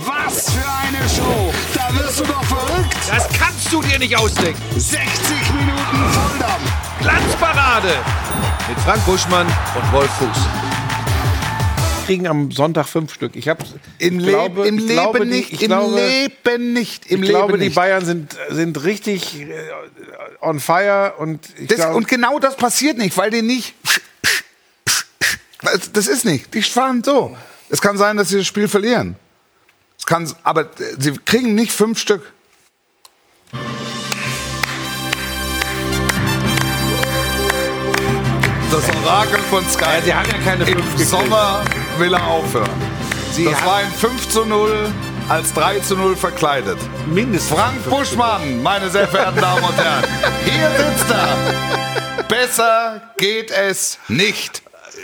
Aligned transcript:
Was 0.00 0.50
für 0.52 0.68
eine 0.68 1.08
Show! 1.08 1.52
Da 1.74 1.92
wirst 1.98 2.20
du 2.20 2.24
doch 2.24 2.44
verrückt! 2.44 2.94
Das 3.08 3.28
kannst 3.36 3.72
du 3.72 3.82
dir 3.82 3.98
nicht 3.98 4.16
ausdenken. 4.16 4.60
60 4.78 4.94
Minuten 5.52 6.12
Volldampf! 6.12 6.72
Glanzparade 7.00 7.94
mit 8.68 8.78
Frank 8.80 9.04
Buschmann 9.04 9.46
und 9.48 9.92
Wolf 9.92 10.10
Fuß. 10.12 12.06
kriegen 12.06 12.28
am 12.28 12.52
Sonntag 12.52 12.86
fünf 12.86 13.12
Stück. 13.12 13.34
Ich 13.34 13.48
habe 13.48 13.64
Im, 13.98 14.20
Le 14.20 14.30
glaube- 14.30 14.68
im 14.68 14.78
Leben 14.78 14.88
glaube, 14.92 15.20
die- 15.24 15.26
nicht, 15.30 15.52
ich 15.54 15.62
im 15.62 15.68
glaube, 15.68 15.96
Leben 16.00 16.72
nicht, 16.72 17.06
im 17.06 17.22
Ich 17.22 17.28
Leben 17.28 17.38
glaube, 17.38 17.58
die 17.58 17.64
nicht. 17.64 17.74
Bayern 17.74 18.04
sind, 18.04 18.36
sind 18.50 18.84
richtig 18.84 19.40
äh, 19.40 19.48
on 20.40 20.60
fire 20.60 21.14
und 21.18 21.40
ich 21.58 21.66
Das, 21.66 21.76
glaube, 21.78 21.96
und 21.96 22.06
genau 22.06 22.38
das 22.38 22.56
passiert 22.56 22.96
nicht, 22.96 23.16
weil 23.16 23.30
die 23.32 23.42
nicht. 23.42 23.74
Das- 25.62 25.92
Das 25.92 26.06
ist 26.06 26.24
nicht. 26.24 26.54
Die 26.54 26.62
fahren 26.62 27.02
so. 27.02 27.36
Es 27.68 27.80
kann 27.80 27.98
sein, 27.98 28.16
dass 28.16 28.28
sie 28.28 28.38
das 28.38 28.46
Spiel 28.46 28.68
verlieren. 28.68 29.16
Es 30.00 30.06
kann, 30.06 30.32
aber 30.42 30.62
äh, 30.62 30.66
sie 30.98 31.12
kriegen 31.12 31.54
nicht 31.54 31.72
fünf 31.72 31.98
Stück. 31.98 32.32
Das 38.70 38.96
Orakel 39.04 39.38
von 39.50 39.68
Sky. 39.68 39.84
Ja, 39.84 40.02
sie 40.02 40.14
haben 40.14 40.30
ja 40.30 40.38
keine 40.38 40.64
Im 40.64 40.78
fünf 40.78 40.90
gekriegt. 40.92 41.10
Sommer 41.10 41.64
will 41.98 42.14
er 42.14 42.26
aufhören. 42.26 42.70
Sie 43.32 43.44
das 43.44 43.62
war 43.64 43.76
ein 43.76 43.92
5 43.92 44.28
zu 44.28 44.44
0 44.44 44.90
als 45.28 45.52
3 45.52 45.80
zu 45.80 45.96
0 45.96 46.16
verkleidet. 46.16 46.78
mindestens 47.06 47.56
Frank 47.56 47.84
Buschmann, 47.88 48.62
meine 48.62 48.88
sehr 48.90 49.06
verehrten 49.06 49.40
Damen 49.40 49.62
und 49.62 49.76
Herren. 49.76 50.04
Hier 50.44 50.70
sitzt 50.70 51.10
er. 51.10 52.24
Besser 52.28 53.02
geht 53.18 53.50
es 53.50 53.98
nicht. 54.08 54.62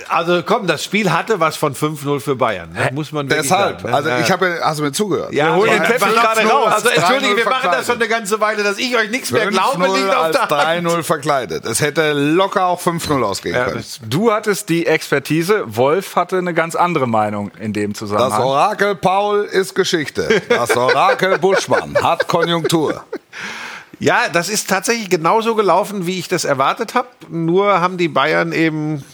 Also 0.09 0.43
komm, 0.45 0.67
das 0.67 0.85
Spiel 0.85 1.11
hatte 1.13 1.41
was 1.41 1.57
von 1.57 1.75
5-0 1.75 2.21
für 2.21 2.37
Bayern. 2.37 2.71
Das 2.77 2.93
muss 2.93 3.13
man 3.13 3.29
Deshalb. 3.29 3.81
sagen, 3.81 3.91
ne? 3.91 3.95
Also 3.97 4.11
ich 4.23 4.31
habe, 4.31 4.59
hast 4.63 4.79
du 4.79 4.85
mir 4.85 4.93
zugehört? 4.93 5.33
ja, 5.33 5.55
holen 5.55 5.71
ja, 5.73 5.79
den 5.79 5.85
Teppich 5.87 6.15
gerade 6.15 6.43
raus. 6.49 6.73
Also 6.75 6.89
entschuldige, 6.91 7.35
3-0 7.35 7.37
wir 7.37 7.45
machen 7.45 7.53
das 7.53 7.61
verkleidet. 7.63 7.87
schon 7.87 7.95
eine 7.97 8.09
ganze 8.09 8.41
Weile, 8.41 8.63
dass 8.63 8.79
ich 8.79 8.97
euch 8.97 9.11
nichts 9.11 9.31
mehr 9.33 9.47
glaube, 9.49 9.85
5-0 9.85 9.97
liegt 9.97 10.15
auf 10.15 10.25
als 10.25 10.33
der 10.49 10.67
Hand. 10.69 10.87
3-0 10.89 11.03
verkleidet. 11.03 11.65
Es 11.67 11.81
hätte 11.81 12.13
locker 12.13 12.67
auch 12.67 12.81
5-0 12.81 13.23
ausgehen 13.23 13.55
Ja, 13.55 13.65
können. 13.65 13.77
das, 13.79 14.01
Du 14.03 14.33
hattest 14.33 14.69
die 14.69 14.87
Expertise, 14.87 15.65
Wolf 15.67 16.17
hatte 16.17 16.39
eine 16.39 16.55
ganz 16.55 16.75
andere 16.77 17.07
Meinung 17.07 17.51
in 17.61 17.73
dem 17.73 17.93
Das 17.93 17.99
Zusammenhang. 18.01 18.43
Orakel 18.43 18.95
Paul 18.95 19.45
ist 19.45 19.75
Geschichte. 19.75 20.43
Das 20.49 20.77
Orakel 20.77 21.39
Buschmann 21.41 21.97
hat 22.03 22.29
Konjunktur. 22.29 23.05
ja, 23.99 24.29
das 24.33 24.49
ist 24.49 24.69
tatsächlich 24.69 25.11
genauso 25.11 25.55
gelaufen, 25.55 26.07
wie 26.07 26.19
ich 26.19 26.29
das 26.29 26.45
erwartet 26.45 26.95
habe. 26.95 27.09
Nur 27.29 27.81
haben 27.81 27.97
die 27.97 28.09
Bayern 28.09 28.53
eben 28.53 29.05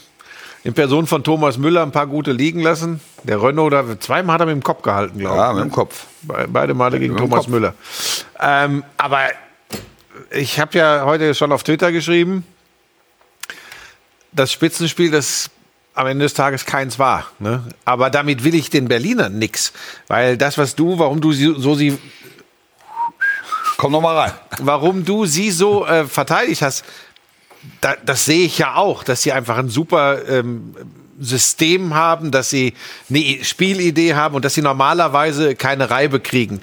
in 0.64 0.74
Person 0.74 1.06
von 1.06 1.24
Thomas 1.24 1.58
Müller 1.58 1.82
ein 1.82 1.90
paar 1.92 2.06
gute 2.06 2.32
liegen 2.32 2.60
lassen. 2.60 3.00
Der 3.24 3.42
Renault, 3.42 3.72
da 3.72 3.84
zweimal 3.98 4.34
hat 4.34 4.40
er 4.42 4.46
mit 4.46 4.54
dem 4.54 4.62
Kopf 4.62 4.82
gehalten, 4.82 5.18
glaube 5.18 5.34
ich. 5.36 5.40
Ja, 5.40 5.52
mit 5.52 5.64
ne? 5.64 5.70
dem 5.70 5.72
Kopf. 5.74 6.06
Be- 6.22 6.46
Beide 6.48 6.74
Male 6.74 6.98
gegen 7.00 7.16
Thomas 7.16 7.40
Kopf. 7.40 7.48
Müller. 7.48 7.74
Ähm, 8.40 8.84
aber 8.96 9.20
ich 10.30 10.60
habe 10.60 10.78
ja 10.78 11.02
heute 11.04 11.34
schon 11.34 11.50
auf 11.52 11.62
Twitter 11.64 11.90
geschrieben, 11.90 12.44
das 14.32 14.52
Spitzenspiel, 14.52 15.10
das 15.10 15.50
am 15.94 16.06
Ende 16.06 16.24
des 16.24 16.32
Tages 16.34 16.64
keins 16.64 16.98
war. 16.98 17.26
Ne? 17.38 17.62
Aber 17.84 18.08
damit 18.08 18.44
will 18.44 18.54
ich 18.54 18.70
den 18.70 18.88
Berlinern 18.88 19.38
nix. 19.38 19.72
Weil 20.08 20.36
das, 20.38 20.56
was 20.56 20.74
du, 20.74 20.98
warum 20.98 21.20
du 21.20 21.32
sie, 21.32 21.54
so 21.58 21.74
sie, 21.74 21.98
Komm 23.76 23.92
noch 23.92 24.00
mal 24.00 24.16
rein. 24.16 24.32
warum 24.60 25.04
du 25.04 25.26
sie 25.26 25.50
so 25.50 25.84
äh, 25.86 26.04
verteidigt 26.06 26.62
hast, 26.62 26.84
da, 27.80 27.94
das 28.04 28.24
sehe 28.24 28.44
ich 28.44 28.58
ja 28.58 28.74
auch, 28.76 29.04
dass 29.04 29.22
sie 29.22 29.32
einfach 29.32 29.56
ein 29.58 29.68
super 29.68 30.26
ähm, 30.28 30.74
System 31.20 31.94
haben, 31.94 32.30
dass 32.30 32.50
sie 32.50 32.74
eine 33.08 33.44
Spielidee 33.44 34.14
haben 34.14 34.34
und 34.34 34.44
dass 34.44 34.54
sie 34.54 34.62
normalerweise 34.62 35.54
keine 35.54 35.90
Reibe 35.90 36.20
kriegen. 36.20 36.60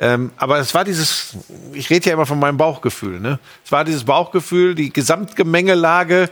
Ähm, 0.00 0.32
aber 0.36 0.58
es 0.58 0.74
war 0.74 0.84
dieses, 0.84 1.36
ich 1.72 1.88
rede 1.88 2.08
ja 2.08 2.14
immer 2.14 2.26
von 2.26 2.38
meinem 2.38 2.56
Bauchgefühl, 2.58 3.20
ne? 3.20 3.38
Es 3.64 3.70
war 3.72 3.84
dieses 3.84 4.04
Bauchgefühl, 4.04 4.74
die 4.74 4.92
Gesamtgemengelage. 4.92 6.28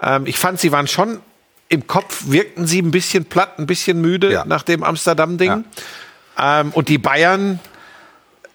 Ähm, 0.00 0.26
ich 0.26 0.38
fand, 0.38 0.60
sie 0.60 0.70
waren 0.72 0.86
schon 0.86 1.20
im 1.70 1.86
Kopf, 1.86 2.24
wirkten 2.26 2.66
sie 2.66 2.80
ein 2.80 2.90
bisschen 2.90 3.24
platt, 3.24 3.58
ein 3.58 3.66
bisschen 3.66 4.00
müde 4.00 4.32
Ja. 4.32 4.44
nach 4.44 4.62
dem 4.62 4.82
Amsterdam-Ding. 4.84 5.64
Ähm, 6.38 6.70
und 6.72 6.88
die 6.88 6.98
Bayern, 6.98 7.58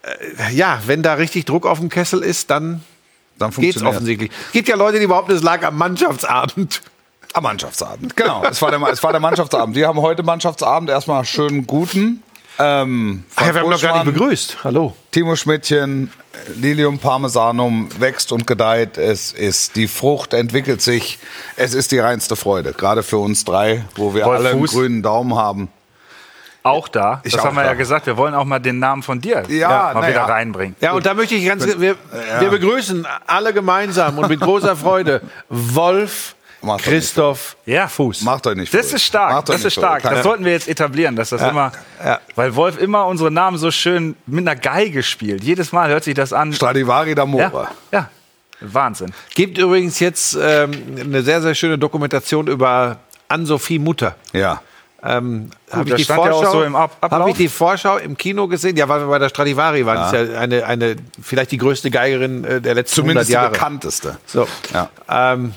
äh, 0.04 0.54
ja, 0.54 0.80
wenn 0.86 1.02
da 1.04 1.16
richtig 1.16 1.46
Druck 1.46 1.66
auf 1.66 1.80
dem 1.80 1.90
Kessel 1.90 2.22
ist, 2.22 2.50
dann 2.50 2.84
Dann 3.38 3.52
funktioniert. 3.52 3.94
offensichtlich. 3.94 4.32
Es 4.48 4.52
gibt 4.54 4.68
ja 4.68 4.76
Leute, 4.76 5.00
die 5.00 5.08
behaupten, 5.08 5.32
es 5.32 5.44
lag 5.44 5.64
am 5.64 5.78
Mannschaftsabend. 5.78 6.82
Am 7.34 7.44
Mannschaftsabend. 7.44 8.16
Genau, 8.16 8.44
es 8.50 8.62
war, 8.62 8.70
der, 8.70 8.82
es 8.90 9.02
war 9.02 9.12
der 9.12 9.20
Mannschaftsabend. 9.20 9.76
Wir 9.76 9.88
haben 9.88 10.00
heute 10.00 10.22
Mannschaftsabend. 10.22 10.90
Erstmal 10.90 11.26
schönen 11.26 11.66
guten. 11.66 12.22
Ähm, 12.60 13.24
Ach 13.36 13.48
ja, 13.48 13.56
wir 13.56 13.62
haben 13.62 13.70
noch 13.72 13.82
gar 13.82 14.04
nicht 14.04 14.14
begrüßt. 14.14 14.64
Hallo. 14.64 14.96
Timo 15.10 15.36
Schmidtchen, 15.36 16.12
Lilium 16.56 17.00
Parmesanum 17.00 17.90
wächst 18.00 18.32
und 18.32 18.46
gedeiht. 18.46 19.00
Es 19.00 19.32
ist, 19.32 19.76
die 19.76 19.88
Frucht 19.88 20.34
entwickelt 20.34 20.82
sich. 20.82 21.18
Es 21.56 21.74
ist 21.74 21.92
die 21.92 21.98
reinste 21.98 22.36
Freude. 22.36 22.74
Gerade 22.74 23.02
für 23.02 23.18
uns 23.18 23.44
drei, 23.46 23.84
wo 23.96 24.14
wir 24.14 24.26
Wolf 24.26 24.40
alle 24.40 24.50
einen 24.50 24.60
Fuß. 24.60 24.72
grünen 24.72 25.02
Daumen 25.02 25.36
haben. 25.36 25.70
Auch 26.64 26.88
da. 26.88 27.22
Ich 27.24 27.34
das 27.34 27.42
auch 27.42 27.46
haben 27.46 27.56
wir 27.56 27.64
da. 27.64 27.70
ja 27.70 27.74
gesagt, 27.76 28.06
wir 28.06 28.18
wollen 28.18 28.34
auch 28.34 28.46
mal 28.46 28.60
den 28.60 28.80
Namen 28.80 29.04
von 29.04 29.20
dir 29.20 29.44
Ja, 29.50 29.92
mal 29.94 30.02
wieder 30.08 30.14
ja. 30.22 30.26
reinbringen. 30.26 30.76
Ja, 30.80 30.94
und 30.94 31.06
da 31.06 31.14
möchte 31.14 31.36
ich 31.36 31.46
ganz, 31.46 31.66
wir, 31.66 31.96
wir 32.40 32.50
begrüßen 32.50 33.06
alle 33.28 33.54
gemeinsam 33.54 34.18
und 34.18 34.30
mit 34.30 34.40
großer 34.40 34.76
Freude 34.76 35.22
Wolf 35.50 36.36
Macht 36.62 36.86
Christoph 36.86 37.58
Ja, 37.66 37.90
Fuß. 37.90 38.22
Macht 38.22 38.48
euch 38.48 38.56
nicht 38.56 38.74
Das 38.74 38.94
ist 38.94 39.04
stark, 39.04 39.46
das 39.46 39.66
ist 39.66 39.74
stark. 39.74 40.02
Das 40.04 40.24
sollten 40.24 40.46
wir 40.46 40.54
jetzt 40.54 40.70
etablieren, 40.70 41.16
dass 41.18 41.30
das 41.30 41.42
immer, 41.42 41.74
ja. 42.04 42.20
weil 42.36 42.56
Wolf 42.56 42.80
immer 42.80 43.06
unsere 43.08 43.30
Namen 43.30 43.58
so 43.58 43.70
schön 43.70 44.16
mit 44.26 44.48
einer 44.48 44.56
Geige 44.56 45.04
spielt. 45.04 45.44
Jedes 45.44 45.74
Mal 45.74 45.90
hört 45.90 46.06
sich 46.06 46.14
das 46.14 46.32
an. 46.32 46.54
Stradivari 46.54 47.10
Ja, 47.10 47.16
d'Amore. 47.24 47.68
ja, 47.92 48.10
Wahnsinn. 48.62 49.12
Gibt 49.36 49.58
übrigens 49.58 50.00
jetzt 50.00 50.38
ähm, 50.42 50.72
eine 50.98 51.22
sehr, 51.22 51.42
sehr 51.42 51.54
schöne 51.54 51.78
Dokumentation 51.78 52.48
über 52.48 52.98
Ann-Sophie 53.28 53.80
Mutter. 53.80 54.16
Ja. 54.32 54.62
Ähm, 55.06 55.50
habe 55.70 55.90
ich 55.90 55.96
die 55.96 56.04
stand 56.06 56.24
ja 56.26 56.32
Vorschau, 56.32 56.52
so 56.52 56.64
im 56.64 56.76
Ab- 56.78 56.96
Ablauf. 57.02 57.20
habe 57.20 57.30
ich 57.32 57.36
die 57.38 57.50
Vorschau 57.50 57.98
im 57.98 58.18
Kino 58.18 58.48
gesehen? 58.48 58.78
Ja, 58.78 58.88
weil 58.88 59.02
wir 59.02 59.08
bei 59.08 59.20
der 59.20 59.30
Stradivari 59.30 59.86
waren. 59.86 59.98
Das 59.98 60.14
ist 60.14 60.32
ja 60.34 60.40
eine, 60.40 60.66
eine, 60.66 60.96
vielleicht 61.22 61.52
die 61.52 61.58
größte 61.58 61.92
Geigerin 61.92 62.46
äh, 62.46 62.62
der 62.62 62.74
letzten 62.76 62.96
Zumindest 62.96 63.28
100 63.28 63.28
die 63.30 63.34
Jahre. 63.34 63.52
bekannteste. 63.52 64.18
So. 64.26 64.48
Ja. 64.74 64.90
Ähm, 65.10 65.54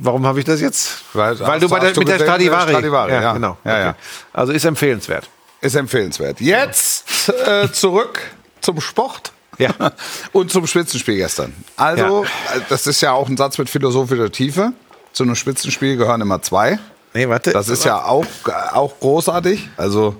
warum 0.00 0.26
habe 0.26 0.38
ich 0.38 0.46
das 0.46 0.60
jetzt? 0.62 1.02
Weil- 1.12 1.38
Weil 1.40 1.60
du 1.60 1.68
bei 1.68 1.78
der, 1.78 1.92
du 1.92 2.00
mit 2.00 2.08
der 2.08 2.16
gesehen, 2.16 2.26
Stradivari. 2.26 2.70
Stradivari, 2.70 3.12
ja. 3.12 3.32
genau. 3.34 3.58
Ja, 3.64 3.78
ja. 3.78 3.94
Also 4.32 4.52
ist 4.52 4.64
empfehlenswert. 4.64 5.28
Ist 5.60 5.74
empfehlenswert. 5.74 6.40
Jetzt 6.40 7.28
äh, 7.46 7.70
zurück 7.70 8.20
zum 8.60 8.80
Sport. 8.80 9.32
Ja. 9.58 9.70
Und 10.32 10.52
zum 10.52 10.66
Spitzenspiel 10.68 11.16
gestern. 11.16 11.52
Also, 11.76 12.24
äh, 12.24 12.60
das 12.68 12.86
ist 12.86 13.00
ja 13.00 13.12
auch 13.12 13.28
ein 13.28 13.36
Satz 13.36 13.58
mit 13.58 13.68
philosophischer 13.68 14.30
Tiefe. 14.30 14.72
Zu 15.12 15.24
einem 15.24 15.34
Spitzenspiel 15.34 15.96
gehören 15.96 16.20
immer 16.20 16.40
zwei. 16.42 16.78
Nee, 17.14 17.28
warte. 17.28 17.52
Das 17.52 17.68
ist 17.68 17.84
ja 17.84 18.04
auch, 18.04 18.26
auch 18.72 18.98
großartig. 19.00 19.68
Also, 19.76 20.16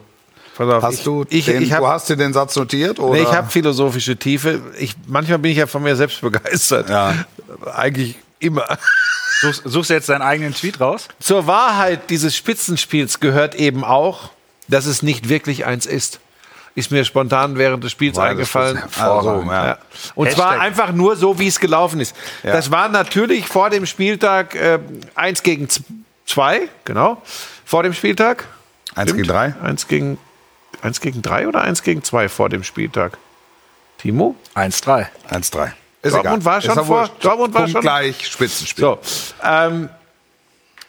Pass 0.56 0.68
auf, 0.68 0.82
hast 0.82 0.94
ich, 0.94 1.04
du, 1.04 1.24
ich, 1.28 1.44
den, 1.44 1.62
ich 1.62 1.72
hab, 1.72 1.80
du 1.80 1.86
hast 1.86 2.08
dir 2.08 2.16
den 2.16 2.32
Satz 2.32 2.56
notiert? 2.56 2.98
Oder? 2.98 3.14
Nee, 3.14 3.22
ich 3.22 3.32
habe 3.32 3.48
philosophische 3.48 4.16
Tiefe. 4.16 4.60
Ich, 4.78 4.94
manchmal 5.06 5.38
bin 5.38 5.52
ich 5.52 5.58
ja 5.58 5.68
von 5.68 5.82
mir 5.82 5.94
selbst 5.94 6.20
begeistert. 6.20 6.90
Ja. 6.90 7.14
Eigentlich 7.74 8.16
immer. 8.40 8.66
Suchst, 9.40 9.62
suchst 9.64 9.90
du 9.90 9.94
jetzt 9.94 10.08
deinen 10.08 10.22
eigenen 10.22 10.52
Tweet 10.54 10.80
raus? 10.80 11.06
Zur 11.20 11.46
Wahrheit 11.46 12.10
dieses 12.10 12.34
Spitzenspiels 12.34 13.20
gehört 13.20 13.54
eben 13.54 13.84
auch, 13.84 14.30
dass 14.66 14.86
es 14.86 15.02
nicht 15.02 15.28
wirklich 15.28 15.64
eins 15.64 15.86
ist. 15.86 16.18
Ist 16.74 16.90
mir 16.90 17.04
spontan 17.04 17.56
während 17.56 17.84
des 17.84 17.92
Spiels 17.92 18.16
Weil 18.16 18.30
das 18.30 18.32
eingefallen. 18.32 18.76
ist 18.76 18.82
hervorragend, 18.82 19.50
ja. 19.50 19.66
Ja. 19.66 19.78
Und 20.14 20.26
Hashtag. 20.26 20.44
zwar 20.44 20.60
einfach 20.60 20.92
nur 20.92 21.16
so, 21.16 21.38
wie 21.38 21.48
es 21.48 21.60
gelaufen 21.60 22.00
ist. 22.00 22.14
Das 22.42 22.70
war 22.70 22.88
natürlich 22.88 23.46
vor 23.46 23.70
dem 23.70 23.86
Spieltag 23.86 24.54
äh, 24.54 24.78
1 25.14 25.42
gegen 25.42 25.68
2, 26.28 26.68
genau. 26.84 27.20
Vor 27.64 27.82
dem 27.82 27.92
Spieltag. 27.94 28.44
Eins 28.94 29.12
gegen 29.12 29.26
drei? 29.26 29.54
1 29.62 29.88
gegen, 29.88 30.18
1 30.82 31.00
gegen 31.00 31.22
3 31.22 31.48
oder 31.48 31.62
1 31.62 31.82
gegen 31.82 32.02
2 32.02 32.28
vor 32.28 32.48
dem 32.48 32.62
Spieltag? 32.64 33.18
Timo? 33.98 34.36
1-3. 34.54 35.06
1-3. 35.30 35.72
Ist 36.02 36.14
Dortmund 36.14 36.44
war 36.44 36.60
schon 36.60 36.84
vor-. 36.84 37.10
Dortmund 37.20 37.54
war 37.54 37.62
Punkt 37.62 37.72
schon- 37.72 37.80
gleich 37.80 38.26
Spitzenspiel. 38.26 38.82
So. 38.82 38.98
Ähm, 39.42 39.88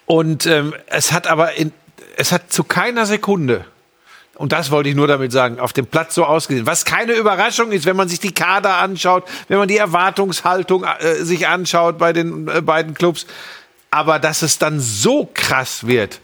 und 0.06 0.46
ähm, 0.46 0.76
es 0.88 1.12
hat 1.12 1.28
aber 1.28 1.54
in, 1.54 1.72
es 2.18 2.32
hat 2.32 2.52
zu 2.52 2.64
keiner 2.64 3.06
Sekunde, 3.06 3.66
und 4.36 4.52
das 4.52 4.72
wollte 4.72 4.90
ich 4.90 4.96
nur 4.96 5.08
damit 5.08 5.32
sagen, 5.32 5.60
auf 5.60 5.74
dem 5.74 5.86
Platz 5.86 6.16
so 6.16 6.24
ausgesehen. 6.26 6.66
Was 6.66 6.86
keine 6.86 7.14
Überraschung 7.14 7.72
ist, 7.72 7.86
wenn 7.86 7.96
man 7.98 8.08
sich 8.08 8.20
die 8.20 8.34
Kader 8.34 8.76
anschaut, 8.78 9.26
wenn 9.50 9.58
man 9.58 9.68
die 9.68 9.78
Erwartungshaltung 9.78 10.84
äh, 10.84 11.16
sich 11.26 11.48
anschaut 11.48 11.98
bei 11.98 12.14
den 12.14 12.48
äh, 12.48 12.62
beiden 12.62 12.94
Clubs. 12.94 13.26
Aber 13.92 14.20
dass 14.20 14.42
es 14.42 14.58
dann 14.60 14.80
so 14.80 15.30
krass 15.34 15.88
wird. 15.88 16.20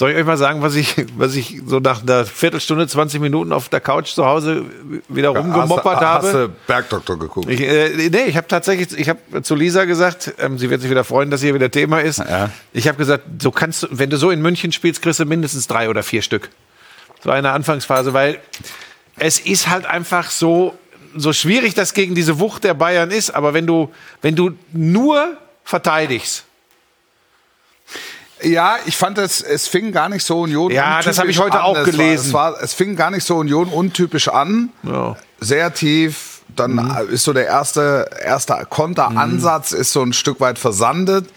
Soll 0.00 0.12
ich 0.12 0.16
euch 0.16 0.24
mal 0.24 0.38
sagen, 0.38 0.62
was 0.62 0.76
ich, 0.76 0.94
was 1.18 1.34
ich 1.34 1.60
so 1.66 1.78
nach 1.78 2.02
einer 2.02 2.24
Viertelstunde, 2.24 2.88
20 2.88 3.20
Minuten 3.20 3.52
auf 3.52 3.68
der 3.68 3.80
Couch 3.80 4.14
zu 4.14 4.24
Hause 4.24 4.64
wieder 5.08 5.28
rumgemoppert 5.28 5.96
hast, 5.96 6.02
habe? 6.02 6.26
Hast 6.26 6.34
du 6.34 6.48
Bergdoktor 6.66 7.18
geguckt? 7.18 7.50
Ich, 7.50 7.60
äh, 7.60 8.08
nee, 8.08 8.24
ich 8.26 8.36
habe 8.38 8.48
tatsächlich, 8.48 8.98
ich 8.98 9.10
habe 9.10 9.42
zu 9.42 9.54
Lisa 9.54 9.84
gesagt, 9.84 10.32
ähm, 10.38 10.58
sie 10.58 10.70
wird 10.70 10.80
sich 10.80 10.90
wieder 10.90 11.04
freuen, 11.04 11.30
dass 11.30 11.42
hier 11.42 11.54
wieder 11.54 11.70
Thema 11.70 12.00
ist. 12.00 12.18
Ja. 12.18 12.48
Ich 12.72 12.88
habe 12.88 12.96
gesagt, 12.96 13.24
so 13.42 13.50
kannst 13.50 13.82
du, 13.82 13.88
wenn 13.90 14.08
du 14.08 14.16
so 14.16 14.30
in 14.30 14.40
München 14.40 14.72
spielst, 14.72 15.02
kriegst 15.02 15.20
du 15.20 15.26
mindestens 15.26 15.66
drei 15.66 15.90
oder 15.90 16.02
vier 16.02 16.22
Stück. 16.22 16.48
so 17.22 17.28
eine 17.28 17.50
Anfangsphase, 17.50 18.14
weil 18.14 18.38
es 19.16 19.38
ist 19.38 19.68
halt 19.68 19.84
einfach 19.84 20.30
so, 20.30 20.78
so 21.14 21.34
schwierig, 21.34 21.74
das 21.74 21.92
gegen 21.92 22.14
diese 22.14 22.38
Wucht 22.40 22.64
der 22.64 22.72
Bayern 22.72 23.10
ist. 23.10 23.30
Aber 23.32 23.52
wenn 23.52 23.66
du, 23.66 23.92
wenn 24.22 24.34
du 24.34 24.52
nur 24.72 25.36
verteidigst, 25.62 26.46
Ja, 28.42 28.76
ich 28.86 28.96
fand 28.96 29.18
es, 29.18 29.40
es 29.42 29.66
fing 29.68 29.92
gar 29.92 30.08
nicht 30.08 30.24
so 30.24 30.40
Union 30.40 30.70
Ja, 30.70 31.00
das 31.02 31.18
habe 31.18 31.30
ich 31.30 31.38
heute 31.38 31.58
an. 31.58 31.64
auch 31.64 31.76
es 31.76 31.84
gelesen. 31.84 32.32
War, 32.32 32.50
es, 32.52 32.56
war, 32.56 32.62
es 32.64 32.74
fing 32.74 32.96
gar 32.96 33.10
nicht 33.10 33.24
so 33.26 33.36
Union 33.36 33.68
untypisch 33.68 34.28
an. 34.28 34.70
Ja. 34.82 35.16
Sehr 35.40 35.72
tief. 35.74 36.40
Dann 36.56 36.72
Mhm. 36.72 36.96
ist 37.12 37.24
so 37.24 37.32
der 37.32 37.46
erste, 37.46 38.08
erste 38.24 38.66
Konteransatz 38.68 39.72
ist 39.72 39.92
so 39.92 40.02
ein 40.02 40.12
Stück 40.12 40.40
weit 40.40 40.58
versandet. 40.58 41.28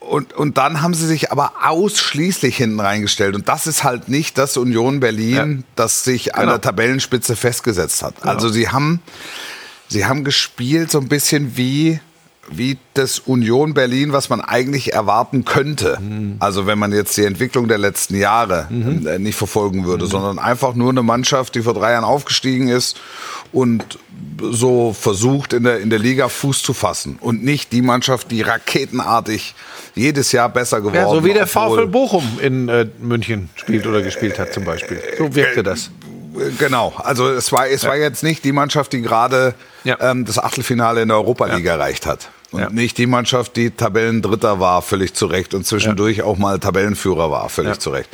Und, 0.00 0.32
und 0.32 0.56
dann 0.58 0.80
haben 0.80 0.94
sie 0.94 1.06
sich 1.06 1.32
aber 1.32 1.52
ausschließlich 1.64 2.56
hinten 2.56 2.80
reingestellt. 2.80 3.34
Und 3.34 3.48
das 3.48 3.66
ist 3.66 3.84
halt 3.84 4.08
nicht 4.08 4.38
das 4.38 4.56
Union 4.56 5.00
Berlin, 5.00 5.64
das 5.76 6.04
sich 6.04 6.34
an 6.34 6.42
Genau. 6.42 6.52
der 6.52 6.60
Tabellenspitze 6.62 7.36
festgesetzt 7.36 8.02
hat. 8.02 8.24
Also 8.26 8.48
sie 8.48 8.68
haben, 8.70 9.02
sie 9.88 10.06
haben 10.06 10.24
gespielt 10.24 10.90
so 10.90 10.98
ein 10.98 11.08
bisschen 11.08 11.56
wie, 11.56 12.00
wie 12.50 12.78
das 12.94 13.18
Union 13.18 13.74
Berlin, 13.74 14.12
was 14.12 14.28
man 14.30 14.40
eigentlich 14.40 14.92
erwarten 14.92 15.44
könnte. 15.44 15.98
Also 16.38 16.66
wenn 16.66 16.78
man 16.78 16.92
jetzt 16.92 17.16
die 17.16 17.24
Entwicklung 17.24 17.68
der 17.68 17.78
letzten 17.78 18.16
Jahre 18.16 18.68
äh, 18.70 19.18
nicht 19.18 19.36
verfolgen 19.36 19.84
würde, 19.84 20.06
sondern 20.06 20.38
einfach 20.38 20.74
nur 20.74 20.90
eine 20.90 21.02
Mannschaft, 21.02 21.54
die 21.54 21.62
vor 21.62 21.74
drei 21.74 21.92
Jahren 21.92 22.04
aufgestiegen 22.04 22.68
ist 22.68 22.96
und 23.52 23.98
so 24.40 24.92
versucht, 24.98 25.52
in 25.52 25.64
der, 25.64 25.80
in 25.80 25.90
der 25.90 25.98
Liga 25.98 26.28
Fuß 26.28 26.62
zu 26.62 26.72
fassen. 26.74 27.18
Und 27.20 27.44
nicht 27.44 27.72
die 27.72 27.82
Mannschaft, 27.82 28.30
die 28.30 28.42
raketenartig 28.42 29.54
jedes 29.94 30.32
Jahr 30.32 30.48
besser 30.48 30.78
geworden 30.80 30.96
ja, 30.96 31.08
so 31.08 31.24
wie 31.24 31.32
der 31.34 31.46
VfL 31.46 31.86
Bochum 31.86 32.24
in 32.40 32.68
äh, 32.68 32.86
München 33.00 33.50
spielt 33.56 33.86
oder 33.86 34.02
gespielt 34.02 34.38
hat 34.38 34.52
zum 34.52 34.64
Beispiel. 34.64 35.00
So 35.18 35.34
wirkte 35.34 35.62
das. 35.62 35.90
Genau, 36.58 36.92
also 36.98 37.28
es 37.28 37.50
war, 37.52 37.68
es 37.68 37.84
war 37.84 37.96
jetzt 37.96 38.22
nicht 38.22 38.44
die 38.44 38.52
Mannschaft, 38.52 38.92
die 38.92 39.02
gerade 39.02 39.54
Ja. 39.82 39.96
ähm, 40.00 40.24
das 40.24 40.38
Achtelfinale 40.38 41.02
in 41.02 41.08
der 41.08 41.16
Europa 41.16 41.46
League 41.46 41.66
erreicht 41.66 42.06
hat. 42.06 42.30
Und 42.50 42.60
Ja. 42.60 42.70
nicht 42.70 42.96
die 42.98 43.06
Mannschaft, 43.06 43.56
die 43.56 43.70
Tabellendritter 43.70 44.58
war, 44.58 44.80
völlig 44.82 45.12
zu 45.14 45.26
Recht 45.26 45.52
und 45.54 45.66
zwischendurch 45.66 46.22
auch 46.22 46.38
mal 46.38 46.58
Tabellenführer 46.58 47.30
war, 47.30 47.48
völlig 47.50 47.74
Ja. 47.74 47.78
zu 47.78 47.90
Recht. 47.90 48.08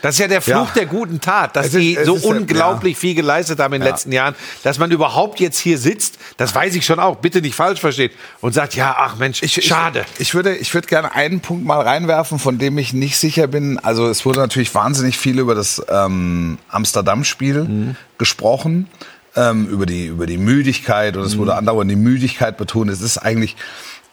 Das 0.00 0.14
ist 0.14 0.20
ja 0.20 0.28
der 0.28 0.40
Fluch 0.40 0.54
Ja. 0.54 0.70
der 0.76 0.86
guten 0.86 1.20
Tat, 1.20 1.56
dass 1.56 1.66
ist- 1.66 1.74
die 1.74 1.98
so 2.04 2.14
ist 2.14 2.24
ja- 2.24 2.30
unglaublich 2.30 2.96
viel 2.96 3.16
geleistet 3.16 3.58
haben 3.58 3.74
in 3.74 3.80
den 3.80 3.88
letzten 3.90 4.12
Jahren, 4.12 4.36
dass 4.62 4.78
man 4.78 4.92
überhaupt 4.92 5.40
jetzt 5.40 5.58
hier 5.58 5.76
sitzt, 5.76 6.18
das 6.36 6.54
weiß 6.54 6.76
ich 6.76 6.86
schon 6.86 7.00
auch, 7.00 7.16
bitte 7.16 7.40
nicht 7.40 7.56
falsch 7.56 7.80
verstehen, 7.80 8.12
und 8.40 8.52
sagt, 8.54 8.76
ja, 8.76 8.94
ach 8.96 9.16
Mensch, 9.16 9.40
schade. 9.60 10.04
Ich, 10.14 10.20
ich 10.20 10.34
würde, 10.34 10.54
ich 10.54 10.72
würde 10.72 10.86
gerne 10.86 11.12
einen 11.16 11.40
Punkt 11.40 11.64
mal 11.64 11.80
reinwerfen, 11.80 12.38
von 12.38 12.58
dem 12.58 12.78
ich 12.78 12.92
nicht 12.92 13.18
sicher 13.18 13.48
bin. 13.48 13.80
Also 13.80 14.06
es 14.06 14.24
wurde 14.24 14.38
natürlich 14.38 14.72
wahnsinnig 14.72 15.18
viel 15.18 15.40
über 15.40 15.56
das 15.56 15.82
ähm, 15.88 16.58
Amsterdam-Spiel 16.68 17.64
Mhm. 17.64 17.96
gesprochen, 18.18 18.88
ähm, 19.36 19.66
über 19.68 19.86
die 19.86 20.06
über 20.06 20.26
die 20.26 20.38
Müdigkeit 20.38 21.16
und 21.16 21.24
es 21.24 21.34
Mhm. 21.34 21.38
wurde 21.40 21.54
andauernd 21.54 21.90
die 21.90 21.96
Müdigkeit 21.96 22.56
betont. 22.56 22.90
Es 22.90 23.00
ist 23.00 23.18
eigentlich 23.18 23.56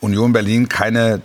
Union 0.02 0.34
Berlin 0.34 0.70
keine 0.70 1.22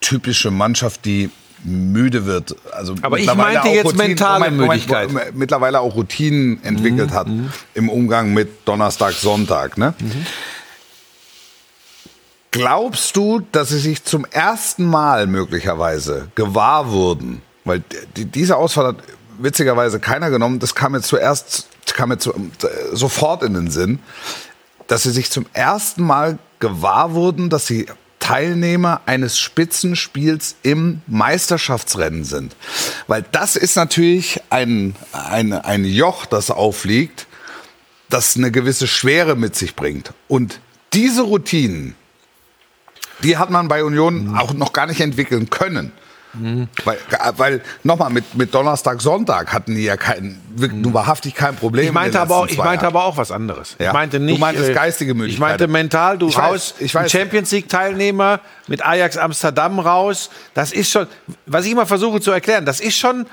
typische 0.00 0.50
Mannschaft, 0.50 1.04
die 1.04 1.30
müde 1.64 2.24
wird. 2.24 2.54
Also 2.72 2.94
Aber 3.02 3.18
ich 3.18 3.32
meinte 3.34 3.68
jetzt 3.68 3.96
mentale 3.96 4.50
Müdigkeit. 4.50 5.08
Mittlerweile 5.34 5.80
auch 5.80 5.96
Routinen 5.96 6.62
entwickelt 6.62 7.10
hat 7.10 7.26
im 7.74 7.88
Umgang 7.88 8.32
mit 8.32 8.48
Donnerstag, 8.66 9.12
Sonntag. 9.14 9.76
Ne? 9.76 9.92
Glaubst 12.50 13.14
du, 13.16 13.40
dass 13.52 13.68
sie 13.68 13.78
sich 13.78 14.04
zum 14.04 14.24
ersten 14.24 14.86
Mal 14.86 15.26
möglicherweise 15.26 16.28
gewahr 16.34 16.90
wurden? 16.90 17.42
Weil 17.64 17.82
die, 18.16 18.24
diese 18.24 18.56
Ausfall 18.56 18.86
hat 18.88 18.96
witzigerweise 19.38 20.00
keiner 20.00 20.30
genommen. 20.30 20.58
Das 20.58 20.74
kam 20.74 20.92
mir 20.92 21.02
zuerst, 21.02 21.68
kam 21.94 22.10
mir 22.10 22.18
zu, 22.18 22.32
sofort 22.92 23.42
in 23.42 23.54
den 23.54 23.70
Sinn, 23.70 23.98
dass 24.86 25.02
sie 25.02 25.10
sich 25.10 25.30
zum 25.30 25.46
ersten 25.52 26.02
Mal 26.02 26.38
gewahr 26.60 27.14
wurden, 27.14 27.50
dass 27.50 27.66
sie 27.66 27.86
Teilnehmer 28.18 29.00
eines 29.06 29.38
Spitzenspiels 29.38 30.56
im 30.62 31.00
Meisterschaftsrennen 31.06 32.24
sind. 32.24 32.56
Weil 33.06 33.24
das 33.32 33.56
ist 33.56 33.76
natürlich 33.76 34.40
ein, 34.50 34.96
ein, 35.12 35.52
ein 35.52 35.84
Joch, 35.84 36.26
das 36.26 36.50
aufliegt, 36.50 37.26
das 38.10 38.36
eine 38.36 38.50
gewisse 38.50 38.86
Schwere 38.86 39.36
mit 39.36 39.56
sich 39.56 39.76
bringt. 39.76 40.12
Und 40.28 40.60
diese 40.92 41.22
Routinen, 41.22 41.94
die 43.22 43.36
hat 43.36 43.50
man 43.50 43.68
bei 43.68 43.84
Union 43.84 44.36
auch 44.36 44.52
noch 44.52 44.72
gar 44.72 44.86
nicht 44.86 45.00
entwickeln 45.00 45.50
können. 45.50 45.92
Weil, 46.84 46.98
weil 47.36 47.62
nochmal, 47.82 48.10
mit, 48.10 48.34
mit 48.34 48.54
Donnerstag, 48.54 49.00
Sonntag 49.00 49.52
hatten 49.52 49.74
die 49.74 49.84
ja 49.84 49.96
kein, 49.96 50.40
wirklich 50.54 50.80
nur 50.80 50.92
wahrhaftig 50.94 51.34
kein 51.34 51.56
Problem. 51.56 51.84
Ich 51.84 51.88
in 51.88 51.94
meinte, 51.94 52.20
aber 52.20 52.36
auch, 52.36 52.46
ich 52.46 52.58
meinte 52.58 52.84
Jahren. 52.84 52.96
aber 52.96 53.04
auch 53.04 53.16
was 53.16 53.30
anderes. 53.30 53.76
Ja. 53.78 53.88
Ich 53.88 53.92
meinte 53.92 54.18
Du 54.18 54.24
nicht. 54.24 54.38
meintest 54.38 54.70
äh, 54.70 54.74
geistige 54.74 55.12
Ich 55.12 55.16
Müdigkeit. 55.16 55.40
meinte 55.40 55.68
mental, 55.68 56.18
du 56.18 56.28
Ich 56.28 56.36
weiß, 56.36 56.44
raus, 56.44 56.74
ich 56.78 56.94
weiß. 56.94 57.10
Champions 57.10 57.50
League 57.50 57.68
Teilnehmer 57.68 58.40
mit 58.66 58.84
Ajax 58.84 59.16
Amsterdam 59.16 59.78
raus. 59.78 60.30
Das 60.54 60.72
ist 60.72 60.90
schon, 60.90 61.06
was 61.46 61.64
ich 61.64 61.72
immer 61.72 61.86
versuche 61.86 62.20
zu 62.20 62.30
erklären, 62.30 62.64
das 62.66 62.80
ist 62.80 62.96
schon 62.98 63.26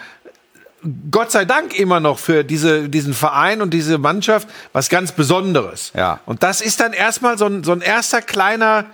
Gott 1.10 1.32
sei 1.32 1.46
Dank 1.46 1.78
immer 1.78 2.00
noch 2.00 2.20
für 2.20 2.44
diese, 2.44 2.90
diesen 2.90 3.14
Verein 3.16 3.62
und 3.62 3.72
diese 3.72 3.98
Mannschaft 3.98 4.48
was 4.72 4.88
ganz 4.90 5.12
Besonderes. 5.12 5.92
Ja. 5.96 6.20
Und 6.28 6.44
das 6.44 6.62
ist 6.62 6.80
dann 6.80 6.94
erstmal 6.94 7.38
so 7.40 7.48
ein, 7.48 7.64
so 7.64 7.72
ein 7.72 7.82
erster 7.82 8.22
kleiner 8.22 8.86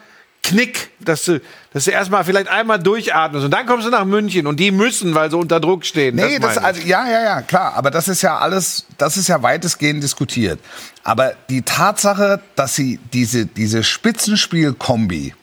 Knick, 0.43 0.89
dass 0.99 1.25
du, 1.25 1.39
dass 1.71 1.85
du 1.85 1.91
erstmal 1.91 2.23
vielleicht 2.23 2.47
einmal 2.47 2.79
durchatmest 2.79 3.45
und 3.45 3.51
dann 3.51 3.65
kommst 3.65 3.85
du 3.85 3.91
nach 3.91 4.05
München 4.05 4.47
und 4.47 4.59
die 4.59 4.71
müssen, 4.71 5.13
weil 5.13 5.29
sie 5.29 5.37
unter 5.37 5.59
Druck 5.59 5.85
stehen. 5.85 6.15
Nee, 6.15 6.39
das, 6.39 6.57
ich. 6.57 6.63
also, 6.63 6.81
ja, 6.81 7.07
ja, 7.07 7.23
ja, 7.23 7.41
klar. 7.41 7.73
Aber 7.75 7.91
das 7.91 8.07
ist 8.07 8.21
ja 8.21 8.37
alles, 8.37 8.85
das 8.97 9.17
ist 9.17 9.27
ja 9.27 9.43
weitestgehend 9.43 10.03
diskutiert. 10.03 10.59
Aber 11.03 11.33
die 11.49 11.61
Tatsache, 11.61 12.41
dass 12.55 12.75
sie 12.75 12.99
diese, 13.13 13.45
diese 13.45 13.83
Spitzenspiel-Kombi 13.83 15.33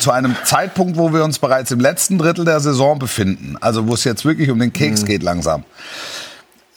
zu 0.00 0.12
einem 0.12 0.36
Zeitpunkt, 0.44 0.96
wo 0.96 1.12
wir 1.12 1.24
uns 1.24 1.38
bereits 1.38 1.70
im 1.70 1.80
letzten 1.80 2.18
Drittel 2.18 2.44
der 2.44 2.60
Saison 2.60 2.98
befinden, 2.98 3.56
also 3.60 3.86
wo 3.86 3.94
es 3.94 4.04
jetzt 4.04 4.24
wirklich 4.24 4.50
um 4.50 4.58
den 4.58 4.72
Keks 4.72 5.04
geht 5.04 5.22
langsam, 5.22 5.64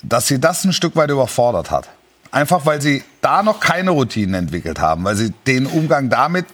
dass 0.01 0.27
sie 0.27 0.39
das 0.39 0.63
ein 0.65 0.73
Stück 0.73 0.95
weit 0.95 1.09
überfordert 1.09 1.71
hat. 1.71 1.89
Einfach 2.31 2.65
weil 2.65 2.81
sie 2.81 3.03
da 3.21 3.43
noch 3.43 3.59
keine 3.59 3.91
Routinen 3.91 4.35
entwickelt 4.35 4.79
haben, 4.79 5.03
weil 5.03 5.15
sie 5.15 5.33
den 5.45 5.65
Umgang 5.65 6.09
damit 6.09 6.45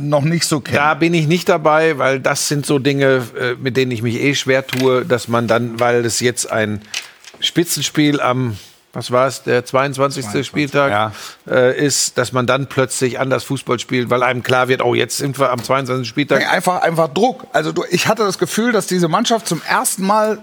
noch 0.00 0.22
nicht 0.22 0.46
so 0.46 0.60
kennen. 0.60 0.76
Da 0.76 0.94
bin 0.94 1.14
ich 1.14 1.26
nicht 1.26 1.48
dabei, 1.48 1.98
weil 1.98 2.20
das 2.20 2.48
sind 2.48 2.66
so 2.66 2.78
Dinge, 2.78 3.22
äh, 3.38 3.54
mit 3.60 3.76
denen 3.76 3.90
ich 3.90 4.02
mich 4.02 4.20
eh 4.20 4.34
schwer 4.34 4.66
tue, 4.66 5.04
dass 5.04 5.28
man 5.28 5.46
dann, 5.48 5.80
weil 5.80 6.04
es 6.04 6.20
jetzt 6.20 6.50
ein 6.50 6.82
Spitzenspiel 7.40 8.20
am, 8.20 8.56
was 8.92 9.10
war 9.10 9.26
es, 9.26 9.42
der 9.42 9.64
22. 9.64 10.46
Spieltag 10.46 10.90
ja. 10.90 11.12
äh, 11.50 11.78
ist, 11.78 12.16
dass 12.16 12.32
man 12.32 12.46
dann 12.46 12.68
plötzlich 12.68 13.18
anders 13.18 13.44
Fußball 13.44 13.78
spielt, 13.78 14.10
weil 14.10 14.22
einem 14.22 14.42
klar 14.42 14.68
wird, 14.68 14.82
oh, 14.82 14.94
jetzt 14.94 15.18
sind 15.18 15.38
wir 15.38 15.50
am 15.50 15.62
22. 15.62 16.08
Spieltag. 16.08 16.38
Nee, 16.40 16.46
einfach, 16.46 16.82
einfach 16.82 17.08
Druck. 17.08 17.46
Also 17.52 17.72
du, 17.72 17.84
ich 17.90 18.06
hatte 18.06 18.22
das 18.24 18.38
Gefühl, 18.38 18.72
dass 18.72 18.86
diese 18.86 19.08
Mannschaft 19.08 19.48
zum 19.48 19.60
ersten 19.68 20.06
Mal 20.06 20.38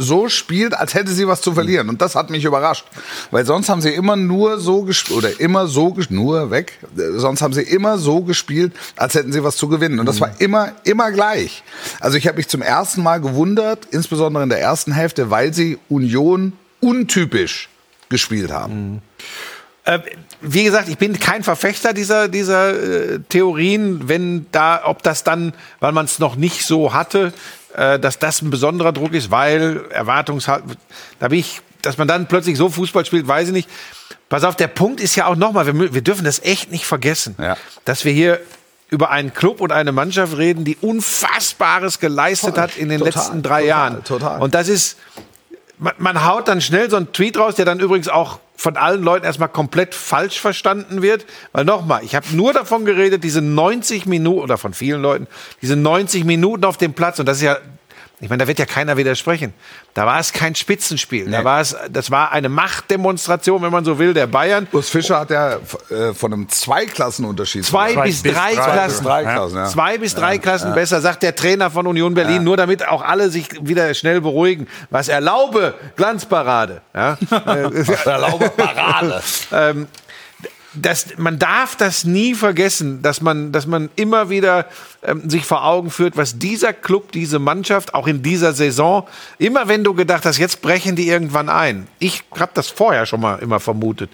so 0.00 0.28
spielt, 0.28 0.74
als 0.74 0.94
hätte 0.94 1.12
sie 1.12 1.28
was 1.28 1.40
zu 1.40 1.52
verlieren. 1.52 1.88
Und 1.88 2.00
das 2.00 2.14
hat 2.14 2.30
mich 2.30 2.44
überrascht. 2.44 2.86
Weil 3.30 3.44
sonst 3.44 3.68
haben 3.68 3.80
sie 3.80 3.90
immer 3.90 4.16
nur 4.16 4.58
so 4.58 4.82
gespielt, 4.82 5.18
oder 5.18 5.40
immer 5.40 5.66
so 5.66 5.92
gespielt, 5.92 6.18
nur 6.18 6.50
weg, 6.50 6.78
sonst 7.16 7.42
haben 7.42 7.52
sie 7.52 7.62
immer 7.62 7.98
so 7.98 8.22
gespielt, 8.22 8.72
als 8.96 9.14
hätten 9.14 9.32
sie 9.32 9.44
was 9.44 9.56
zu 9.56 9.68
gewinnen. 9.68 10.00
Und 10.00 10.06
das 10.06 10.20
war 10.20 10.40
immer, 10.40 10.72
immer 10.84 11.12
gleich. 11.12 11.62
Also 12.00 12.16
ich 12.16 12.26
habe 12.26 12.38
mich 12.38 12.48
zum 12.48 12.62
ersten 12.62 13.02
Mal 13.02 13.20
gewundert, 13.20 13.86
insbesondere 13.90 14.42
in 14.42 14.48
der 14.48 14.60
ersten 14.60 14.92
Hälfte, 14.92 15.30
weil 15.30 15.52
sie 15.52 15.78
Union 15.88 16.54
untypisch 16.80 17.68
gespielt 18.08 18.50
haben. 18.50 19.02
Äh, 19.84 20.00
wie 20.40 20.64
gesagt, 20.64 20.88
ich 20.88 20.98
bin 20.98 21.18
kein 21.18 21.42
Verfechter 21.42 21.92
dieser, 21.92 22.28
dieser 22.28 22.70
äh, 22.70 23.20
Theorien, 23.28 24.08
wenn 24.08 24.46
da, 24.52 24.82
ob 24.84 25.02
das 25.02 25.24
dann, 25.24 25.52
weil 25.80 25.92
man 25.92 26.06
es 26.06 26.18
noch 26.18 26.36
nicht 26.36 26.64
so 26.64 26.94
hatte, 26.94 27.32
dass 27.74 28.18
das 28.18 28.42
ein 28.42 28.50
besonderer 28.50 28.92
Druck 28.92 29.12
ist, 29.14 29.30
weil 29.30 29.84
Erwartungshaltung, 29.90 30.72
da 31.18 31.28
bin 31.28 31.38
ich, 31.38 31.60
dass 31.82 31.98
man 31.98 32.08
dann 32.08 32.26
plötzlich 32.26 32.56
so 32.58 32.68
Fußball 32.68 33.04
spielt, 33.06 33.26
weiß 33.26 33.48
ich 33.48 33.54
nicht. 33.54 33.68
Pass 34.28 34.44
auf, 34.44 34.54
der 34.56 34.68
Punkt 34.68 35.00
ist 35.00 35.16
ja 35.16 35.26
auch 35.26 35.36
nochmal, 35.36 35.66
wir, 35.66 35.94
wir 35.94 36.02
dürfen 36.02 36.24
das 36.24 36.40
echt 36.42 36.70
nicht 36.70 36.84
vergessen, 36.86 37.34
Ja. 37.40 37.56
dass 37.84 38.04
wir 38.04 38.12
hier 38.12 38.40
über 38.88 39.10
einen 39.10 39.32
Club 39.34 39.60
und 39.60 39.70
eine 39.72 39.92
Mannschaft 39.92 40.36
reden, 40.36 40.64
die 40.64 40.76
Unfassbares 40.80 42.00
geleistet 42.00 42.54
Voll. 42.54 42.62
hat 42.62 42.76
in 42.76 42.88
den 42.88 42.98
Total, 43.00 43.14
letzten 43.22 43.42
drei 43.42 43.60
total, 43.62 43.66
Jahren. 43.68 44.04
total. 44.04 44.40
Und 44.40 44.54
das 44.54 44.68
ist, 44.68 44.96
man, 45.80 45.94
man 45.98 46.26
haut 46.26 46.46
dann 46.46 46.60
schnell 46.60 46.88
so 46.90 46.96
einen 46.96 47.12
Tweet 47.12 47.36
raus, 47.38 47.56
der 47.56 47.64
dann 47.64 47.80
übrigens 47.80 48.08
auch 48.08 48.38
von 48.54 48.76
allen 48.76 49.02
Leuten 49.02 49.24
erstmal 49.24 49.48
komplett 49.48 49.94
falsch 49.94 50.38
verstanden 50.38 51.02
wird. 51.02 51.24
Weil 51.52 51.64
nochmal, 51.64 52.04
ich 52.04 52.14
habe 52.14 52.26
nur 52.32 52.52
davon 52.52 52.84
geredet, 52.84 53.24
diese 53.24 53.40
90 53.40 54.06
Minuten, 54.06 54.42
oder 54.42 54.58
von 54.58 54.74
vielen 54.74 55.00
Leuten, 55.00 55.26
diese 55.62 55.76
90 55.76 56.24
Minuten 56.24 56.64
auf 56.64 56.76
dem 56.76 56.92
Platz, 56.92 57.18
und 57.18 57.26
das 57.26 57.38
ist 57.38 57.44
ja 57.44 57.56
Ich 58.22 58.28
meine, 58.28 58.42
da 58.42 58.48
wird 58.48 58.58
ja 58.58 58.66
keiner 58.66 58.98
widersprechen. 58.98 59.54
Da 59.94 60.04
war 60.04 60.20
es 60.20 60.32
kein 60.32 60.54
Spitzenspiel. 60.54 61.30
Da 61.30 61.42
war 61.42 61.60
es, 61.60 61.74
das 61.90 62.10
war 62.10 62.32
eine 62.32 62.50
Machtdemonstration, 62.50 63.62
wenn 63.62 63.72
man 63.72 63.84
so 63.84 63.98
will, 63.98 64.12
der 64.12 64.26
Bayern. 64.26 64.68
Urs 64.72 64.90
Fischer 64.90 65.20
hat 65.20 65.30
ja 65.30 65.54
äh, 65.90 66.12
von 66.12 66.32
einem 66.32 66.48
Zweiklassenunterschied 66.48 67.64
Zwei 67.64 67.94
Zwei 67.94 68.02
bis 68.04 68.22
bis 68.22 68.34
drei 68.34 68.54
drei. 68.54 68.72
Klassen. 68.72 69.04
Drei 69.04 69.22
Klassen, 69.24 69.56
ja. 69.56 69.64
Zwei 69.66 69.98
bis 69.98 70.14
drei 70.14 70.38
Klassen 70.38 70.74
besser, 70.74 71.00
sagt 71.00 71.22
der 71.22 71.34
Trainer 71.34 71.70
von 71.70 71.86
Union 71.86 72.12
Berlin, 72.12 72.44
nur 72.44 72.58
damit 72.58 72.86
auch 72.86 73.02
alle 73.02 73.30
sich 73.30 73.48
wieder 73.62 73.92
schnell 73.94 74.20
beruhigen. 74.20 74.68
Was 74.90 75.08
erlaube, 75.08 75.74
Glanzparade. 75.96 76.82
Ja? 76.94 77.16
Erlaube 78.04 78.50
Parade. 78.50 79.22
ähm, 79.52 79.86
das, 80.74 81.06
man 81.16 81.38
darf 81.38 81.76
das 81.76 82.04
nie 82.04 82.34
vergessen, 82.34 83.02
dass 83.02 83.20
man, 83.20 83.52
dass 83.52 83.66
man 83.66 83.88
immer 83.96 84.30
wieder 84.30 84.66
ähm, 85.02 85.28
sich 85.28 85.44
vor 85.44 85.64
Augen 85.64 85.90
führt, 85.90 86.16
was 86.16 86.38
dieser 86.38 86.72
Club, 86.72 87.12
diese 87.12 87.38
Mannschaft, 87.38 87.94
auch 87.94 88.06
in 88.06 88.22
dieser 88.22 88.52
Saison, 88.52 89.06
immer 89.38 89.68
wenn 89.68 89.82
du 89.82 89.94
gedacht 89.94 90.24
hast, 90.24 90.38
jetzt 90.38 90.62
brechen 90.62 90.94
die 90.96 91.08
irgendwann 91.08 91.48
ein. 91.48 91.88
Ich 91.98 92.22
habe 92.38 92.52
das 92.54 92.68
vorher 92.68 93.06
schon 93.06 93.20
mal 93.20 93.36
immer 93.40 93.58
vermutet. 93.60 94.10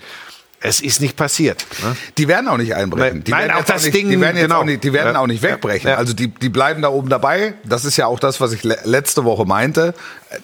Es 0.59 0.81
ist 0.81 1.01
nicht 1.03 1.17
passiert. 1.17 1.67
Ne? 1.83 1.97
Die 2.17 2.27
werden 2.29 2.49
auch 2.49 2.57
nicht 2.57 2.75
einbrechen. 2.75 3.23
Die 3.23 3.31
nein, 3.31 3.49
werden 3.49 3.59
auch 3.59 3.65
das 3.65 3.85
nicht, 3.85 3.95
Ding, 3.95 4.09
die 4.09 4.19
werden 4.21 4.37
genau. 4.41 4.61
auch 4.61 4.65
nicht, 4.65 4.83
die 4.83 4.93
werden 4.95 5.15
Ja. 5.15 5.21
auch 5.21 5.27
nicht 5.27 5.43
wegbrechen. 5.43 5.91
Ja. 5.91 5.97
Also 5.97 6.15
die, 6.15 6.29
die 6.29 6.49
bleiben 6.49 6.81
da 6.81 6.89
oben 6.89 7.11
dabei. 7.11 7.55
Das 7.65 7.85
ist 7.85 7.99
ja 7.99 8.07
auch 8.07 8.19
das, 8.19 8.41
was 8.41 8.53
ich 8.53 8.65
le 8.65 8.79
letzte 8.85 9.25
Woche 9.25 9.45
meinte. 9.45 9.95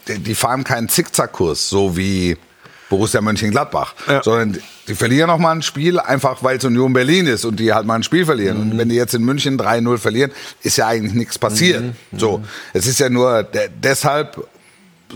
Die, 0.09 0.19
die 0.19 0.35
fahren 0.35 0.65
keinen 0.65 0.91
Zickzackkurs, 0.91 1.71
so 1.71 1.97
wie 1.97 2.37
Borussia 2.93 3.23
Mönchengladbach, 3.23 3.95
Ja. 4.07 4.23
sondern 4.23 4.59
die 4.87 4.95
verlieren 4.95 5.29
noch 5.29 5.39
mal 5.39 5.53
ein 5.53 5.63
Spiel, 5.63 5.99
einfach 5.99 6.43
weil 6.45 6.59
es 6.59 6.65
Union 6.65 6.93
Berlin 6.93 7.27
ist 7.27 7.47
und 7.47 7.59
die 7.59 7.73
halt 7.73 7.87
mal 7.87 7.95
ein 7.95 8.03
Spiel 8.03 8.27
verlieren. 8.27 8.59
Mhm. 8.67 8.71
Und 8.73 8.79
wenn 8.79 8.89
die 8.91 8.97
jetzt 8.97 9.15
in 9.15 9.23
München 9.25 9.57
3-0 9.59 9.97
verlieren, 9.97 10.31
ist 10.63 10.77
ja 10.77 10.89
eigentlich 10.89 11.15
nichts 11.15 11.39
passiert. 11.39 11.83
Mhm. 11.83 12.19
So, 12.19 12.43
es 12.75 12.87
ist 12.87 13.01
ja 13.01 13.09
nur 13.09 13.45
de 13.45 13.71
deshalb 13.83 14.47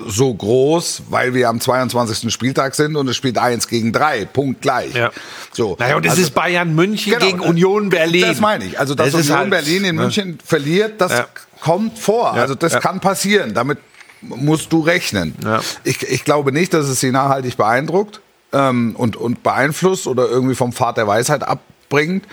so 0.07 0.33
groß, 0.35 1.03
weil 1.11 1.33
wir 1.35 1.49
am 1.49 1.61
22. 1.61 2.31
Spieltag 2.33 2.75
sind 2.75 2.97
und 2.97 3.09
es 3.09 3.17
spielt 3.17 3.37
1 3.39 3.67
gegen 3.69 3.93
3, 3.93 4.25
Punkt 4.27 4.61
gleich. 4.63 4.95
Ja. 4.95 5.11
So, 5.53 5.77
Naja, 5.79 5.97
und 5.97 6.05
es 6.05 6.11
also- 6.13 6.23
ist 6.23 6.35
Bayern 6.35 6.75
München 6.75 7.13
Genau, 7.13 7.25
gegen 7.27 7.41
Union 7.41 7.89
Berlin. 7.91 8.23
Das 8.27 8.41
meine 8.41 8.65
ich. 8.65 8.79
Also, 8.79 8.95
dass 8.95 9.13
Das 9.13 9.23
Union 9.23 9.39
halt, 9.39 9.51
Berlin 9.51 9.85
in 9.85 9.97
ne? 9.97 10.03
München 10.03 10.39
verliert, 10.45 11.01
das 11.01 11.13
Ja. 11.13 11.27
kommt 11.61 11.99
vor. 11.99 12.33
Ja, 12.37 12.43
Also, 12.43 12.55
das 12.55 12.79
kann 12.81 13.01
passieren. 13.01 13.55
Damit 13.55 13.79
musst 14.21 14.73
du 14.73 14.81
rechnen. 14.81 15.35
Ja. 15.45 15.61
Ich, 15.85 16.03
ich 16.03 16.25
glaube 16.25 16.53
nicht, 16.53 16.73
dass 16.75 16.87
es 16.87 17.01
sie 17.01 17.11
nachhaltig 17.11 17.57
beeindruckt 17.57 18.21
ähm, 18.53 18.95
und, 18.97 19.17
und 19.17 19.43
beeinflusst 19.43 20.07
oder 20.07 20.29
irgendwie 20.29 20.55
vom 20.55 20.73
Pfad 20.73 20.97
der 20.97 21.07
Weisheit 21.07 21.43
abbringt. 21.43 22.25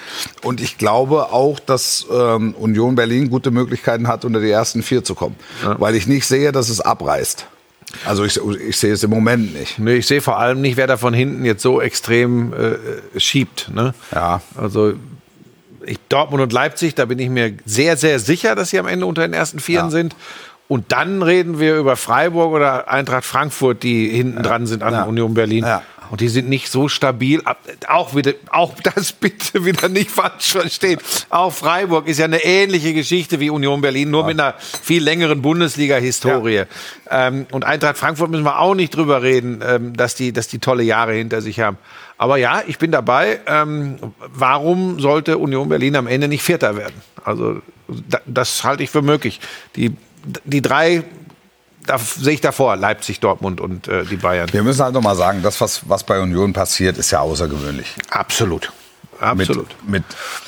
Und 0.44 0.62
ich 0.62 0.78
glaube 0.78 1.32
auch, 1.32 1.60
dass 1.60 2.06
ähm, 2.12 2.54
Union 2.56 2.96
Berlin 2.96 3.30
gute 3.30 3.52
Möglichkeiten 3.52 4.08
hat, 4.08 4.26
unter 4.26 4.40
die 4.40 4.50
ersten 4.52 4.82
vier 4.84 5.04
zu 5.04 5.14
kommen. 5.16 5.36
Weil 5.78 5.96
ich 5.96 6.08
nicht 6.08 6.26
sehe, 6.26 6.52
dass 6.52 6.70
es 6.70 6.80
abreißt. 6.82 7.46
Also 8.06 8.24
ich, 8.24 8.40
ich 8.68 8.78
sehe 8.78 8.94
es 8.94 9.04
im 9.04 9.12
Moment 9.12 9.54
nicht. 9.54 9.78
Nee, 9.78 9.96
ich 9.98 10.08
sehe 10.08 10.22
vor 10.22 10.40
allem 10.40 10.62
nicht, 10.62 10.78
wer 10.78 10.88
da 10.88 10.98
von 10.98 11.14
hinten 11.14 11.46
jetzt 11.46 11.62
so 11.62 11.80
extrem 11.80 12.52
äh, 12.54 13.20
schiebt. 13.20 13.70
Ne? 13.72 13.94
Ja. 14.12 14.42
Also 14.56 14.94
ich, 15.86 16.00
Dortmund 16.10 16.42
und 16.42 16.54
Leipzig, 16.54 16.96
da 16.96 17.06
bin 17.06 17.20
ich 17.20 17.30
mir 17.30 17.54
sehr, 17.66 17.96
sehr 17.98 18.18
sicher, 18.20 18.56
dass 18.56 18.70
sie 18.72 18.80
am 18.80 18.88
Ende 18.88 19.06
unter 19.06 19.22
den 19.22 19.34
ersten 19.34 19.60
Vieren 19.60 19.88
Ja. 19.88 19.92
sind. 19.92 20.16
Und 20.68 20.92
dann 20.92 21.22
reden 21.22 21.60
wir 21.60 21.78
über 21.78 21.96
Freiburg 21.96 22.52
oder 22.54 22.88
Eintracht 22.90 23.26
Frankfurt, 23.26 23.84
die 23.84 24.10
hinten 24.10 24.42
dran 24.44 24.66
sind 24.66 24.82
an 24.82 24.94
Ja. 24.94 25.04
Union 25.04 25.34
Berlin. 25.34 25.64
Ja. 25.66 25.84
Und 26.10 26.22
die 26.22 26.30
sind 26.30 26.48
nicht 26.48 26.70
so 26.70 26.90
stabil. 26.90 27.42
Ab- 27.44 27.60
Auch, 27.88 28.16
wieder, 28.16 28.34
auch 28.52 28.74
das 28.96 29.12
bitte 29.14 29.66
wieder 29.66 29.90
nicht 29.90 30.12
falsch 30.12 30.52
verstehen. 30.52 31.00
Auch 31.30 31.52
Freiburg 31.52 32.08
ist 32.08 32.20
ja 32.20 32.26
eine 32.26 32.44
ähnliche 32.44 32.94
Geschichte 32.94 33.40
wie 33.40 33.50
Union 33.50 33.82
Berlin, 33.82 34.12
nur 34.12 34.24
mit 34.26 34.40
einer 34.40 34.54
viel 34.60 35.02
längeren 35.04 35.42
Bundesliga-Historie. 35.42 36.64
Ähm, 37.10 37.46
und 37.52 37.66
Eintracht 37.66 37.98
Frankfurt 37.98 38.30
müssen 38.32 38.44
wir 38.46 38.60
auch 38.60 38.76
nicht 38.76 38.96
drüber 38.96 39.22
reden, 39.24 39.62
ähm, 39.68 39.96
dass, 39.98 40.16
die, 40.16 40.34
dass 40.34 40.48
die 40.48 40.60
tolle 40.60 40.84
Jahre 40.84 41.14
hinter 41.14 41.42
sich 41.42 41.60
haben. 41.60 41.78
Aber 42.18 42.38
ja, 42.38 42.62
ich 42.68 42.78
bin 42.78 42.92
dabei. 42.92 43.40
Ähm, 43.48 43.98
warum 44.20 45.00
sollte 45.00 45.38
Union 45.38 45.68
Berlin 45.68 45.96
am 45.96 46.08
Ende 46.08 46.28
nicht 46.28 46.44
Vierter 46.44 46.78
werden? 46.78 46.96
Also 47.26 47.62
da, 47.88 48.20
das 48.26 48.64
halte 48.64 48.84
ich 48.84 48.90
für 48.92 49.02
möglich. 49.02 49.40
Die, 49.76 49.96
die 50.46 50.62
drei 50.62 51.04
da 51.86 51.98
sehe 52.00 52.34
ich 52.36 52.40
davor, 52.40 52.78
Leipzig, 52.78 53.20
Dortmund 53.20 53.60
und 53.60 53.90
äh, 53.90 54.06
die 54.06 54.16
Bayern. 54.16 54.48
Wir 54.54 54.64
müssen 54.64 54.82
halt 54.82 54.94
noch 54.94 55.02
mal 55.02 55.18
sagen, 55.18 55.42
das, 55.44 55.60
was, 55.60 55.82
was 55.90 56.06
bei 56.06 56.18
Union 56.22 56.54
passiert, 56.54 56.98
ist 56.98 57.12
ja 57.12 57.20
außergewöhnlich. 57.20 57.94
Absolut. 58.10 58.72
mit, 59.20 59.22
Absolut. 59.50 59.68
mit 59.86 60.04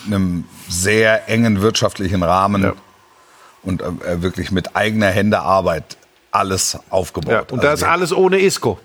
einem 0.05 0.45
sehr 0.69 1.27
engen 1.27 1.61
wirtschaftlichen 1.61 2.23
Rahmen 2.23 2.63
Ja. 2.63 2.73
und 3.63 3.81
äh, 3.81 4.21
wirklich 4.21 4.51
mit 4.51 4.77
eigener 4.77 5.09
Hände 5.09 5.39
Arbeit 5.41 5.97
alles 6.31 6.77
aufgebaut. 6.89 7.31
Ja, 7.33 7.41
und 7.53 7.61
das 7.61 7.83
Also 7.83 7.85
alles 7.87 8.13
ohne 8.13 8.39
Isco. 8.39 8.79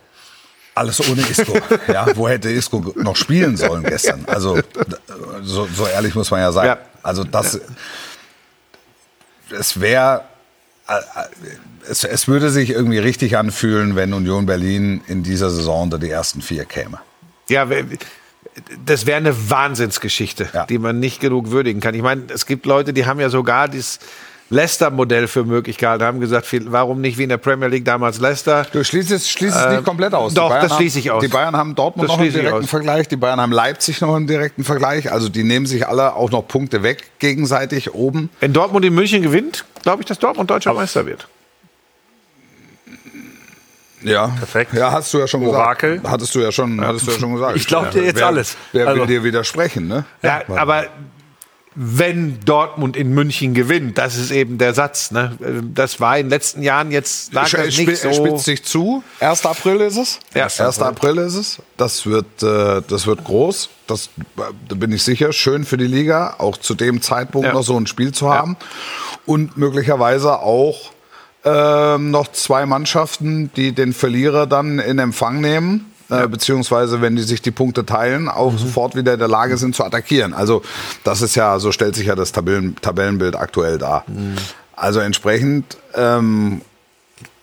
alles 0.74 1.08
ohne 1.08 1.20
Isco. 1.22 1.56
ja, 1.86 2.04
wo 2.16 2.28
hätte 2.28 2.50
Isco 2.50 2.92
noch 2.96 3.14
spielen 3.14 3.56
sollen 3.56 3.84
gestern? 3.84 4.24
Also 4.26 4.56
d- 4.56 4.64
so, 5.42 5.68
so 5.72 5.86
ehrlich 5.86 6.16
muss 6.16 6.32
man 6.32 6.40
ja 6.40 6.50
sein. 6.50 6.66
Ja. 6.66 6.78
Also 7.04 7.22
das, 7.22 7.60
es 9.50 9.80
wäre, 9.80 10.22
äh, 10.22 10.22
äh, 10.22 10.29
es, 11.88 12.04
es 12.04 12.28
würde 12.28 12.50
sich 12.50 12.70
irgendwie 12.70 12.98
richtig 12.98 13.36
anfühlen, 13.36 13.96
wenn 13.96 14.12
Union 14.12 14.46
Berlin 14.46 15.00
in 15.06 15.22
dieser 15.22 15.50
Saison 15.50 15.82
unter 15.84 15.98
die 15.98 16.10
ersten 16.10 16.42
vier 16.42 16.64
käme. 16.64 16.98
Ja, 17.48 17.66
das 18.84 19.06
wäre 19.06 19.16
eine 19.18 19.50
Wahnsinnsgeschichte, 19.50 20.48
Ja. 20.52 20.66
die 20.66 20.78
man 20.78 20.98
nicht 21.00 21.20
genug 21.20 21.50
würdigen 21.50 21.80
kann. 21.80 21.94
Ich 21.94 22.02
meine, 22.02 22.22
es 22.32 22.46
gibt 22.46 22.66
Leute, 22.66 22.92
die 22.92 23.06
haben 23.06 23.20
ja 23.20 23.28
sogar 23.30 23.68
dieses 23.68 24.00
Leicester-Modell 24.50 25.28
für 25.28 25.44
möglich 25.44 25.78
gehalten, 25.78 26.04
haben 26.04 26.18
gesagt, 26.20 26.46
warum 26.70 27.00
nicht 27.00 27.16
wie 27.18 27.22
in 27.22 27.28
der 27.28 27.36
Premier 27.38 27.68
League 27.68 27.84
damals 27.84 28.18
Leicester? 28.20 28.66
Du 28.72 28.82
schließt 28.84 29.10
es, 29.12 29.30
schließt 29.30 29.56
es 29.56 29.68
nicht 29.70 29.84
komplett 29.84 30.12
aus. 30.12 30.32
Ähm, 30.32 30.36
doch, 30.36 30.44
Die 30.46 30.48
Bayern 30.50 30.68
das 30.68 30.76
schließe 30.76 30.98
ich 30.98 31.08
haben, 31.08 31.16
aus. 31.16 31.22
Die 31.22 31.28
Bayern 31.28 31.56
haben 31.56 31.74
Dortmund 31.76 32.08
Das 32.08 32.16
noch 32.16 32.22
einen 32.22 32.32
direkten. 32.32 32.66
Vergleich, 32.66 33.06
die 33.08 33.16
Bayern 33.16 33.40
haben 33.40 33.52
Leipzig 33.52 34.00
noch 34.00 34.14
einen 34.14 34.26
direkten 34.26 34.64
Vergleich. 34.64 35.12
Also 35.12 35.28
die 35.28 35.44
nehmen 35.44 35.66
sich 35.66 35.86
alle 35.86 36.14
auch 36.16 36.30
noch 36.30 36.46
Punkte 36.48 36.82
weg 36.82 37.04
gegenseitig 37.20 37.94
oben. 37.94 38.28
Wenn 38.40 38.52
Dortmund 38.52 38.84
in 38.84 38.94
München 38.94 39.22
gewinnt, 39.22 39.64
glaube 39.82 40.02
ich, 40.02 40.06
dass 40.06 40.18
Dortmund 40.18 40.50
deutscher 40.50 40.74
Meister 40.74 41.06
wird. 41.06 41.28
Ja, 44.02 44.28
Perfekt. 44.28 44.72
Ja, 44.72 44.92
hast 44.92 45.12
du 45.12 45.18
ja 45.18 45.26
schon 45.26 45.44
Orakel. 45.46 45.96
gesagt. 45.96 46.10
Hattest 46.10 46.34
du 46.34 46.40
ja 46.40 46.50
schon, 46.50 46.80
hattest 46.84 47.06
du 47.06 47.10
ja 47.12 47.18
schon 47.18 47.34
gesagt. 47.34 47.56
Ich 47.56 47.66
glaub 47.66 47.90
dir 47.90 48.02
jetzt 48.02 48.16
wer, 48.16 48.26
alles. 48.28 48.56
Wer 48.72 48.88
Also- 48.88 49.00
will 49.02 49.06
dir 49.06 49.22
widersprechen, 49.22 49.88
ne? 49.88 50.04
Ja, 50.22 50.40
aber 50.56 50.86
wenn 51.82 52.40
Dortmund 52.44 52.94
in 52.94 53.14
München 53.14 53.54
gewinnt, 53.54 53.96
das 53.96 54.16
ist 54.16 54.32
eben 54.32 54.58
der 54.58 54.74
Satz. 54.74 55.12
Ne? 55.12 55.38
Das 55.74 55.98
war 55.98 56.18
in 56.18 56.26
den 56.26 56.30
letzten 56.30 56.62
Jahren 56.62 56.90
jetzt 56.90 57.32
lag 57.32 57.46
Sch- 57.46 57.56
das 57.56 57.78
nicht 57.78 57.96
so. 57.96 58.12
spitzt 58.12 58.44
sich 58.44 58.62
zu. 58.64 59.02
1. 59.20 59.46
April 59.46 59.80
ist 59.80 59.96
es. 59.96 60.18
Ja. 60.34 60.44
1. 60.44 60.82
April 60.82 61.16
ist 61.16 61.36
es. 61.36 61.58
Das 61.78 62.04
wird, 62.04 62.42
äh, 62.42 62.82
das 62.86 63.06
wird 63.06 63.24
groß. 63.24 63.70
Das, 63.86 64.10
da 64.68 64.74
bin 64.74 64.92
ich 64.92 65.02
sicher. 65.02 65.32
Schön 65.32 65.64
für 65.64 65.78
die 65.78 65.86
Liga, 65.86 66.34
auch 66.36 66.58
zu 66.58 66.74
dem 66.74 67.00
Zeitpunkt 67.00 67.46
Ja. 67.46 67.54
noch 67.54 67.62
so 67.64 67.78
ein 67.80 67.86
Spiel 67.86 68.12
zu 68.12 68.28
haben. 68.28 68.58
Und 69.24 69.56
möglicherweise 69.56 70.40
auch 70.40 70.92
ähm, 71.46 72.10
noch 72.10 72.30
zwei 72.32 72.66
Mannschaften, 72.66 73.50
die 73.56 73.72
den 73.72 73.94
Verlierer 73.94 74.46
dann 74.46 74.78
in 74.80 74.98
Empfang 74.98 75.40
nehmen. 75.40 75.89
Äh, 76.10 76.26
beziehungsweise, 76.28 77.00
wenn 77.00 77.16
die 77.16 77.22
sich 77.22 77.40
die 77.42 77.50
Punkte 77.50 77.86
teilen, 77.86 78.28
auch 78.28 78.56
sofort 78.58 78.94
wieder 78.96 79.12
in 79.14 79.18
der 79.18 79.28
Lage 79.28 79.56
sind 79.56 79.74
zu 79.74 79.84
attackieren. 79.84 80.34
Also, 80.34 80.62
das 81.04 81.22
ist 81.22 81.34
ja, 81.36 81.58
so 81.58 81.72
stellt 81.72 81.94
sich 81.94 82.06
ja 82.06 82.14
das 82.16 82.32
Tabellen, 82.32 82.76
Tabellenbild 82.82 83.36
aktuell 83.36 83.78
dar. 83.78 84.04
Also 84.74 85.00
entsprechend 85.00 85.76
ähm, 85.94 86.62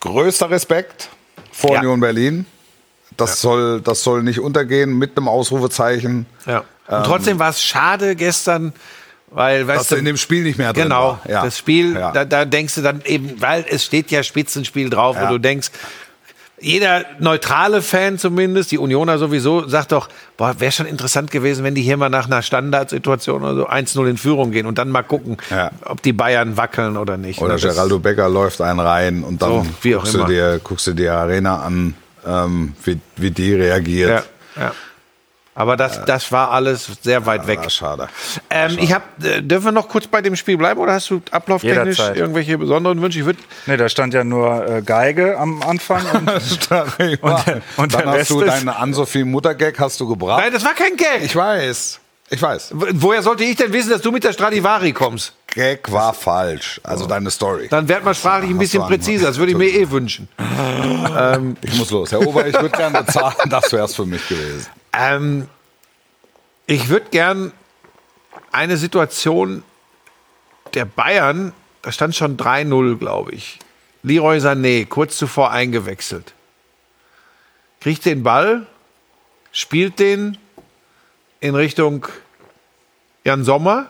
größter 0.00 0.50
Respekt 0.50 1.08
vor 1.52 1.72
Ja. 1.74 1.80
Union 1.80 2.00
Berlin. 2.00 2.46
Das, 3.16 3.40
soll, 3.40 3.80
das 3.80 4.02
soll 4.04 4.22
nicht 4.22 4.38
untergehen 4.38 4.96
mit 4.96 5.16
einem 5.16 5.26
Ausrufezeichen. 5.28 6.26
Ja. 6.46 6.58
Und 6.88 7.04
trotzdem 7.04 7.38
war 7.38 7.50
es 7.50 7.62
schade 7.62 8.14
gestern, 8.16 8.72
weil, 9.30 9.66
weißt 9.66 9.80
Dass 9.80 9.88
du 9.88 9.96
in 9.96 10.04
dem 10.04 10.16
Spiel 10.16 10.42
nicht 10.44 10.56
mehr 10.58 10.72
drin 10.72 10.84
Genau, 10.84 11.02
war. 11.08 11.20
Ja. 11.28 11.44
das 11.44 11.58
Spiel, 11.58 11.94
Ja. 11.94 12.12
da, 12.12 12.24
da 12.24 12.44
denkst 12.44 12.76
du 12.76 12.82
dann 12.82 13.02
eben, 13.04 13.40
weil 13.40 13.64
es 13.68 13.84
steht 13.84 14.10
ja 14.10 14.22
Spitzenspiel 14.22 14.88
drauf, 14.88 15.16
Ja. 15.16 15.28
wo 15.28 15.32
du 15.34 15.38
denkst, 15.40 15.70
jeder 16.60 17.04
neutrale 17.20 17.82
Fan 17.82 18.18
zumindest, 18.18 18.70
die 18.72 18.78
Unioner 18.78 19.18
sowieso, 19.18 19.68
sagt 19.68 19.92
doch, 19.92 20.08
boah, 20.36 20.58
wäre 20.58 20.72
schon 20.72 20.86
interessant 20.86 21.30
gewesen, 21.30 21.64
wenn 21.64 21.74
die 21.74 21.82
hier 21.82 21.96
mal 21.96 22.08
nach 22.08 22.26
einer 22.26 22.42
Standardsituation 22.42 23.42
oder 23.42 23.54
so 23.54 23.68
1-0 23.68 24.08
in 24.08 24.16
Führung 24.16 24.50
gehen 24.50 24.66
und 24.66 24.78
dann 24.78 24.90
mal 24.90 25.02
gucken, 25.02 25.36
Ja. 25.50 25.70
ob 25.84 26.02
die 26.02 26.12
Bayern 26.12 26.56
wackeln 26.56 26.96
oder 26.96 27.16
nicht. 27.16 27.40
Oder 27.40 27.54
Ne, 27.54 27.60
Geraldo 27.60 27.98
Becker 27.98 28.28
läuft 28.28 28.60
einen 28.60 28.80
rein 28.80 29.22
und 29.24 29.40
dann 29.42 29.50
So, 29.50 29.66
guckst, 29.82 30.14
du 30.14 30.18
immer. 30.18 30.26
dir, 30.28 30.60
guckst 30.62 30.86
du 30.86 30.92
dir 30.94 31.14
Arena 31.14 31.62
an, 31.62 31.94
ähm, 32.26 32.74
wie, 32.84 32.98
wie 33.16 33.30
die 33.30 33.54
reagiert. 33.54 34.24
Ja, 34.56 34.62
ja. 34.62 34.72
Aber 35.58 35.76
das, 35.76 36.04
das 36.04 36.30
war 36.30 36.52
alles 36.52 36.88
sehr 37.02 37.26
weit 37.26 37.46
weg. 37.48 37.58
Ah, 37.64 37.68
schade. 37.68 38.08
Ähm, 38.48 38.78
ich 38.80 38.92
hab, 38.92 39.02
äh, 39.24 39.42
dürfen 39.42 39.64
wir 39.66 39.72
noch 39.72 39.88
kurz 39.88 40.06
bei 40.06 40.22
dem 40.22 40.36
Spiel 40.36 40.56
bleiben 40.56 40.78
oder 40.80 40.92
hast 40.92 41.10
du 41.10 41.20
ablauftechnisch 41.32 41.98
Jederzeit. 41.98 42.16
irgendwelche 42.16 42.56
besonderen 42.56 43.02
Wünsche? 43.02 43.18
Ich 43.18 43.24
würde 43.26 43.40
Ne, 43.66 43.76
da 43.76 43.88
stand 43.88 44.14
ja 44.14 44.22
nur 44.22 44.66
äh, 44.66 44.82
Geige 44.82 45.36
am 45.36 45.60
Anfang. 45.62 46.02
Und, 46.12 46.30
und, 46.30 46.70
der- 46.70 47.62
und 47.76 47.92
dann 47.94 48.06
hast 48.08 48.30
du 48.30 48.40
deinen 48.44 48.68
Ann-Sophie 48.68 49.24
Muttergag 49.24 49.78
hast 49.80 49.98
du 49.98 50.06
gebracht. 50.08 50.40
Nein, 50.42 50.52
das 50.52 50.64
war 50.64 50.74
kein 50.74 50.96
Gag. 50.96 51.22
Ich 51.24 51.34
weiß. 51.34 52.00
Ich 52.30 52.42
weiß. 52.42 52.72
Woher 52.74 53.22
sollte 53.22 53.42
ich 53.42 53.56
denn 53.56 53.72
wissen, 53.72 53.90
dass 53.90 54.02
du 54.02 54.12
mit 54.12 54.22
der 54.22 54.32
Stradivari 54.34 54.92
kommst? 54.92 55.32
Gag 55.48 55.90
war 55.90 56.12
falsch. 56.14 56.78
Also 56.84 57.06
deine 57.06 57.30
Story. 57.30 57.68
Dann 57.70 57.88
werd 57.88 58.04
mal 58.04 58.14
sprachlich 58.14 58.50
ein 58.50 58.58
bisschen 58.58 58.82
präziser. 58.84 59.26
Das 59.28 59.38
würde 59.38 59.52
ich 59.52 59.58
mir 59.58 59.68
eh 59.70 59.90
wünschen. 59.90 60.28
Ich 61.62 61.74
muss 61.78 61.90
los. 61.90 62.12
Herr 62.12 62.26
Ober, 62.26 62.46
ich 62.46 62.54
würde 62.54 62.70
gerne 62.76 63.02
bezahlen. 63.02 63.34
Das 63.48 63.72
wäre 63.72 63.84
es 63.86 63.94
für 63.94 64.06
mich 64.06 64.26
gewesen. 64.28 64.66
Ähm, 64.98 65.48
ich 66.66 66.88
würde 66.88 67.06
gern 67.10 67.52
eine 68.50 68.76
Situation 68.76 69.62
der 70.74 70.84
Bayern, 70.84 71.52
da 71.82 71.92
stand 71.92 72.16
schon 72.16 72.36
3-0, 72.36 72.98
glaube 72.98 73.32
ich. 73.32 73.60
Leroy 74.02 74.38
Sané, 74.38 74.86
kurz 74.86 75.16
zuvor 75.16 75.52
eingewechselt. 75.52 76.34
Kriegt 77.80 78.04
den 78.04 78.24
Ball, 78.24 78.66
spielt 79.52 80.00
den 80.00 80.36
in 81.40 81.54
Richtung 81.54 82.06
Jan 83.24 83.44
Sommer 83.44 83.86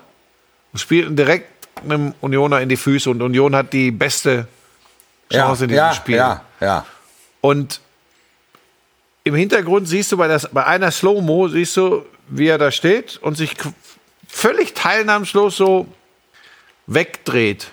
und 0.71 0.79
spielt 0.79 1.09
ihn 1.09 1.15
direkt 1.15 1.49
einem 1.83 2.13
Unioner 2.21 2.61
in 2.61 2.69
die 2.69 2.77
Füße. 2.77 3.09
Und 3.09 3.21
Union 3.21 3.55
hat 3.55 3.73
die 3.73 3.89
beste 3.89 4.47
Chance 5.31 5.63
in 5.63 5.69
diesem 5.69 5.85
ja, 5.85 5.93
Spiel. 5.93 6.15
Ja, 6.17 6.41
ja. 6.59 6.85
Und 7.41 7.81
im 9.29 9.35
Hintergrund 9.35 9.87
siehst 9.87 10.11
du 10.11 10.17
bei, 10.17 10.27
das, 10.27 10.49
bei 10.51 10.65
einer 10.65 10.89
Slow-Mo, 10.89 11.49
siehst 11.49 11.77
du, 11.77 12.03
wie 12.29 12.47
er 12.47 12.57
da 12.57 12.71
steht 12.71 13.17
und 13.21 13.35
sich 13.35 13.53
völlig 14.27 14.73
teilnahmslos 14.73 15.55
so 15.55 15.87
wegdreht. 16.87 17.67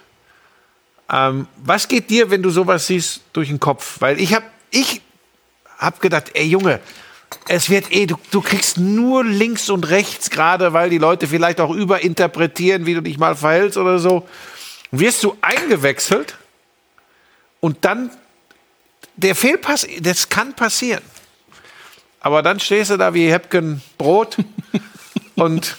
Ähm, 1.10 1.46
was 1.56 1.88
geht 1.88 2.10
dir, 2.10 2.30
wenn 2.30 2.42
du 2.42 2.50
sowas 2.50 2.86
siehst, 2.86 3.22
durch 3.32 3.48
den 3.48 3.58
Kopf? 3.58 3.96
Weil 4.00 4.20
ich 4.20 4.34
habe 4.34 4.44
ich 4.70 5.00
hab 5.78 6.00
gedacht, 6.00 6.30
ey 6.34 6.44
Junge, 6.44 6.80
es 7.48 7.70
wird 7.70 7.90
eh, 7.90 8.06
du, 8.06 8.16
du 8.30 8.42
kriegst 8.42 8.76
nur 8.76 9.24
links 9.24 9.70
und 9.70 9.88
rechts 9.88 10.28
gerade, 10.28 10.74
weil 10.74 10.90
die 10.90 10.98
Leute 10.98 11.26
vielleicht 11.26 11.60
auch 11.60 11.70
überinterpretieren, 11.70 12.84
wie 12.84 12.94
du 12.94 13.00
dich 13.00 13.16
mal 13.16 13.34
verhältst 13.34 13.78
oder 13.78 13.98
so. 13.98 14.28
Wirst 14.90 15.24
du 15.24 15.36
eingewechselt 15.40 16.36
und 17.60 17.84
dann 17.86 18.10
der 19.16 19.34
Fehlpass, 19.34 19.86
das 20.00 20.28
kann 20.28 20.52
passieren. 20.52 21.02
Aber 22.26 22.42
dann 22.42 22.58
stehst 22.58 22.90
du 22.90 22.96
da 22.96 23.14
wie 23.14 23.30
Häppchen 23.30 23.80
Brot 23.98 24.36
und 25.36 25.76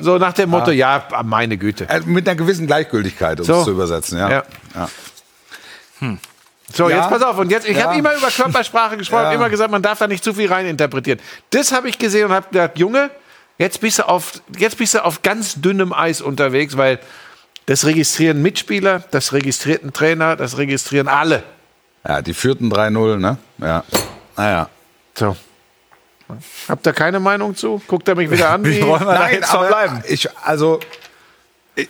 so 0.00 0.16
nach 0.16 0.32
dem 0.32 0.48
Motto, 0.48 0.70
ja, 0.70 1.06
meine 1.24 1.58
Güte. 1.58 1.86
Äh, 1.90 2.00
Mit 2.06 2.26
einer 2.26 2.36
gewissen 2.36 2.66
Gleichgültigkeit, 2.66 3.38
um 3.38 3.44
So. 3.44 3.58
es 3.58 3.64
zu 3.64 3.72
übersetzen. 3.72 4.16
Ja. 4.18 4.30
Ja. 4.30 4.42
Ja. 4.74 6.16
So, 6.72 6.88
Ja. 6.88 6.96
jetzt 6.96 7.10
pass 7.10 7.20
auf. 7.22 7.36
Und 7.36 7.50
jetzt, 7.50 7.68
ich 7.68 7.76
Ja. 7.76 7.84
habe 7.84 7.98
immer 7.98 8.14
über 8.16 8.28
Körpersprache 8.28 8.96
gesprochen, 8.96 9.24
Ja. 9.24 9.32
immer 9.32 9.50
gesagt, 9.50 9.70
man 9.70 9.82
darf 9.82 9.98
da 9.98 10.06
nicht 10.06 10.24
zu 10.24 10.32
viel 10.32 10.50
reininterpretieren. 10.50 11.20
Das 11.50 11.70
habe 11.72 11.90
ich 11.90 11.98
gesehen 11.98 12.24
und 12.26 12.32
habe 12.32 12.46
gedacht, 12.50 12.78
Junge, 12.78 13.10
jetzt 13.58 13.82
bist, 13.82 13.98
du 13.98 14.08
auf, 14.08 14.40
jetzt 14.56 14.78
bist 14.78 14.94
du 14.94 15.04
auf 15.04 15.20
ganz 15.20 15.60
dünnem 15.60 15.92
Eis 15.92 16.22
unterwegs, 16.22 16.78
weil 16.78 16.98
das 17.66 17.84
registrieren 17.84 18.40
Mitspieler, 18.40 19.04
das 19.10 19.34
registriert 19.34 19.84
ein 19.84 19.92
Trainer, 19.92 20.34
das 20.36 20.56
registrieren 20.56 21.08
alle. 21.08 21.42
ja, 22.08 22.22
die 22.22 22.32
führten 22.32 22.70
3-0, 22.72 23.18
ne? 23.18 23.36
Ja. 23.58 23.84
Naja. 24.38 24.70
So. 25.16 25.36
Habt 26.68 26.86
ihr 26.86 26.92
keine 26.92 27.20
Meinung 27.20 27.54
zu? 27.54 27.82
Guckt 27.86 28.08
er 28.08 28.14
mich 28.14 28.30
wieder 28.30 28.50
an? 28.50 28.64
Wie? 28.64 28.78
Wie 28.78 28.86
wollen 28.86 29.06
wir 29.06 29.14
da 29.14 29.28
jetzt 29.30 29.50
verbleiben? 29.50 30.02
ich, 30.08 30.28
also, 30.38 30.80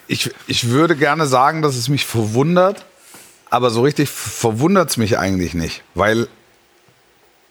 ich, 0.07 0.31
ich 0.47 0.69
würde 0.69 0.97
gerne 0.97 1.27
sagen, 1.27 1.63
dass 1.63 1.77
es 1.77 1.89
mich 1.89 2.05
verwundert, 2.05 2.85
aber 3.51 3.71
so 3.71 3.83
richtig 3.83 4.09
verwundert 4.11 4.91
es 4.91 4.97
mich 4.97 5.19
eigentlich 5.19 5.55
nicht, 5.55 5.83
weil 5.95 6.29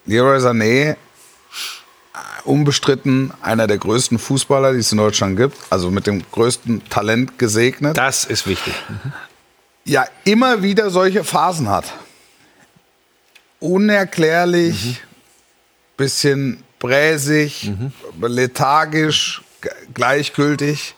Leroy 0.06 0.38
Sané 0.39 0.92
äh, 0.92 0.96
unbestritten 2.44 3.32
einer 3.42 3.68
der 3.68 3.77
größten 3.77 4.20
Fußballer, 4.20 4.74
die 4.74 4.80
es 4.80 4.92
in 4.92 4.98
Deutschland 4.98 5.38
gibt, 5.38 5.58
also 5.70 5.89
mit 5.89 6.06
dem 6.08 6.24
größten 6.32 6.89
Talent 6.89 7.39
gesegnet, 7.39 7.98
Das 7.98 8.25
ist 8.25 8.46
wichtig. 8.46 8.74
ja 9.86 10.06
immer 10.25 10.62
wieder 10.62 10.89
solche 10.89 11.24
Phasen 11.24 11.70
hat. 11.70 11.86
Unerklärlich, 13.62 15.01
bisschen 15.97 16.63
bräsig, 16.79 17.71
lethargisch, 18.21 19.41
g- 19.62 19.69
gleichgültig. 19.93 20.95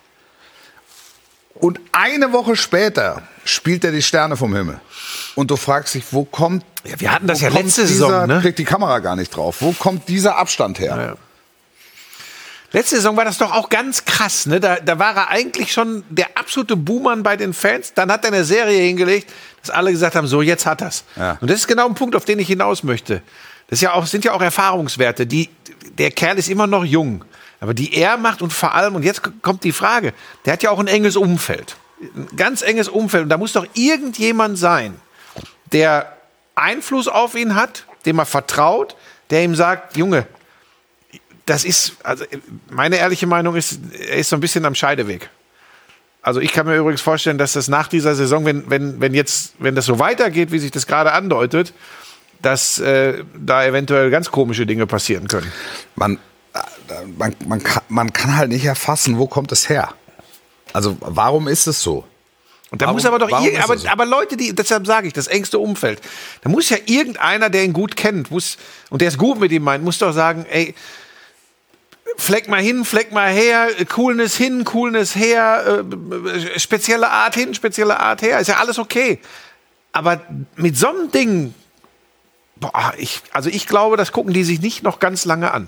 Und 1.53 1.79
eine 1.93 2.33
Woche 2.33 2.55
später 2.55 3.21
spielt 3.45 3.83
er 3.85 3.91
die 3.91 4.01
Sterne 4.01 4.35
vom 4.35 4.53
Himmel. 4.55 4.79
Und 5.35 5.51
du 5.51 5.55
fragst 5.55 5.95
dich, 5.95 6.03
wo 6.11 6.25
kommt. 6.25 6.65
Ja, 6.83 6.99
wir 6.99 7.11
hatten 7.11 7.27
das 7.27 7.41
ja 7.41 7.49
letzte 7.49 7.85
dieser, 7.85 8.07
Saison, 8.07 8.27
ne? 8.27 8.39
Kriegt 8.41 8.59
die 8.59 8.65
Kamera 8.65 8.99
gar 8.99 9.15
nicht 9.15 9.35
drauf. 9.35 9.57
Wo 9.61 9.71
kommt 9.71 10.09
dieser 10.09 10.37
Abstand 10.37 10.79
her? 10.79 10.95
Ja. 10.97 11.15
Letzte 12.71 12.97
Saison 12.97 13.15
war 13.15 13.23
das 13.23 13.37
doch 13.37 13.53
auch 13.53 13.69
ganz 13.69 14.03
krass. 14.03 14.47
Ne? 14.47 14.59
Da, 14.59 14.77
da 14.77 14.99
war 14.99 15.15
er 15.15 15.29
eigentlich 15.29 15.71
schon 15.71 16.03
der 16.09 16.27
absolute 16.37 16.75
Boomer 16.75 17.15
bei 17.17 17.37
den 17.37 17.53
Fans. 17.53 17.93
Dann 17.93 18.11
hat 18.11 18.25
er 18.25 18.33
eine 18.33 18.43
Serie 18.43 18.81
hingelegt, 18.81 19.31
dass 19.61 19.69
alle 19.69 19.91
gesagt 19.93 20.15
haben, 20.15 20.27
so 20.27 20.41
jetzt 20.41 20.65
hat 20.65 20.81
er's. 20.81 21.05
Ja. 21.15 21.37
Und 21.39 21.49
das 21.49 21.59
ist 21.59 21.67
genau 21.67 21.87
ein 21.87 21.95
Punkt, 21.95 22.17
auf 22.17 22.25
den 22.25 22.37
ich 22.39 22.47
hinaus 22.47 22.83
möchte. 22.83 23.21
Das 23.67 23.81
ja 23.81 23.93
auch, 23.93 24.05
sind 24.05 24.25
ja 24.25 24.33
auch 24.33 24.41
Erfahrungswerte. 24.41 25.25
Die, 25.25 25.49
der 25.97 26.11
Kerl 26.11 26.37
ist 26.37 26.49
immer 26.49 26.67
noch 26.67 26.85
jung. 26.85 27.25
Aber 27.59 27.73
die 27.73 27.95
er 27.95 28.17
macht 28.17 28.41
und 28.41 28.53
vor 28.53 28.75
allem, 28.75 28.95
und 28.95 29.03
jetzt 29.03 29.21
kommt 29.41 29.63
die 29.63 29.71
Frage, 29.71 30.13
der 30.45 30.53
hat 30.53 30.63
ja 30.63 30.69
auch 30.69 30.79
ein 30.79 30.87
enges 30.87 31.15
Umfeld. 31.15 31.77
Ein 31.99 32.27
ganz 32.35 32.61
enges 32.61 32.89
Umfeld. 32.89 33.23
Und 33.23 33.29
da 33.29 33.37
muss 33.37 33.53
doch 33.53 33.65
irgendjemand 33.73 34.57
sein, 34.57 34.99
der 35.71 36.15
Einfluss 36.55 37.07
auf 37.07 37.35
ihn 37.35 37.55
hat, 37.55 37.85
dem 38.05 38.19
er 38.19 38.25
vertraut, 38.25 38.95
der 39.29 39.43
ihm 39.43 39.55
sagt, 39.55 39.97
Junge, 39.97 40.27
das 41.45 41.63
ist, 41.63 41.93
also 42.03 42.25
meine 42.69 42.97
ehrliche 42.97 43.27
Meinung 43.27 43.55
ist, 43.55 43.79
er 43.93 44.17
ist 44.17 44.29
so 44.29 44.35
ein 44.35 44.39
bisschen 44.39 44.65
am 44.65 44.75
Scheideweg. 44.75 45.29
Also 46.21 46.39
ich 46.39 46.51
kann 46.53 46.65
mir 46.65 46.75
übrigens 46.75 47.01
vorstellen, 47.01 47.37
dass 47.37 47.53
das 47.53 47.67
nach 47.67 47.87
dieser 47.87 48.15
Saison, 48.15 48.45
wenn, 48.45 48.69
wenn, 48.69 48.99
wenn 48.99 49.13
jetzt, 49.13 49.53
wenn 49.59 49.75
das 49.75 49.85
so 49.85 49.99
weitergeht, 49.99 50.51
wie 50.51 50.59
sich 50.59 50.71
das 50.71 50.87
gerade 50.87 51.11
andeutet, 51.11 51.71
dass 52.45 52.79
äh, 52.79 53.23
da 53.37 53.65
eventuell 53.65 54.09
ganz 54.11 54.29
komische 54.29 54.65
Dinge 54.65 54.85
passieren 54.85 55.27
können. 55.27 55.51
Man, 55.95 56.19
äh, 56.53 56.59
man, 57.17 57.35
man, 57.47 57.63
kann, 57.63 57.83
man 57.89 58.13
kann 58.13 58.37
halt 58.37 58.49
nicht 58.49 58.65
erfassen, 58.65 59.17
wo 59.17 59.27
kommt 59.27 59.51
es 59.51 59.67
her. 59.67 59.93
Also 60.71 60.97
warum 60.99 61.47
ist 61.47 61.67
es 61.67 61.81
so? 61.81 62.05
Und 62.71 62.81
da 62.81 62.87
Warum- 62.87 62.97
muss 62.97 63.05
aber 63.05 63.19
doch 63.19 63.29
ist 63.45 63.63
aber, 63.63 63.77
so? 63.77 63.87
aber 63.87 64.05
Leute, 64.05 64.37
die, 64.37 64.53
deshalb 64.53 64.85
sage 64.85 65.07
ich, 65.07 65.13
das 65.13 65.27
engste 65.27 65.59
Umfeld, 65.59 66.01
da 66.41 66.49
muss 66.49 66.69
ja 66.69 66.77
irgendeiner, 66.85 67.49
der 67.49 67.63
ihn 67.63 67.73
gut 67.73 67.95
kennt, 67.95 68.31
muss, 68.31 68.57
und 68.89 69.01
der 69.01 69.07
es 69.07 69.17
gut 69.17 69.39
mit 69.39 69.51
ihm 69.51 69.63
meint, 69.63 69.83
muss 69.83 69.99
doch 69.99 70.11
sagen, 70.11 70.45
ey, 70.49 70.75
fleck 72.17 72.47
mal 72.47 72.61
hin, 72.61 72.83
fleck 72.85 73.11
mal 73.11 73.29
her, 73.31 73.69
Coolness 73.87 74.35
hin, 74.35 74.63
Coolness 74.65 75.15
her, 75.15 75.83
äh, 75.85 76.59
spezielle 76.59 77.09
Art 77.09 77.35
hin, 77.35 77.53
spezielle 77.53 77.99
Art 77.99 78.21
her, 78.21 78.39
ist 78.39 78.47
ja 78.47 78.57
alles 78.57 78.77
okay. 78.79 79.19
Aber 79.91 80.21
mit 80.55 80.75
so 80.77 80.89
einem 80.89 81.11
Ding, 81.11 81.53
boah, 82.57 82.93
ich, 82.97 83.21
also 83.31 83.49
ich 83.49 83.67
glaube, 83.67 83.97
das 83.97 84.11
gucken 84.11 84.33
die 84.33 84.43
sich 84.43 84.61
nicht 84.61 84.83
noch 84.83 84.99
ganz 84.99 85.25
lange 85.25 85.51
an. 85.53 85.67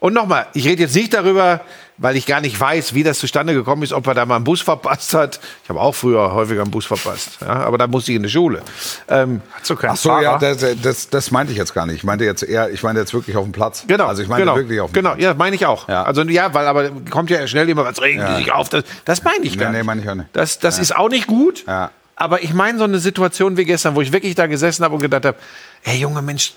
Und 0.00 0.12
nochmal, 0.12 0.46
ich 0.52 0.66
rede 0.66 0.82
jetzt 0.82 0.94
nicht 0.94 1.14
darüber, 1.14 1.62
weil 1.96 2.14
ich 2.16 2.26
gar 2.26 2.42
nicht 2.42 2.60
weiß, 2.60 2.92
wie 2.92 3.02
das 3.04 3.18
zustande 3.20 3.54
gekommen 3.54 3.82
ist, 3.84 3.92
ob 3.94 4.06
er 4.06 4.12
da 4.12 4.26
mal 4.26 4.36
einen 4.36 4.44
Bus 4.44 4.60
verpasst 4.60 5.14
hat. 5.14 5.40
Ich 5.62 5.70
habe 5.70 5.80
auch 5.80 5.94
früher 5.94 6.34
häufiger 6.34 6.60
einen 6.60 6.70
Bus 6.70 6.84
verpasst, 6.84 7.38
ja, 7.40 7.48
aber 7.48 7.78
da 7.78 7.86
musste 7.86 8.10
ich 8.12 8.16
in 8.16 8.22
die 8.24 8.28
Schule. 8.28 8.60
Ähm, 9.08 9.40
So 9.62 9.78
Ach 9.82 9.96
so, 9.96 10.10
Fahrer. 10.10 10.22
ja, 10.22 10.38
das, 10.38 10.58
das, 10.82 11.08
das 11.08 11.30
meinte 11.30 11.52
ich 11.52 11.58
jetzt 11.58 11.72
gar 11.72 11.86
nicht. 11.86 11.96
Ich 11.96 12.04
meinte 12.04 12.24
jetzt 12.24 12.42
eher, 12.42 12.68
ich 12.70 12.82
meinte 12.82 13.00
jetzt 13.00 13.14
wirklich 13.14 13.34
auf 13.36 13.44
dem 13.44 13.52
Platz. 13.52 13.84
Genau. 13.86 14.06
Also 14.06 14.20
ich 14.20 14.28
meinte 14.28 14.44
genau, 14.44 14.56
wirklich 14.56 14.78
auf 14.80 14.90
dem 14.90 14.94
Genau, 14.94 15.10
Platz. 15.12 15.22
ja, 15.22 15.32
meine 15.34 15.56
ich 15.56 15.64
auch. 15.64 15.88
Ja. 15.88 16.02
Also 16.02 16.22
ja, 16.24 16.52
weil 16.52 16.66
aber 16.66 16.90
kommt 17.08 17.30
ja 17.30 17.46
schnell 17.46 17.68
immer, 17.70 17.84
was 17.86 18.02
regen 18.02 18.22
die 18.28 18.34
sich 18.42 18.52
auf. 18.52 18.68
Das, 18.68 18.84
das 19.06 19.22
meine 19.24 19.42
ich 19.44 19.52
Nee, 19.56 19.62
gar 19.62 19.70
nee, 19.70 19.78
nicht. 19.78 19.86
meine 19.86 20.02
ich 20.02 20.08
auch 20.10 20.14
nicht. 20.16 20.28
Das, 20.34 20.58
das 20.58 20.78
ist 20.78 20.94
auch 20.94 21.08
nicht 21.08 21.26
gut. 21.28 21.64
Ja. 21.66 21.92
Aber 22.16 22.42
ich 22.42 22.52
meine 22.52 22.78
so 22.78 22.84
eine 22.84 22.98
Situation 22.98 23.56
wie 23.56 23.64
gestern, 23.64 23.94
wo 23.96 24.00
ich 24.00 24.12
wirklich 24.12 24.34
da 24.34 24.46
gesessen 24.46 24.84
habe 24.84 24.94
und 24.94 25.00
gedacht 25.00 25.24
habe, 25.24 25.36
hey 25.84 25.98
Junge 26.00 26.20
Mensch, 26.22 26.54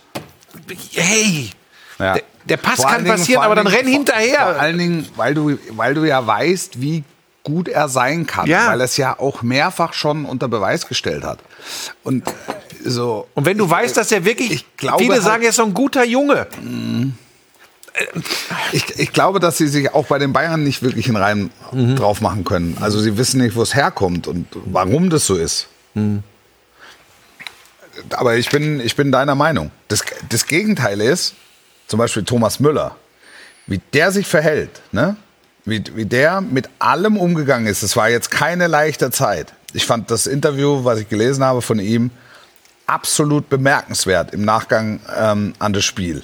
hey, 0.93 1.51
Ja. 1.99 2.13
der, 2.15 2.23
der 2.45 2.57
Pass 2.57 2.77
Vor 2.81 2.85
kann 2.89 3.03
Dingen- 3.03 3.15
passieren, 3.17 3.37
vor 3.43 3.45
aber 3.45 3.55
dann 3.55 3.67
renn 3.67 3.85
Dingen- 3.85 4.05
Vor 4.05 4.15
hinterher. 4.15 4.59
allen 4.59 4.77
Dingen, 4.77 5.07
weil 5.15 5.33
du, 5.35 5.57
weil 5.71 5.93
du 5.93 6.03
ja 6.05 6.25
weißt, 6.25 6.81
wie 6.81 7.03
gut 7.43 7.67
er 7.69 7.87
sein 7.87 8.25
kann. 8.27 8.45
Ja. 8.47 8.67
Weil 8.67 8.81
er 8.81 8.85
es 8.85 8.97
ja 8.97 9.17
auch 9.19 9.41
mehrfach 9.41 9.93
schon 9.93 10.25
unter 10.25 10.47
Beweis 10.49 10.85
gestellt 10.87 11.23
hat. 11.23 11.39
Und 12.03 12.27
äh, 12.27 12.31
so. 12.83 13.27
Und 13.35 13.45
wenn 13.45 13.57
du 13.57 13.69
weißt, 13.69 13.95
dass 13.95 14.11
er 14.11 14.25
wirklich, 14.25 14.51
ich 14.51 14.65
glaube 14.77 14.99
viele 15.03 15.13
halt- 15.13 15.23
sagen, 15.23 15.43
er 15.43 15.49
ist 15.49 15.55
so 15.55 15.63
ein 15.63 15.73
guter 15.73 16.03
Junge. 16.03 16.47
Ich, 18.71 18.99
ich 18.99 19.11
glaube, 19.13 19.39
dass 19.39 19.57
sie 19.57 19.67
sich 19.67 19.93
auch 19.93 20.05
bei 20.05 20.19
den 20.19 20.31
Bayern 20.33 20.63
nicht 20.63 20.83
wirklich 20.83 21.07
einen 21.07 21.15
Reim 21.17 21.49
Mhm. 21.71 21.95
drauf 21.95 22.21
machen 22.21 22.43
können. 22.43 22.77
Also 22.79 22.99
sie 22.99 23.17
wissen 23.17 23.41
nicht, 23.41 23.55
wo 23.55 23.61
es 23.61 23.73
herkommt 23.73 24.27
und 24.27 24.45
warum 24.65 25.09
das 25.09 25.25
so 25.25 25.35
ist. 25.35 25.67
Mhm. 25.95 26.21
Aber 28.11 28.35
ich 28.35 28.49
bin, 28.49 28.79
ich 28.79 28.95
bin 28.95 29.11
deiner 29.11 29.35
Meinung. 29.35 29.71
Das, 29.87 30.03
das 30.29 30.45
Gegenteil 30.45 31.01
ist, 31.01 31.35
zum 31.87 31.99
Beispiel 31.99 32.23
Thomas 32.23 32.59
Müller, 32.59 32.95
wie 33.65 33.79
der 33.93 34.11
sich 34.11 34.27
verhält, 34.27 34.81
ne? 34.91 35.15
wie, 35.65 35.83
wie 35.95 36.05
der 36.05 36.41
mit 36.41 36.69
allem 36.79 37.17
umgegangen 37.17 37.67
ist. 37.67 37.83
Es 37.83 37.95
war 37.95 38.09
jetzt 38.09 38.31
keine 38.31 38.67
leichte 38.67 39.11
Zeit. 39.11 39.53
Ich 39.73 39.85
fand 39.85 40.09
das 40.09 40.27
Interview, 40.27 40.85
was 40.85 40.99
ich 40.99 41.09
gelesen 41.09 41.43
habe 41.43 41.61
von 41.61 41.79
ihm, 41.79 42.11
absolut 42.85 43.49
bemerkenswert 43.49 44.33
im 44.33 44.45
Nachgang 44.45 45.01
ähm, 45.15 45.53
an 45.59 45.73
das 45.73 45.83
Spiel. 45.83 46.23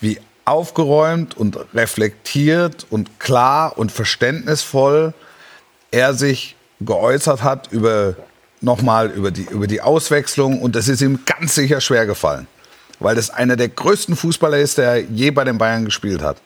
Wie 0.00 0.18
aufgeräumt 0.44 1.36
und 1.36 1.58
reflektiert 1.72 2.86
und 2.90 3.18
klar 3.18 3.78
und 3.78 3.92
verständnisvoll 3.92 5.14
er 5.90 6.14
sich 6.14 6.56
geäußert 6.80 7.42
hat 7.42 7.72
über 7.72 8.16
nochmal 8.62 9.10
über 9.10 9.30
die, 9.30 9.42
über 9.42 9.66
die 9.66 9.80
Auswechslung 9.80 10.60
und 10.60 10.76
das 10.76 10.88
ist 10.88 11.02
ihm 11.02 11.20
ganz 11.26 11.54
sicher 11.54 11.80
schwer 11.80 12.06
gefallen. 12.06 12.46
Weil 12.98 13.16
das 13.16 13.30
einer 13.30 13.56
der 13.56 13.68
größten 13.68 14.16
Fußballer 14.16 14.58
ist, 14.58 14.78
der 14.78 15.00
je 15.00 15.30
bei 15.30 15.44
den 15.44 15.58
Bayern 15.58 15.84
gespielt 15.84 16.22
hat. 16.22 16.36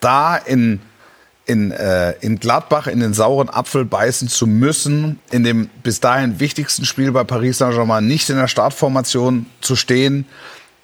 Da 0.00 0.36
in, 0.36 0.80
in, 1.46 1.70
äh, 1.70 2.12
in 2.20 2.38
Gladbach 2.38 2.86
in 2.86 3.00
den 3.00 3.14
sauren 3.14 3.48
Apfel 3.48 3.84
beißen 3.84 4.28
zu 4.28 4.46
müssen, 4.46 5.18
in 5.30 5.44
dem 5.44 5.70
bis 5.82 6.00
dahin 6.00 6.40
wichtigsten 6.40 6.84
Spiel 6.84 7.12
bei 7.12 7.24
Paris 7.24 7.58
Saint-Germain 7.58 8.06
nicht 8.06 8.28
in 8.28 8.36
der 8.36 8.48
Startformation 8.48 9.46
zu 9.60 9.76
stehen, 9.76 10.26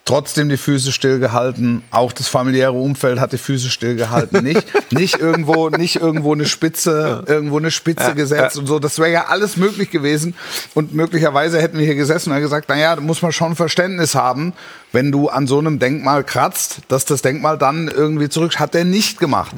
trotzdem 0.09 0.49
die 0.49 0.57
Füße 0.57 0.91
stillgehalten. 0.91 1.83
Auch 1.91 2.13
das 2.13 2.29
familiäre 2.29 2.73
Umfeld 2.73 3.21
hat 3.21 3.35
die 3.35 3.39
Füße 3.39 3.69
stillgehalten. 3.69 4.43
Nicht, 4.43 4.65
nicht 4.91 5.19
irgendwo, 5.19 5.69
nicht 5.69 5.97
irgendwo 5.97 6.33
eine 6.33 6.47
Spitze, 6.47 7.25
irgendwo 7.27 7.59
eine 7.59 7.71
Spitze 7.71 8.15
gesetzt 8.15 8.57
und 8.57 8.67
so. 8.67 8.79
Das 8.79 8.99
wäre 8.99 9.13
ja 9.13 9.27
alles 9.27 9.59
möglich 9.59 9.91
gewesen. 9.91 10.35
Und 10.73 10.95
möglicherweise 10.95 11.61
hätten 11.61 11.79
wir 11.79 11.85
hier 11.85 11.95
gesessen 11.95 12.33
und 12.33 12.41
gesagt, 12.41 12.71
naja, 12.71 12.97
da 12.97 13.03
muss 13.03 13.21
man 13.21 13.33
schon 13.33 13.55
Verständnis 13.55 14.15
haben, 14.15 14.55
wenn 14.93 15.13
du 15.13 15.29
an 15.29 15.47
so 15.47 15.59
einem 15.59 15.79
Denkmal 15.79 16.25
kratzt, 16.25 16.79
dass 16.89 17.05
das 17.05 17.21
Denkmal 17.21 17.59
dann 17.59 17.89
irgendwie 17.89 18.31
zurück, 18.31 18.59
hat 18.59 18.73
der 18.73 18.87
nicht 18.87 19.19
gemacht. 19.19 19.55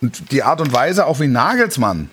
Und 0.00 0.32
die 0.32 0.42
Art 0.42 0.62
und 0.62 0.72
Weise, 0.72 1.04
auch 1.04 1.20
wie 1.20 1.26
Nagelsmann 1.26 2.08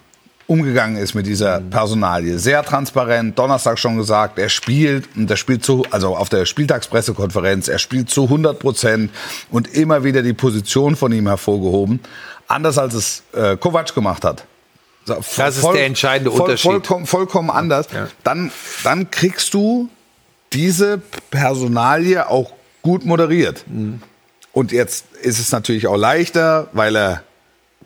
umgegangen 0.48 0.98
ist 0.98 1.16
mit 1.16 1.26
dieser 1.26 1.60
Personalie. 1.60 2.38
Sehr 2.38 2.64
transparent, 2.64 3.38
Donnerstag 3.38 3.80
schon 3.80 3.98
gesagt, 3.98 4.38
er 4.38 4.50
spielt, 4.50 5.16
und 5.16 5.30
er 5.30 5.38
spielt 5.38 5.66
zu, 5.66 5.86
also 5.92 6.16
auf 6.16 6.30
der 6.30 6.46
Spieltagspressekonferenz, 6.46 7.68
er 7.68 7.80
spielt 7.80 8.10
zu 8.10 8.24
100 8.24 8.60
Prozent 8.60 9.12
und 9.50 9.74
immer 9.74 10.04
wieder 10.04 10.22
die 10.22 10.34
Position 10.34 10.96
von 10.96 11.12
ihm 11.12 11.28
hervorgehoben. 11.28 12.00
Anders 12.48 12.78
als 12.78 12.94
es 12.94 13.24
äh, 13.34 13.58
Kovac 13.58 13.94
gemacht 13.96 14.24
hat. 14.24 14.46
So, 15.06 15.16
Das 15.38 15.58
ist 15.58 15.64
der 15.64 15.86
entscheidende 15.86 16.32
Unterschied. 16.32 16.72
Vollkommen, 16.72 17.06
vollkommen 17.06 17.50
anders. 17.50 17.88
Dann, 18.24 18.52
dann 18.84 19.12
kriegst 19.12 19.54
du 19.54 19.90
diese 20.54 21.00
Personalie 21.32 22.28
auch 22.28 22.52
gut 22.82 23.06
moderiert. 23.06 23.66
Und 24.52 24.72
jetzt 24.72 25.06
ist 25.22 25.40
es 25.40 25.52
natürlich 25.52 25.88
auch 25.88 25.98
leichter, 25.98 26.68
weil 26.72 26.96
er 26.96 27.24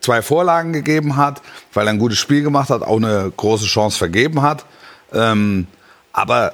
zwei 0.02 0.22
Vorlagen 0.22 0.74
gegeben 0.74 1.18
hat, 1.18 1.42
weil 1.74 1.88
er 1.88 1.94
ein 1.94 2.00
gutes 2.00 2.18
Spiel 2.18 2.44
gemacht 2.44 2.70
hat, 2.70 2.82
auch 2.82 2.98
eine 2.98 3.32
große 3.36 3.66
Chance 3.66 3.98
vergeben 3.98 4.42
hat. 4.42 4.66
Ähm, 5.14 5.68
aber 6.14 6.54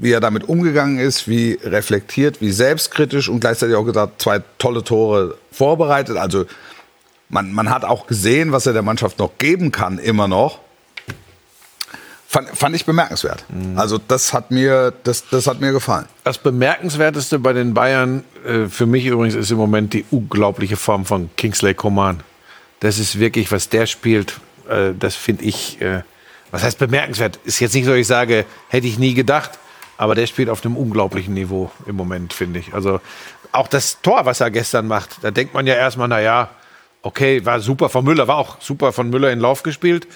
wie 0.00 0.12
er 0.12 0.20
damit 0.20 0.48
umgegangen 0.48 0.98
ist, 0.98 1.28
wie 1.28 1.58
reflektiert, 1.64 2.40
wie 2.40 2.52
selbstkritisch 2.52 3.28
und 3.28 3.40
gleichzeitig 3.40 3.74
auch 3.74 3.84
gesagt, 3.84 4.22
zwei 4.22 4.42
tolle 4.58 4.84
Tore 4.84 5.36
vorbereitet. 5.50 6.16
Also 6.16 6.46
man, 7.28 7.52
man 7.52 7.70
hat 7.70 7.84
auch 7.84 8.06
gesehen, 8.06 8.52
was 8.52 8.66
er 8.66 8.72
der 8.72 8.82
Mannschaft 8.82 9.18
noch 9.18 9.38
geben 9.38 9.72
kann, 9.72 9.98
immer 9.98 10.28
noch. 10.28 10.60
Fand, 12.30 12.48
fand 12.50 12.76
ich 12.76 12.84
bemerkenswert. 12.84 13.46
Also 13.76 13.96
das 13.96 14.34
hat 14.34 14.50
mir, 14.50 14.92
das, 15.02 15.24
das 15.30 15.46
hat 15.46 15.60
mir 15.60 15.72
gefallen. 15.72 16.04
Das 16.24 16.36
Bemerkenswerteste 16.36 17.38
bei 17.38 17.54
den 17.54 17.72
Bayern, 17.72 18.22
äh, 18.46 18.66
für 18.66 18.84
mich 18.84 19.06
übrigens, 19.06 19.34
ist 19.34 19.50
im 19.50 19.56
Moment 19.56 19.94
die 19.94 20.04
unglaubliche 20.10 20.76
Form 20.76 21.06
von 21.06 21.30
Kingsley 21.36 21.72
Coman. 21.72 22.20
Das 22.80 22.98
ist 22.98 23.18
wirklich, 23.18 23.50
was 23.50 23.68
der 23.68 23.86
spielt, 23.86 24.40
äh, 24.68 24.92
das 24.98 25.16
finde 25.16 25.44
ich, 25.44 25.80
äh, 25.80 26.02
was 26.50 26.62
heißt 26.62 26.78
bemerkenswert? 26.78 27.38
Ist 27.44 27.60
jetzt 27.60 27.74
nicht 27.74 27.84
so, 27.84 27.94
ich 27.94 28.06
sage, 28.06 28.44
hätte 28.68 28.86
ich 28.86 28.98
nie 28.98 29.14
gedacht, 29.14 29.58
aber 29.96 30.14
der 30.14 30.26
spielt 30.26 30.48
auf 30.48 30.64
einem 30.64 30.76
unglaublichen 30.76 31.34
Niveau 31.34 31.70
im 31.86 31.96
Moment, 31.96 32.32
finde 32.32 32.60
ich. 32.60 32.72
Also 32.72 33.00
auch 33.52 33.68
das 33.68 34.00
Tor, 34.00 34.24
was 34.24 34.40
er 34.40 34.50
gestern 34.50 34.86
macht, 34.86 35.18
da 35.22 35.30
denkt 35.30 35.54
man 35.54 35.66
ja 35.66 35.74
erstmal, 35.74 36.08
na 36.08 36.20
ja, 36.20 36.50
okay, 37.02 37.44
war 37.44 37.60
super 37.60 37.88
von 37.88 38.04
Müller, 38.04 38.28
war 38.28 38.36
auch 38.36 38.60
super 38.60 38.92
von 38.92 39.10
Müller 39.10 39.32
in 39.32 39.40
Lauf 39.40 39.62
gespielt. 39.62 40.06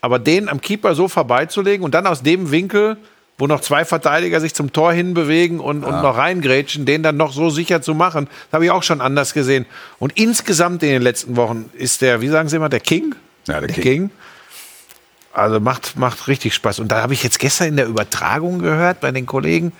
Aber 0.00 0.18
den 0.18 0.48
am 0.48 0.60
Keeper 0.60 0.94
so 0.94 1.08
vorbeizulegen 1.08 1.84
und 1.84 1.94
dann 1.94 2.06
aus 2.06 2.22
dem 2.22 2.50
Winkel, 2.50 2.98
wo 3.36 3.46
noch 3.46 3.60
zwei 3.60 3.84
Verteidiger 3.84 4.40
sich 4.40 4.54
zum 4.54 4.72
Tor 4.72 4.92
hinbewegen 4.92 5.58
und, 5.58 5.82
und 5.84 6.02
noch 6.02 6.16
reingrätschen, 6.16 6.86
den 6.86 7.02
dann 7.02 7.16
noch 7.16 7.32
so 7.32 7.50
sicher 7.50 7.82
zu 7.82 7.94
machen, 7.94 8.26
das 8.26 8.52
habe 8.52 8.64
ich 8.66 8.70
auch 8.70 8.82
schon 8.82 9.00
anders 9.00 9.34
gesehen. 9.34 9.66
Und 9.98 10.16
insgesamt 10.16 10.82
in 10.82 10.90
den 10.90 11.02
letzten 11.02 11.36
Wochen 11.36 11.70
ist 11.74 12.02
der, 12.02 12.20
wie 12.20 12.28
sagen 12.28 12.48
Sie 12.48 12.56
immer, 12.56 12.68
der 12.68 12.80
King? 12.80 13.14
Ja, 13.48 13.60
der 13.60 13.68
King. 13.68 14.10
Also 15.32 15.58
macht, 15.58 15.98
macht 15.98 16.28
richtig 16.28 16.54
Spaß. 16.54 16.78
Und 16.78 16.92
da 16.92 17.02
habe 17.02 17.12
ich 17.12 17.24
jetzt 17.24 17.40
gestern 17.40 17.68
in 17.68 17.76
der 17.76 17.86
Übertragung 17.86 18.60
gehört 18.60 19.00
bei 19.00 19.10
den 19.10 19.26
Kollegen, 19.26 19.72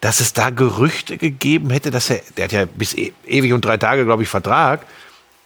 dass 0.00 0.20
es 0.20 0.34
da 0.34 0.50
Gerüchte 0.50 1.16
gegeben 1.16 1.70
hätte, 1.70 1.90
dass 1.90 2.10
er, 2.10 2.20
der 2.36 2.44
hat 2.44 2.52
ja 2.52 2.66
bis 2.66 2.94
e 2.94 3.12
ewig 3.26 3.52
und 3.54 3.64
drei 3.64 3.78
Tage, 3.78 4.04
glaube 4.04 4.22
ich, 4.22 4.28
Vertrag, 4.28 4.82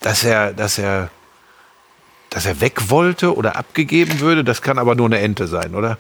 dass 0.01 0.25
er, 0.25 0.53
dass 0.53 0.77
er, 0.79 1.11
dass 2.33 2.47
er 2.47 2.61
weg 2.61 2.91
wollte 2.91 3.37
oder 3.37 3.57
abgegeben 3.57 4.21
würde. 4.21 4.43
Das 4.45 4.63
kann 4.63 4.79
aber 4.79 4.95
nur 4.95 5.07
eine 5.07 5.19
Ente 5.21 5.47
sein, 5.47 5.75
oder? 5.75 5.99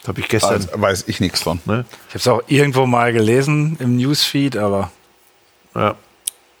Das 0.00 0.08
habe 0.08 0.20
ich 0.20 0.28
gestern. 0.28 0.54
Also, 0.54 0.68
weiß 0.74 1.04
ich 1.08 1.20
nichts 1.20 1.42
von. 1.42 1.60
ne? 1.64 1.84
Ich 2.08 2.14
habe 2.14 2.18
es 2.18 2.28
auch 2.28 2.42
irgendwo 2.48 2.86
mal 2.86 3.12
gelesen 3.12 3.76
im 3.80 3.96
Newsfeed, 3.96 4.56
aber 4.56 4.90
Ja. 5.74 5.94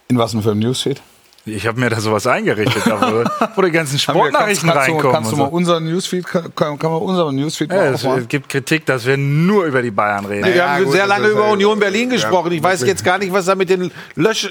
In 0.08 0.18
was 0.18 0.32
denn 0.32 0.42
für 0.42 0.50
einem 0.50 0.60
Newsfeed? 0.60 1.00
ich 1.46 1.66
habe 1.66 1.80
mir 1.80 1.88
da 1.90 1.98
sowas 2.00 2.26
eingerichtet, 2.26 2.82
wo, 2.86 3.24
wo 3.56 3.62
die 3.62 3.70
ganzen 3.70 3.98
Sportnachrichten 3.98 4.68
kannst, 4.68 4.86
kannst 4.86 4.88
reinkommen. 4.90 5.02
Du, 5.02 5.12
kannst 5.12 5.32
du 5.32 5.36
mal 5.36 5.48
so. 5.50 5.56
unseren 5.56 5.84
Newsfeed, 5.84 6.24
kann, 6.26 6.52
kann 6.54 6.78
man 6.92 7.00
unseren 7.00 7.34
Newsfeed 7.34 7.72
ja, 7.72 7.86
es, 7.92 8.06
gibt 8.28 8.48
Kritik, 8.50 8.84
dass 8.86 9.06
wir 9.06 9.16
nur 9.16 9.64
über 9.64 9.82
die 9.82 9.90
Bayern 9.90 10.26
reden. 10.26 10.44
Wir 10.46 10.54
Ja, 10.54 10.74
haben 10.74 10.84
gut, 10.84 10.92
sehr 10.92 11.06
lange 11.06 11.28
über 11.28 11.46
ja- 11.46 11.52
Union 11.52 11.78
Berlin 11.80 12.08
ja, 12.10 12.16
gesprochen. 12.16 12.52
Ich 12.52 12.62
weiß 12.62 12.82
jetzt 12.82 13.04
gar 13.04 13.18
nicht, 13.18 13.32
was 13.32 13.46
da 13.46 13.54
mit 13.54 13.70
den 13.70 13.90
Lösch, 14.14 14.50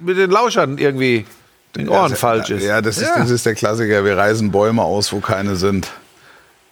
mit 0.00 0.16
den 0.16 0.30
Lauschern 0.30 0.78
irgendwie 0.78 1.26
den 1.76 1.88
Ohren 1.88 2.14
falsch 2.16 2.50
ist. 2.50 2.64
Ja, 2.64 2.80
das 2.80 2.98
ist, 2.98 3.10
das 3.16 3.30
ist 3.30 3.46
der 3.46 3.54
Klassiker. 3.54 4.04
Wir 4.04 4.16
reißen 4.16 4.50
Bäume 4.50 4.82
aus, 4.82 5.12
wo 5.12 5.20
keine 5.20 5.56
sind. 5.56 5.90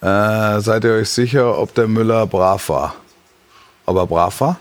Äh, 0.01 0.61
seid 0.61 0.85
ihr 0.85 0.93
euch 0.93 1.11
sicher, 1.11 1.59
ob 1.59 1.75
der 1.75 1.89
Müller 1.89 2.27
brav 2.27 2.69
war? 2.69 2.95
Ob 3.87 3.97
er 3.97 4.07
brav 4.07 4.41
war? 4.41 4.57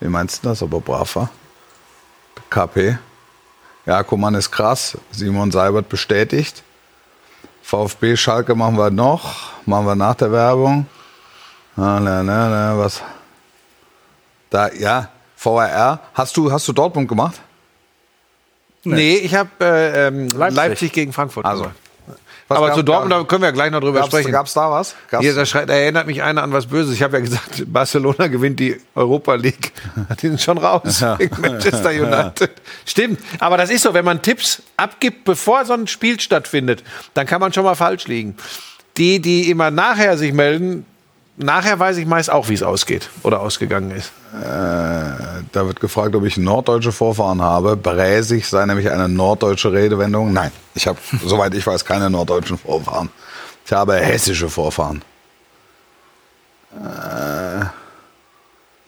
Wie 0.00 0.08
meinst 0.08 0.42
du 0.42 0.48
das, 0.48 0.62
ob 0.62 0.72
er 0.72 0.80
brav 0.80 1.16
war? 1.16 1.30
KP. 2.48 2.98
Ja, 3.86 4.02
Kuman 4.02 4.34
ist 4.34 4.50
krass. 4.50 4.96
Simon 5.10 5.50
Seibert 5.50 5.88
bestätigt. 5.88 6.62
VfB 7.62 8.16
Schalke 8.16 8.54
machen 8.54 8.76
wir 8.76 8.90
noch. 8.90 9.52
Machen 9.66 9.86
wir 9.86 9.94
nach 9.94 10.14
der 10.14 10.32
Werbung. 10.32 10.86
Na, 11.76 12.00
na, 12.00 12.22
na, 12.22 12.48
na, 12.48 12.78
was? 12.78 13.02
Da, 14.50 14.70
ja, 14.72 15.08
VRR. 15.36 16.00
Hast 16.14 16.36
du, 16.36 16.50
hast 16.50 16.66
du 16.66 16.72
Dortmund 16.72 17.08
gemacht? 17.08 17.40
Nee, 18.84 19.14
ich 19.16 19.34
habe 19.34 19.50
äh, 19.60 20.06
ähm, 20.08 20.28
Leipzig. 20.28 20.56
Leipzig. 20.56 20.92
gegen 20.92 21.12
Frankfurt 21.12 21.44
Also. 21.44 21.70
Was 22.48 22.58
Aber 22.58 22.66
gab- 22.68 22.76
zu 22.78 22.82
Dortmund 22.82 23.12
da 23.12 23.22
können 23.22 23.42
wir 23.42 23.48
ja 23.50 23.52
gleich 23.52 23.70
noch 23.70 23.78
drüber 23.78 24.00
Gab's, 24.00 24.08
sprechen. 24.08 24.32
gab's 24.32 24.54
da 24.54 24.68
was? 24.72 24.96
Gab's, 25.08 25.22
Hier, 25.24 25.36
da, 25.36 25.46
schreit, 25.46 25.68
da 25.68 25.74
erinnert 25.74 26.08
mich 26.08 26.20
einer 26.20 26.42
an 26.42 26.52
was 26.52 26.66
Böses. 26.66 26.94
Ich 26.94 27.02
habe 27.04 27.18
ja 27.18 27.22
gesagt, 27.22 27.62
Barcelona 27.72 28.26
gewinnt 28.26 28.58
die 28.58 28.76
Europa 28.96 29.34
League. 29.36 29.70
Die 30.20 30.26
sind 30.28 30.40
schon 30.40 30.58
raus 30.58 31.04
gegen 31.18 31.40
Manchester 31.40 31.90
United. 31.90 32.50
Stimmt. 32.86 33.20
Aber 33.38 33.56
das 33.56 33.70
ist 33.70 33.82
so, 33.82 33.94
wenn 33.94 34.04
man 34.04 34.20
Tipps 34.20 34.62
abgibt, 34.76 35.24
bevor 35.24 35.64
so 35.64 35.74
ein 35.74 35.86
Spiel 35.86 36.18
stattfindet, 36.18 36.82
dann 37.14 37.24
kann 37.24 37.40
man 37.40 37.52
schon 37.52 37.62
mal 37.62 37.76
falsch 37.76 38.08
liegen. 38.08 38.34
Die, 38.96 39.20
die 39.20 39.48
immer 39.48 39.70
nachher 39.70 40.18
sich 40.18 40.32
melden, 40.32 40.84
nachher 41.42 41.78
weiß 41.78 41.96
ich 41.96 42.06
meist 42.06 42.30
auch, 42.30 42.48
wie 42.48 42.54
es 42.54 42.62
ausgeht 42.62 43.10
oder 43.22 43.40
ausgegangen 43.40 43.90
ist. 43.90 44.12
Da 44.32 45.66
wird 45.66 45.80
gefragt, 45.80 46.14
ob 46.14 46.24
ich 46.24 46.36
norddeutsche 46.36 46.92
Vorfahren 46.92 47.42
habe. 47.42 47.76
Bräsig 47.76 48.46
sei 48.46 48.64
nämlich 48.66 48.90
eine 48.90 49.08
norddeutsche 49.08 49.72
Redewendung. 49.72 50.32
Nein, 50.32 50.52
ich 50.74 50.86
habe, 50.86 50.98
soweit 51.24 51.54
ich 51.54 51.66
weiß, 51.66 51.84
keine 51.84 52.10
norddeutschen 52.10 52.58
Vorfahren. 52.58 53.10
Ich 53.64 53.72
habe 53.72 53.96
hessische 53.96 54.48
Vorfahren. 54.48 55.02
Äh, 56.72 57.64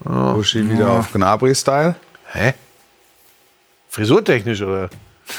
Uschi 0.09 0.69
wieder 0.69 0.91
auf 0.91 1.13
Gnabry-Style. 1.13 1.97
Hä? 2.33 2.55
Frisurtechnisch 3.89 4.63
oder? 4.63 4.89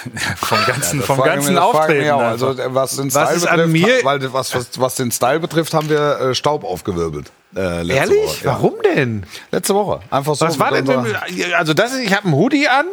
Vom 0.38 0.58
ganzen, 0.66 1.02
vom 1.02 1.18
Frage 1.18 1.30
ganzen 1.32 1.56
frage 1.56 1.62
Auftreten. 1.66 2.10
auch. 2.12 2.20
Also, 2.22 2.52
äh, 2.52 2.74
was 2.74 2.96
den 2.98 3.14
Was 3.14 3.30
Style 3.42 3.52
an 3.52 3.58
betrifft, 3.72 3.74
mir- 4.04 4.04
weil 4.06 4.34
was, 4.34 4.54
was, 4.56 4.68
was 4.80 4.96
den 4.96 5.12
Style 5.12 5.40
betrifft, 5.40 5.74
haben 5.74 5.90
wir 5.90 6.20
äh, 6.20 6.36
Staub 6.36 6.64
aufgewirbelt. 6.64 7.32
Äh, 7.56 7.84
letzte 7.84 7.94
Ehrlich? 8.16 8.26
Woche. 8.26 8.46
Ja. 8.46 8.52
Warum 8.54 8.74
denn? 8.84 9.26
Letzte 9.52 9.76
Woche. 9.76 10.00
Einfach 10.10 10.36
so. 10.36 10.46
Was 10.48 10.58
war 10.60 10.72
denn? 10.72 10.86
Mit, 11.04 11.16
also 11.56 11.74
das 11.74 11.94
ist, 11.94 12.00
ich 12.00 12.14
habe 12.16 12.26
einen 12.26 12.34
Hoodie 12.36 12.68
an. 12.68 12.86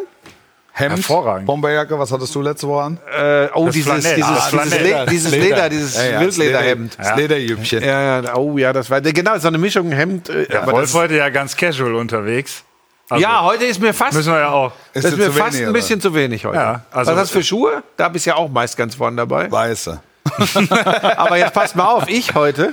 Hemd, 0.72 0.96
Hervorragend. 0.98 1.46
Bomberjacke, 1.46 1.98
was 1.98 2.12
hattest 2.12 2.32
du 2.34 2.42
letzte 2.42 2.68
Woche 2.68 2.82
an? 2.84 2.98
Äh, 3.12 3.48
oh, 3.54 3.66
Das 3.66 3.74
dieses, 3.74 3.90
Flanell. 3.92 4.14
dieses, 4.14 4.30
Ah, 4.30 4.34
dieses, 4.34 4.48
Flanell. 4.48 4.82
Le 5.04 5.06
dieses 5.10 5.30
Leder. 5.32 5.44
Leder, 5.44 5.68
dieses 5.68 5.96
Ja, 5.96 6.04
ja, 6.04 6.20
Wildlederhemd. 6.20 6.96
Das 6.98 7.16
Lederjüppchen. 7.16 7.82
Ja, 7.84 8.20
ja, 8.20 8.36
oh 8.36 8.56
ja, 8.56 8.72
das 8.72 8.88
war 8.88 9.00
genau 9.00 9.36
so 9.38 9.48
eine 9.48 9.58
Mischung 9.58 9.90
Hemd. 9.90 10.28
Äh, 10.28 10.46
Ja, 10.50 10.62
aber 10.62 10.72
Wolf 10.72 10.92
das, 10.92 10.94
heute 10.94 11.16
ja 11.16 11.28
ganz 11.28 11.56
casual 11.56 11.96
unterwegs. 11.96 12.62
Also, 13.10 13.22
ja, 13.22 13.42
heute 13.42 13.64
ist 13.64 13.80
mir 13.80 13.92
fast, 13.92 14.14
Müssen 14.14 14.32
wir 14.32 14.38
ja 14.40 14.50
auch. 14.50 14.72
dir 14.94 15.04
ist 15.04 15.16
mir 15.16 15.32
fast 15.32 15.38
wenig, 15.54 15.56
ein 15.62 15.64
oder? 15.64 15.72
bisschen 15.72 16.00
zu 16.00 16.14
wenig 16.14 16.44
heute. 16.44 16.56
Ja, 16.56 16.82
also- 16.92 17.10
Was 17.12 17.18
hast 17.18 17.34
du 17.34 17.38
für 17.40 17.44
Schuhe? 17.44 17.82
Da 17.96 18.08
bist 18.08 18.24
du 18.24 18.30
ja 18.30 18.36
auch 18.36 18.48
meist 18.48 18.76
ganz 18.76 18.94
vorne 18.94 19.16
dabei. 19.16 19.50
Weiße. 19.50 20.00
Aber 21.16 21.36
jetzt 21.36 21.52
passt 21.52 21.74
mal 21.74 21.86
auf, 21.86 22.08
ich 22.08 22.34
heute. 22.34 22.72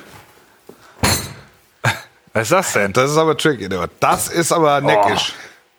Was 2.34 2.43
ist 2.43 2.52
das 2.52 2.73
denn? 2.73 2.93
Das 2.93 3.10
ist 3.10 3.17
aber 3.17 3.36
tricky. 3.36 3.67
Das 4.00 4.28
ist 4.28 4.52
aber 4.52 4.80
neckisch. 4.80 5.34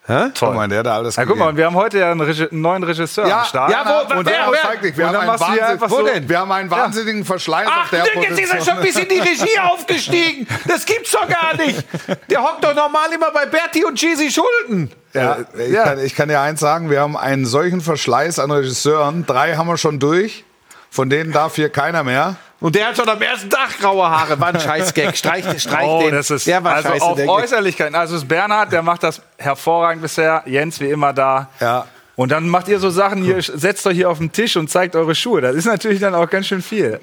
Guck 0.09 0.55
mal, 0.55 0.67
der 0.69 0.79
hat 0.79 0.87
da 0.87 0.97
alles 0.97 1.17
Ja, 1.17 1.25
guck 1.27 1.37
mal, 1.37 1.49
und 1.51 1.57
wir 1.59 1.67
haben 1.67 1.75
heute 1.77 1.99
ja 1.99 2.11
einen, 2.11 2.21
Regi 2.23 2.49
einen 2.51 2.63
neuen 2.63 2.83
Regisseur 2.83 3.27
Ja, 3.29 3.41
am 3.41 3.45
Start. 3.45 3.71
ja, 3.71 3.85
wo- 3.85 4.15
und 4.17 4.25
wer- 4.27 4.33
der 4.33 4.51
wer- 4.51 4.63
zeigt 4.63 4.85
dich, 4.85 4.97
wir, 4.97 5.07
und 5.09 5.17
haben 5.17 5.29
einen 5.29 5.41
Wahnsinn- 5.41 5.89
so- 5.89 5.99
Wo 5.99 6.03
denn? 6.03 6.29
wir 6.29 6.39
haben 6.39 6.51
einen 6.53 6.71
wahnsinnigen 6.71 7.25
Verschleiß 7.27 7.69
Ach, 7.71 7.83
auf 7.85 7.91
der 7.91 8.05
jetzt 8.23 8.41
ist 8.41 8.55
er 8.55 8.65
schon 8.65 8.83
bis 8.83 8.97
in 8.97 9.09
die 9.09 9.19
Regie 9.19 9.59
aufgestiegen. 9.63 10.47
Das 10.67 10.87
gibt's 10.87 11.13
doch 11.13 11.29
gar 11.29 11.55
nicht. 11.57 11.85
Der 12.31 12.43
hockt 12.43 12.65
doch 12.65 12.75
normal 12.75 13.13
immer 13.15 13.31
bei 13.31 13.45
Berti 13.47 13.85
und 13.85 13.97
Cheesy 13.97 14.31
Schulden. 14.31 14.91
Ja, 15.13 15.39
ich, 15.59 15.75
Kann, 15.75 15.99
ich 16.05 16.15
kann 16.15 16.29
dir 16.29 16.41
eins 16.41 16.61
sagen, 16.61 16.91
wir 16.91 17.01
haben 17.01 17.17
einen 17.17 17.45
solchen 17.47 17.81
Verschleiß 17.81 18.39
an 18.39 18.51
Regisseuren. 18.51 19.27
Drei 19.27 19.57
haben 19.57 19.67
wir 19.69 19.77
schon 19.77 19.99
durch. 19.99 20.45
Von 20.91 21.11
denen 21.11 21.33
darf 21.33 21.57
hier 21.57 21.69
keiner 21.69 22.03
mehr. 22.03 22.37
Und 22.61 22.75
der 22.75 22.89
hat 22.89 22.97
schon 22.97 23.09
am 23.09 23.23
ersten 23.23 23.49
Tag 23.51 23.79
graue 23.79 24.09
Haare. 24.09 24.39
War 24.41 24.49
ein 24.49 24.61
Scheißgag. 24.61 25.17
Streich, 25.17 25.45
streich 25.63 25.87
Oh, 25.87 26.01
den. 26.03 26.13
das 26.13 26.31
ist 26.31 26.47
der 26.47 26.63
war 26.65 26.75
also 26.75 26.89
scheiße. 26.89 27.05
auf. 27.05 27.19
Äußerlichkeiten. 27.29 27.95
Also 27.95 28.17
ist 28.17 28.27
Bernhard, 28.27 28.73
der 28.73 28.83
macht 28.83 29.03
das 29.05 29.23
hervorragend 29.37 30.03
bisher. 30.03 30.43
Jens 30.47 30.81
wie 30.81 30.91
immer 30.91 31.13
da. 31.13 31.49
Ja. 31.61 31.87
Und 32.17 32.33
dann 32.33 32.49
macht 32.49 32.67
ihr 32.67 32.81
so 32.81 32.91
Sachen 32.91 33.23
hier, 33.23 33.41
setzt 33.41 33.87
euch 33.87 33.95
hier 33.95 34.11
auf 34.11 34.19
den 34.19 34.33
Tisch 34.33 34.57
und 34.57 34.69
zeigt 34.69 34.97
eure 34.97 35.15
Schuhe. 35.15 35.41
Das 35.41 35.55
ist 35.55 35.67
natürlich 35.67 36.01
dann 36.01 36.17
auch 36.17 36.29
ganz 36.29 36.49
schön 36.49 36.63
viel, 36.63 36.99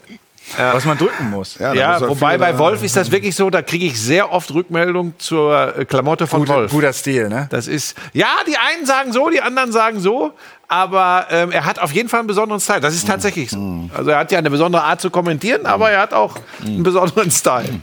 was 0.57 0.85
man 0.85 0.97
drücken 0.97 1.29
muss. 1.29 1.55
da 1.57 1.73
Ja, 1.73 1.99
muss 1.99 2.09
wobei 2.09 2.37
bei 2.37 2.57
Wolf 2.57 2.83
ist 2.83 2.95
das 2.95 3.11
wirklich 3.11 3.35
so, 3.35 3.49
da 3.49 3.61
kriege 3.61 3.85
ich 3.85 3.99
sehr 3.99 4.31
oft 4.31 4.53
Rückmeldung 4.53 5.13
zur 5.17 5.77
äh, 5.77 5.85
Klamotte 5.85 6.27
von 6.27 6.47
Wolf. 6.47 6.71
Guter 6.71 6.93
Stil, 6.93 7.29
ne? 7.29 7.47
Das 7.49 7.67
ist, 7.67 7.95
ja, 8.13 8.27
die 8.47 8.57
einen 8.57 8.85
sagen 8.85 9.11
so, 9.11 9.29
die 9.29 9.41
anderen 9.41 9.71
sagen 9.71 9.99
so, 9.99 10.33
aber 10.67 11.27
ähm, 11.29 11.51
er 11.51 11.65
hat 11.65 11.79
auf 11.79 11.91
jeden 11.91 12.09
Fall 12.09 12.19
einen 12.19 12.27
besonderen 12.27 12.59
Style. 12.59 12.81
Das 12.81 12.93
ist 12.93 13.07
tatsächlich 13.07 13.51
so. 13.51 13.89
Also 13.95 14.11
er 14.11 14.19
hat 14.19 14.31
ja 14.31 14.39
eine 14.39 14.49
besondere 14.49 14.83
Art 14.83 15.01
zu 15.01 15.09
kommentieren, 15.09 15.65
aber 15.65 15.91
er 15.91 16.01
hat 16.01 16.13
auch 16.13 16.35
einen 16.63 16.83
besonderen 16.83 17.31
Style. 17.31 17.81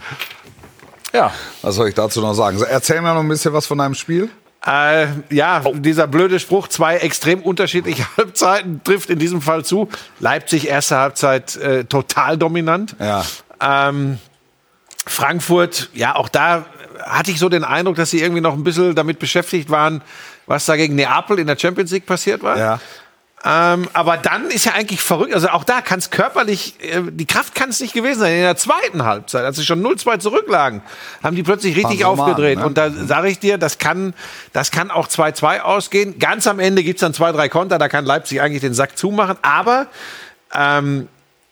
Ja. 1.12 1.33
Was 1.61 1.75
soll 1.75 1.88
ich 1.88 1.94
dazu 1.94 2.20
noch 2.20 2.35
sagen? 2.35 2.59
So, 2.59 2.64
Erzähl 2.64 3.01
mir 3.01 3.14
noch 3.14 3.20
ein 3.20 3.29
bisschen 3.29 3.53
was 3.53 3.66
von 3.66 3.79
deinem 3.79 3.94
Spiel. 3.94 4.31
Äh, 4.64 5.09
ja, 5.31 5.61
dieser 5.75 6.07
blöde 6.07 6.38
Spruch, 6.38 6.68
zwei 6.68 6.96
extrem 6.98 7.42
unterschiedliche 7.42 8.07
Halbzeiten 8.16 8.83
trifft 8.85 9.11
in 9.11 9.18
diesem 9.18 9.42
Fall 9.42 9.64
zu. 9.64 9.88
Leipzig 10.20 10.68
erste 10.68 10.98
Halbzeit 10.98 11.57
äh, 11.57 11.85
total 11.85 12.38
dominant. 12.38 12.94
Ja. 13.01 13.25
Ähm, 13.61 14.18
Frankfurt, 15.05 15.90
ja, 15.94 16.14
auch 16.14 16.29
da 16.29 16.66
hatte 17.05 17.33
ich 17.33 17.40
so 17.40 17.48
den 17.48 17.64
Eindruck, 17.64 17.96
dass 17.96 18.11
sie 18.11 18.20
irgendwie 18.20 18.40
noch 18.40 18.55
ein 18.55 18.62
bisschen 18.62 18.94
damit 18.94 19.18
beschäftigt 19.18 19.68
waren, 19.70 20.03
was 20.46 20.66
da 20.66 20.77
gegen 20.77 20.94
Neapel 20.94 21.40
in 21.40 21.48
der 21.48 21.59
Champions 21.59 21.90
League 21.90 22.07
passiert 22.07 22.42
war. 22.42 22.57
Ja. 22.57 22.81
Ähm, 23.44 23.88
aber 23.92 24.18
dann 24.18 24.46
ist 24.50 24.66
ja 24.66 24.72
eigentlich 24.72 25.02
verrückt. 25.02 25.35
Also 25.35 25.48
auch 25.48 25.64
da 25.64 25.81
kann 25.81 25.98
es 25.98 26.11
körperlich, 26.11 26.74
äh, 26.81 27.02
die 27.11 27.26
Kraft 27.26 27.57
kann 27.57 27.70
es 27.70 27.81
nicht 27.81 27.92
gewesen 27.92 28.20
sein. 28.20 28.35
In 28.35 28.42
der 28.42 28.57
zweiten 28.57 29.05
Halbzeit, 29.05 29.44
als 29.44 29.57
sie 29.57 29.64
schon 29.64 29.83
0-2 29.83 30.20
zurücklagen, 30.20 30.81
haben 31.24 31.35
die 31.35 31.42
plötzlich 31.42 31.76
richtig 31.76 32.00
mal 32.00 32.07
aufgedreht. 32.07 32.59
ne? 32.59 32.66
Und 32.66 32.78
da 32.78 32.90
sage 32.90 33.28
ich 33.28 33.40
dir, 33.40 33.59
das 33.59 33.78
kann, 33.78 34.14
das 34.52 34.70
kann 34.70 34.92
auch 34.92 35.09
2-2 35.09 35.61
ausgehen. 35.61 36.20
Ganz 36.20 36.46
am 36.46 36.61
Ende 36.61 36.85
gibt's 36.85 37.00
dann 37.00 37.14
zwei, 37.14 37.33
drei 37.33 37.48
Konter, 37.48 37.78
da 37.78 37.88
kann 37.88 38.05
Leipzig 38.05 38.40
eigentlich 38.40 38.61
den 38.61 38.74
Sack 38.74 38.96
zumachen. 38.96 39.37
Aber 39.42 39.88
ähm, 40.55 41.09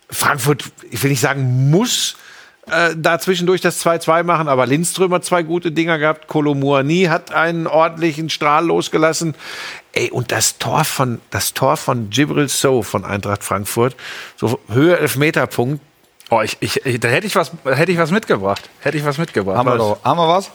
Frankfurt, 0.08 0.64
ich 0.90 1.02
will 1.02 1.10
nicht 1.10 1.20
sagen, 1.20 1.70
muss 1.70 2.16
äh, 2.70 2.94
da 2.96 3.18
zwischendurch 3.18 3.60
das 3.60 3.84
2-2 3.84 4.22
machen, 4.22 4.48
aber 4.48 4.66
Lindström 4.66 5.12
hat 5.14 5.24
zwei 5.24 5.42
gute 5.42 5.72
Dinger 5.72 5.98
gehabt, 5.98 6.28
Kolomuani 6.28 7.04
hat 7.04 7.32
einen 7.32 7.66
ordentlichen 7.66 8.30
Strahl 8.30 8.66
losgelassen. 8.66 9.34
Ey, 9.92 10.10
und 10.10 10.30
das 10.30 10.58
Tor 10.58 10.84
von, 10.84 11.20
das 11.30 11.52
Tor 11.54 11.76
von 11.76 12.10
Gibril 12.10 12.48
So 12.48 12.82
von 12.82 13.04
Eintracht 13.04 13.42
Frankfurt, 13.42 13.96
so 14.36 14.60
Höhe 14.68 14.98
Elfmeterpunkt, 14.98 15.80
Oh, 16.32 16.42
ich, 16.42 16.56
ich, 16.60 16.86
ich, 16.86 17.00
da 17.00 17.08
hätte 17.08 17.26
ich 17.26 17.34
was, 17.34 17.50
hätte 17.64 17.90
ich 17.90 17.98
was 17.98 18.12
mitgebracht. 18.12 18.70
Hätte 18.78 18.96
ich 18.96 19.04
was 19.04 19.18
mitgebracht. 19.18 19.58
Haben 19.58 19.68
wir, 19.68 19.76
doch, 19.76 20.04
haben 20.04 20.16
wir 20.16 20.28
was? 20.28 20.48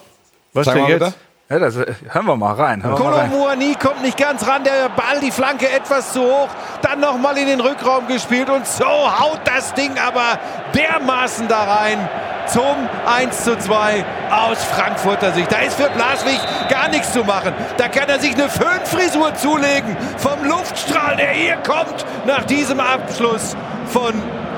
Was 0.53 0.65
Zeig 0.65 0.75
denn 0.75 0.87
jetzt? 0.87 0.99
bitte. 0.99 1.13
Ja, 1.47 1.59
das, 1.59 1.75
äh, 1.75 1.93
hören 2.09 2.25
wir 2.25 2.35
mal 2.35 2.53
rein. 2.53 2.83
Hören 2.83 2.97
wir 2.97 3.05
mal 3.05 3.19
rein. 3.19 3.29
Kolomuani 3.29 3.75
kommt 3.75 4.01
nicht 4.01 4.17
ganz 4.17 4.47
ran, 4.47 4.63
der 4.63 4.89
Ball, 4.89 5.19
die 5.21 5.29
Flanke 5.29 5.69
etwas 5.69 6.11
zu 6.11 6.21
hoch, 6.23 6.47
dann 6.81 6.99
nochmal 6.99 7.37
in 7.37 7.45
den 7.45 7.59
Rückraum 7.59 8.07
gespielt 8.07 8.49
und 8.49 8.65
so 8.65 8.85
haut 8.85 9.41
das 9.45 9.73
Ding 9.75 9.91
aber 9.99 10.39
dermaßen 10.73 11.47
da 11.47 11.63
rein 11.63 12.09
zum 12.47 12.89
1 13.05 13.43
zu 13.43 13.57
2 13.59 14.03
aus 14.31 14.63
Frankfurter 14.63 15.33
Sicht. 15.33 15.51
Da 15.51 15.57
ist 15.59 15.75
für 15.75 15.89
Blaswig 15.89 16.39
gar 16.67 16.89
nichts 16.89 17.13
zu 17.13 17.23
machen. 17.23 17.53
Da 17.77 17.89
kann 17.89 18.09
er 18.09 18.19
sich 18.19 18.33
eine 18.33 18.49
Föhnfrisur 18.49 19.35
zulegen 19.35 19.95
vom 20.17 20.43
Luftstrahl, 20.45 21.15
der 21.15 21.29
hier 21.29 21.57
kommt 21.57 22.05
nach 22.25 22.43
diesem 22.45 22.79
Abschluss 22.79 23.55
von 23.87 24.13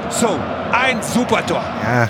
so. 0.10 0.40
Ein 0.72 1.02
super 1.02 1.46
Tor. 1.46 1.64
Ja. 1.84 2.10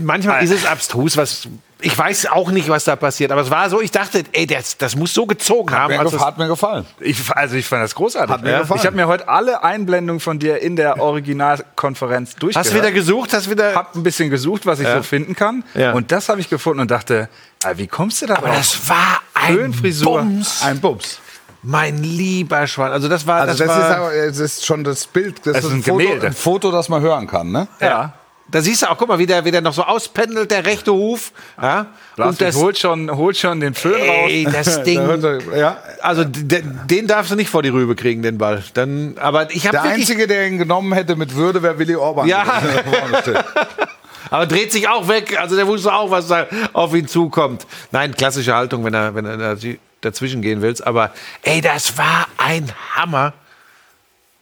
Manchmal 0.00 0.42
ist 0.44 0.50
es 0.52 0.66
abstrus, 0.66 1.16
was 1.16 1.48
ich 1.82 1.96
weiß 1.96 2.26
auch 2.26 2.50
nicht, 2.50 2.68
was 2.68 2.84
da 2.84 2.94
passiert, 2.94 3.32
aber 3.32 3.40
es 3.40 3.50
war 3.50 3.70
so, 3.70 3.80
ich 3.80 3.90
dachte, 3.90 4.22
ey, 4.32 4.46
das, 4.46 4.76
das 4.76 4.96
muss 4.96 5.14
so 5.14 5.24
gezogen 5.24 5.74
haben. 5.74 5.94
Mir 5.94 6.00
als 6.00 6.12
gef- 6.12 6.16
es- 6.16 6.22
hat 6.22 6.36
mir 6.36 6.46
gefallen. 6.46 6.84
Ich, 7.00 7.16
also 7.34 7.56
ich 7.56 7.64
fand 7.66 7.82
das 7.82 7.94
großartig. 7.94 8.30
Hat 8.30 8.42
mir 8.42 8.58
gefallen. 8.58 8.80
Ich 8.80 8.86
habe 8.86 8.96
mir 8.96 9.06
heute 9.06 9.26
alle 9.28 9.62
Einblendungen 9.64 10.20
von 10.20 10.38
dir 10.38 10.60
in 10.60 10.76
der 10.76 11.00
Originalkonferenz 11.00 12.36
durchgehört. 12.36 12.66
Hast 12.66 12.72
du 12.74 12.78
wieder 12.78 12.92
gesucht, 12.92 13.32
hast 13.32 13.48
wieder. 13.50 13.74
hab 13.74 13.94
ein 13.94 14.02
bisschen 14.02 14.30
gesucht, 14.30 14.66
was 14.66 14.78
ich 14.80 14.86
Ja. 14.86 14.98
so 14.98 15.02
finden 15.02 15.34
kann. 15.34 15.64
Ja. 15.74 15.92
Und 15.92 16.12
das 16.12 16.28
habe 16.28 16.40
ich 16.40 16.50
gefunden 16.50 16.80
und 16.80 16.90
dachte, 16.90 17.28
ah, 17.64 17.72
wie 17.76 17.86
kommst 17.86 18.20
du 18.22 18.26
da 18.26 18.36
aber 18.36 18.48
drauf? 18.48 18.56
das 18.58 18.88
war 18.88 19.20
ein 19.34 19.54
Föhnfrisur. 19.54 20.18
Bums. 20.20 20.62
Ein 20.62 20.80
Bums. 20.80 21.18
Mein 21.62 22.02
lieber 22.02 22.66
Schwan. 22.66 22.90
Also 22.92 23.08
das 23.08 23.26
war. 23.26 23.42
Also 23.42 23.64
das, 23.64 23.68
das 23.68 23.76
ist, 23.76 23.90
war 23.90 23.96
aber, 23.96 24.12
es 24.14 24.38
ist 24.38 24.64
schon 24.66 24.84
das 24.84 25.06
Bild, 25.06 25.38
das, 25.44 25.54
Das 25.54 25.64
ist 25.64 25.64
ist 25.64 25.72
ein, 25.72 25.78
ein 25.78 25.82
Foto, 25.82 26.26
ein 26.26 26.32
Foto, 26.32 26.70
das 26.72 26.88
man 26.88 27.02
hören 27.02 27.26
kann, 27.26 27.50
ne? 27.50 27.68
ja. 27.80 28.12
Da 28.50 28.60
siehst 28.62 28.82
du 28.82 28.90
auch, 28.90 28.96
guck 28.98 29.08
mal, 29.08 29.18
wie 29.18 29.26
der, 29.26 29.44
wie 29.44 29.50
der 29.50 29.60
noch 29.60 29.72
so 29.72 29.82
auspendelt, 29.82 30.50
der 30.50 30.64
rechte 30.66 30.92
Huf. 30.92 31.32
Ja? 31.60 31.86
Und 32.16 32.40
das, 32.40 32.56
holt, 32.56 32.78
schon, 32.78 33.10
holt 33.16 33.36
schon 33.36 33.60
den 33.60 33.74
Föhn 33.74 33.94
ey, 34.00 34.44
raus. 34.44 34.52
das 34.54 34.76
Da 34.76 34.82
Ding. 34.82 35.40
ja. 35.56 35.76
Also 36.02 36.24
d- 36.24 36.62
den 36.86 37.06
darfst 37.06 37.30
du 37.30 37.36
nicht 37.36 37.50
vor 37.50 37.62
die 37.62 37.68
Rübe 37.68 37.94
kriegen, 37.96 38.22
den 38.22 38.38
Ball. 38.38 38.62
Dann, 38.74 39.16
aber 39.20 39.50
ich 39.50 39.66
habe 39.66 39.76
Der 39.78 39.82
Einzige, 39.84 40.26
der 40.26 40.46
ihn 40.46 40.58
genommen 40.58 40.92
hätte 40.92 41.16
mit 41.16 41.34
Würde, 41.34 41.62
wäre 41.62 41.78
Willy 41.78 41.96
Orban. 41.96 42.26
Ja. 42.28 42.44
aber 44.30 44.46
dreht 44.46 44.72
sich 44.72 44.88
auch 44.88 45.08
weg. 45.08 45.38
Also 45.40 45.56
der 45.56 45.66
wusste 45.66 45.92
auch, 45.92 46.10
was 46.10 46.28
da 46.28 46.46
auf 46.72 46.94
ihn 46.94 47.08
zukommt. 47.08 47.66
Nein, 47.90 48.14
klassische 48.14 48.54
Haltung, 48.54 48.84
wenn 48.84 48.94
er, 48.94 49.14
wenn 49.14 49.26
er 49.26 49.36
da- 49.36 49.56
dazwischen 50.00 50.42
gehen 50.42 50.62
willst. 50.62 50.86
Aber 50.86 51.10
ey, 51.42 51.60
das 51.60 51.96
war 51.98 52.26
ein 52.38 52.70
Hammer. 52.94 53.32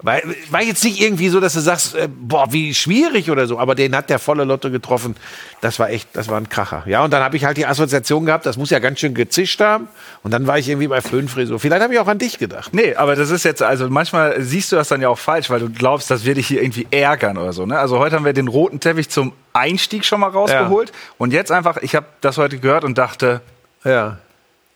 War, 0.00 0.20
war 0.50 0.62
jetzt 0.62 0.84
nicht 0.84 1.00
irgendwie 1.00 1.28
so, 1.28 1.40
dass 1.40 1.54
du 1.54 1.60
sagst, 1.60 1.96
äh, 1.96 2.08
boah, 2.08 2.52
wie 2.52 2.72
schwierig 2.72 3.32
oder 3.32 3.48
so, 3.48 3.58
aber 3.58 3.74
den 3.74 3.96
hat 3.96 4.10
der 4.10 4.20
volle 4.20 4.44
Lotto 4.44 4.70
getroffen. 4.70 5.16
Das 5.60 5.80
war 5.80 5.90
echt, 5.90 6.08
das 6.12 6.28
war 6.28 6.36
ein 6.40 6.48
Kracher. 6.48 6.84
Ja, 6.86 7.02
und 7.02 7.12
dann 7.12 7.20
habe 7.20 7.36
ich 7.36 7.44
halt 7.44 7.56
die 7.56 7.66
Assoziation 7.66 8.24
gehabt, 8.24 8.46
das 8.46 8.56
muss 8.56 8.70
ja 8.70 8.78
ganz 8.78 9.00
schön 9.00 9.12
gezischt 9.12 9.60
haben. 9.60 9.88
Und 10.22 10.30
dann 10.30 10.46
war 10.46 10.56
ich 10.56 10.68
irgendwie 10.68 10.86
bei 10.86 11.00
Föhnfrisur. 11.00 11.58
Vielleicht 11.58 11.82
habe 11.82 11.92
ich 11.92 11.98
auch 11.98 12.06
an 12.06 12.18
dich 12.18 12.38
gedacht. 12.38 12.72
Nee, 12.72 12.94
aber 12.94 13.16
das 13.16 13.30
ist 13.30 13.44
jetzt, 13.44 13.60
also 13.60 13.90
manchmal 13.90 14.40
siehst 14.40 14.70
du 14.70 14.76
das 14.76 14.86
dann 14.86 15.02
ja 15.02 15.08
auch 15.08 15.18
falsch, 15.18 15.50
weil 15.50 15.58
du 15.58 15.68
glaubst, 15.68 16.12
das 16.12 16.24
wird 16.24 16.36
dich 16.36 16.46
hier 16.46 16.62
irgendwie 16.62 16.86
ärgern 16.92 17.36
oder 17.36 17.52
so. 17.52 17.66
Ne? 17.66 17.76
Also 17.76 17.98
heute 17.98 18.14
haben 18.14 18.24
wir 18.24 18.32
den 18.32 18.46
roten 18.46 18.78
Teppich 18.78 19.08
zum 19.08 19.32
Einstieg 19.52 20.04
schon 20.04 20.20
mal 20.20 20.30
rausgeholt. 20.30 20.92
Und 21.18 21.32
jetzt 21.32 21.50
einfach, 21.50 21.76
ich 21.78 21.96
habe 21.96 22.06
das 22.20 22.38
heute 22.38 22.58
gehört 22.58 22.84
und 22.84 22.98
dachte, 22.98 23.40
Ja. 23.82 24.18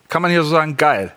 kann 0.09 0.21
man 0.21 0.33
hier 0.33 0.43
so 0.43 0.51
sagen, 0.51 0.77
geil. 0.77 1.13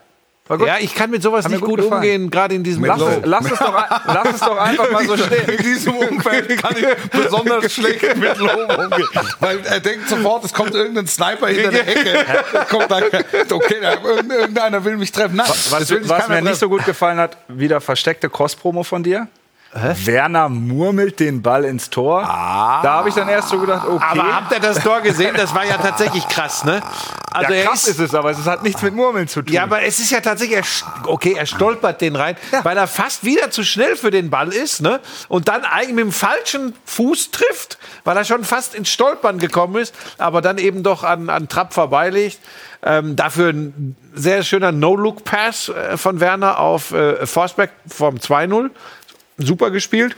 War 0.48 0.60
gut. 0.60 0.68
Ja, 0.68 0.76
ich 0.80 0.94
kann 0.94 1.10
mit 1.10 1.24
sowas 1.24 1.48
nicht 1.50 1.62
gut 1.62 1.80
gut, 1.82 1.92
umgehen, 1.92 2.30
gerade 2.30 2.54
in 2.54 2.64
diesem 2.64 2.86
lass, 2.86 3.02
lass, 3.24 3.46
es 3.52 3.58
doch, 3.58 3.74
lass 4.06 4.30
es 4.32 4.40
doch 4.42 4.58
einfach 4.58 4.92
mal 4.92 5.04
so 5.08 5.18
stehen. 5.26 5.50
In 5.50 5.58
diesem 5.64 5.96
Umfeld 5.96 6.62
kann 6.62 6.76
ich 6.78 6.86
besonders 7.10 7.74
schlecht 7.74 8.16
mit 8.16 8.38
Lob 8.38 8.52
umgehen. 8.78 9.08
Weil 9.40 9.60
er 9.66 9.80
denkt 9.80 10.08
sofort, 10.08 10.44
es 10.46 10.54
kommt 10.54 10.76
irgendein 10.76 11.08
Sniper 11.08 11.48
hinter 11.48 11.72
der 11.72 11.88
Ecke. 11.88 12.26
Kommt 12.70 12.92
dann, 12.92 13.04
okay, 13.52 13.76
da- 13.82 13.94
irgend- 14.04 14.32
irgendeiner 14.32 14.86
will 14.86 14.98
mich 14.98 15.12
treffen. 15.12 15.36
Nein, 15.38 15.48
Was, 15.48 15.72
was 15.72 15.90
mir 15.90 16.00
nicht 16.00 16.10
treffen. 16.10 16.54
so 16.56 16.70
gut 16.70 16.86
gefallen 16.86 17.18
hat, 17.18 17.38
wieder 17.48 17.82
versteckte 17.82 18.30
Cross-Promo 18.30 18.84
von 18.84 19.02
dir. 19.02 19.28
Werner 19.74 20.48
murmelt 20.48 21.20
den 21.20 21.42
Ball 21.42 21.66
ins 21.66 21.90
Tor. 21.90 22.22
Da 22.22 22.82
habe 22.84 23.10
ich 23.10 23.16
dann 23.16 23.28
erst 23.28 23.50
so 23.50 23.60
gedacht, 23.60 23.86
okay. 23.86 24.06
Aber 24.10 24.36
habt 24.36 24.52
ihr 24.54 24.60
das 24.62 24.80
Tor 24.82 25.02
gesehen? 25.02 25.34
Das 25.36 25.54
war 25.54 25.66
ja 25.66 25.76
tatsächlich 25.78 26.26
krass, 26.30 26.64
ne? 26.64 26.82
Also 27.36 27.52
ja, 27.52 27.60
er 27.60 27.66
krass 27.66 27.88
ist 27.88 28.00
es, 28.00 28.16
aber 28.16 28.32
es 28.32 28.46
hat 28.46 28.64
nichts 28.64 28.82
mit 28.82 28.94
Murmeln 28.94 29.28
zu 29.28 29.42
tun. 29.42 29.54
Ja, 29.54 29.64
aber 29.64 29.84
es 29.84 30.00
ist 30.00 30.12
ja 30.12 30.22
tatsächlich, 30.22 30.58
er, 30.58 31.10
okay, 31.10 31.36
er 31.38 31.46
stolpert 31.46 32.00
den 32.02 32.16
rein, 32.16 32.38
weil 32.64 32.78
er 32.78 32.88
fast 32.88 33.24
wieder 33.24 33.52
zu 33.52 33.64
schnell 33.64 33.96
für 33.96 34.12
den 34.12 34.30
Ball 34.30 34.54
ist, 34.54 34.82
ne? 34.82 35.00
Und 35.28 35.48
dann 35.48 35.66
eigentlich 35.66 35.96
mit 35.96 36.06
dem 36.06 36.12
falschen 36.12 36.74
Fuß 36.86 37.32
trifft, 37.32 37.78
weil 38.04 38.16
er 38.16 38.24
schon 38.24 38.44
fast 38.44 38.74
ins 38.74 38.90
Stolpern 38.90 39.38
gekommen 39.38 39.76
ist, 39.76 39.94
aber 40.18 40.42
dann 40.42 40.58
eben 40.58 40.84
doch 40.84 41.04
an, 41.04 41.30
an 41.30 41.50
Trapp 41.50 41.74
vorbeilegt. 41.74 42.40
Ähm, 42.84 43.16
dafür 43.16 43.50
ein 43.50 43.96
sehr 44.14 44.44
schöner 44.44 44.72
No-Look-Pass 44.72 45.70
äh, 45.70 45.98
von 45.98 46.20
Werner 46.20 46.60
auf 46.60 46.92
äh, 46.92 47.26
Forsberg 47.26 47.72
vom 47.88 48.16
2-0. 48.16 48.70
Super 49.38 49.72
gespielt. 49.72 50.16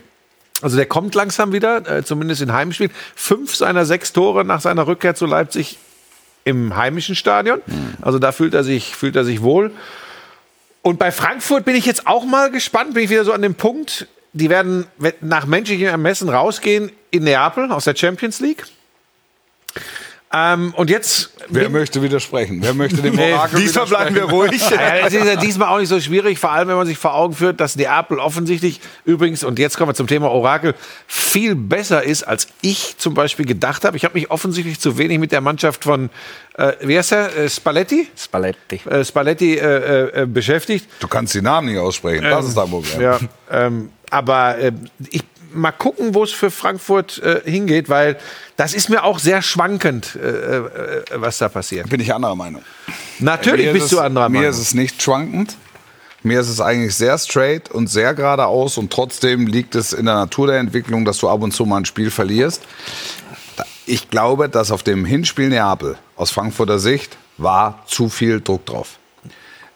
Also 0.60 0.76
der 0.76 0.86
kommt 0.86 1.14
langsam 1.14 1.52
wieder, 1.52 1.88
äh, 1.88 2.04
zumindest 2.04 2.42
in 2.42 2.52
Heimspiel. 2.52 2.90
Fünf 3.14 3.54
seiner 3.54 3.84
sechs 3.86 4.12
Tore 4.12 4.44
nach 4.44 4.60
seiner 4.60 4.86
Rückkehr 4.86 5.14
zu 5.14 5.26
Leipzig 5.26 5.78
im 6.48 6.76
heimischen 6.76 7.14
Stadion. 7.14 7.60
Also 8.00 8.18
da 8.18 8.32
fühlt 8.32 8.54
er 8.54 8.64
sich, 8.64 8.96
fühlt 8.96 9.16
er 9.16 9.24
sich 9.24 9.42
wohl. 9.42 9.70
Und 10.82 10.98
bei 10.98 11.12
Frankfurt 11.12 11.64
bin 11.64 11.76
ich 11.76 11.84
jetzt 11.84 12.06
auch 12.06 12.24
mal 12.24 12.50
gespannt, 12.50 12.94
bin 12.94 13.04
ich 13.04 13.10
wieder 13.10 13.24
so 13.24 13.32
an 13.32 13.42
dem 13.42 13.54
Punkt, 13.54 14.06
die 14.32 14.48
werden 14.48 14.86
nach 15.20 15.46
menschlichem 15.46 15.86
Ermessen 15.86 16.28
rausgehen 16.28 16.90
in 17.10 17.24
Neapel 17.24 17.70
aus 17.70 17.84
der 17.84 17.94
Champions 17.94 18.40
League. 18.40 18.64
Ähm, 20.30 20.74
und 20.76 20.90
jetzt. 20.90 21.30
Wer 21.48 21.70
möchte 21.70 22.02
widersprechen? 22.02 22.58
Wer 22.60 22.74
möchte 22.74 23.00
dem 23.00 23.14
Nee, 23.16 23.32
Orakel 23.32 23.60
Diesmal 23.60 23.86
bleiben 23.86 24.14
wir 24.14 24.24
ruhig. 24.24 24.62
Ja, 24.70 25.06
es 25.06 25.14
ist 25.14 25.24
ja 25.24 25.36
diesmal 25.36 25.68
auch 25.68 25.78
nicht 25.78 25.88
so 25.88 25.98
schwierig, 25.98 26.38
vor 26.38 26.52
allem 26.52 26.68
wenn 26.68 26.76
man 26.76 26.86
sich 26.86 26.98
vor 26.98 27.14
Augen 27.14 27.34
führt, 27.34 27.60
dass 27.60 27.76
Neapel 27.76 28.18
offensichtlich 28.18 28.80
übrigens, 29.04 29.42
und 29.42 29.58
jetzt 29.58 29.78
kommen 29.78 29.90
wir 29.90 29.94
zum 29.94 30.06
Thema 30.06 30.30
Orakel, 30.30 30.74
viel 31.06 31.54
besser 31.54 32.02
ist, 32.02 32.24
als 32.24 32.48
ich 32.60 32.96
zum 32.98 33.14
Beispiel 33.14 33.46
gedacht 33.46 33.84
habe. 33.84 33.96
Ich 33.96 34.04
habe 34.04 34.14
mich 34.14 34.30
offensichtlich 34.30 34.78
zu 34.78 34.98
wenig 34.98 35.18
mit 35.18 35.32
der 35.32 35.40
Mannschaft 35.40 35.84
von, 35.84 36.10
äh, 36.54 36.72
wie 36.82 36.98
heißt 36.98 37.12
er, 37.12 37.36
äh, 37.36 37.48
Spalletti? 37.48 38.08
Spalletti. 38.16 38.80
Äh, 38.88 39.04
Spalletti 39.04 39.54
äh, 39.54 40.22
äh, 40.22 40.26
beschäftigt. 40.26 40.86
Du 41.00 41.08
kannst 41.08 41.34
die 41.34 41.42
Namen 41.42 41.68
nicht 41.68 41.78
aussprechen. 41.78 42.24
Das 42.24 42.46
ist 42.46 42.56
dein 42.56 42.68
Problem. 42.68 43.00
Ja, 43.00 43.18
ähm, 43.50 43.90
aber 44.10 44.58
äh, 44.58 44.72
ich 45.10 45.24
mal 45.58 45.72
gucken, 45.72 46.14
wo 46.14 46.22
es 46.24 46.32
für 46.32 46.50
Frankfurt 46.50 47.18
äh, 47.22 47.40
hingeht, 47.44 47.88
weil 47.88 48.16
das 48.56 48.74
ist 48.74 48.88
mir 48.88 49.04
auch 49.04 49.18
sehr 49.18 49.42
schwankend, 49.42 50.16
äh, 50.16 50.28
äh, 50.28 51.02
was 51.14 51.38
da 51.38 51.48
passiert. 51.48 51.88
Bin 51.90 52.00
ich 52.00 52.14
anderer 52.14 52.34
Meinung. 52.36 52.62
Natürlich 53.18 53.66
Mir 53.66 53.72
bist 53.74 53.84
ist 53.86 53.92
du 53.92 53.96
es- 53.98 54.02
anderer 54.02 54.28
Mir 54.28 54.38
Meinung. 54.38 54.50
ist 54.52 54.58
es 54.60 54.74
nicht 54.74 55.02
schwankend. 55.02 55.56
Mir 56.24 56.40
ist 56.40 56.48
es 56.48 56.60
eigentlich 56.60 56.96
sehr 56.96 57.16
straight 57.18 57.70
und 57.70 57.86
sehr 57.88 58.12
geradeaus 58.14 58.76
und 58.76 58.92
trotzdem 58.92 59.46
liegt 59.46 59.74
es 59.76 59.92
in 59.92 60.06
der 60.06 60.14
Natur 60.16 60.48
der 60.48 60.58
Entwicklung, 60.58 61.04
dass 61.04 61.18
du 61.18 61.28
ab 61.28 61.42
und 61.42 61.52
zu 61.52 61.64
mal 61.64 61.76
ein 61.78 61.84
Spiel 61.84 62.10
verlierst. 62.10 62.62
Ich 63.86 64.10
glaube, 64.10 64.48
dass 64.48 64.70
auf 64.72 64.82
dem 64.82 65.04
Hinspiel 65.04 65.48
Neapel 65.48 65.96
aus 66.16 66.30
Frankfurter 66.30 66.78
Sicht 66.80 67.16
war 67.36 67.84
zu 67.86 68.08
viel 68.08 68.40
Druck 68.40 68.66
drauf. 68.66 68.98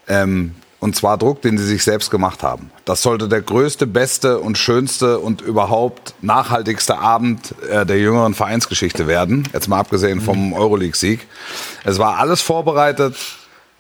Ähm, 0.09 0.55
und 0.83 0.97
zwar 0.97 1.17
Druck, 1.17 1.43
den 1.43 1.59
sie 1.59 1.65
sich 1.65 1.85
selbst 1.85 2.11
gemacht 2.11 2.43
haben. 2.43 2.73
Das 2.85 3.03
sollte 3.03 3.29
der 3.29 3.41
größte, 3.41 3.87
beste 3.87 4.41
und 4.41 4.59
schönste 4.59 5.21
und 5.21 5.41
überhaupt 5.41 6.15
nachhaltigste 6.23 6.99
Abend 6.99 7.55
äh, 7.71 7.87
der 7.87 8.01
jüngeren 8.01 8.35
Vereinsgeschichte 8.35 9.07
werden. 9.07 9.49
Jetzt 9.53 9.69
mal 9.69 9.79
abgesehen 9.79 10.21
vom 10.21 10.53
Euroleague-Sieg. 10.53 11.21
Es 11.85 12.01
war 12.01 12.19
alles 12.19 12.43
vorbereitet. 12.43 13.17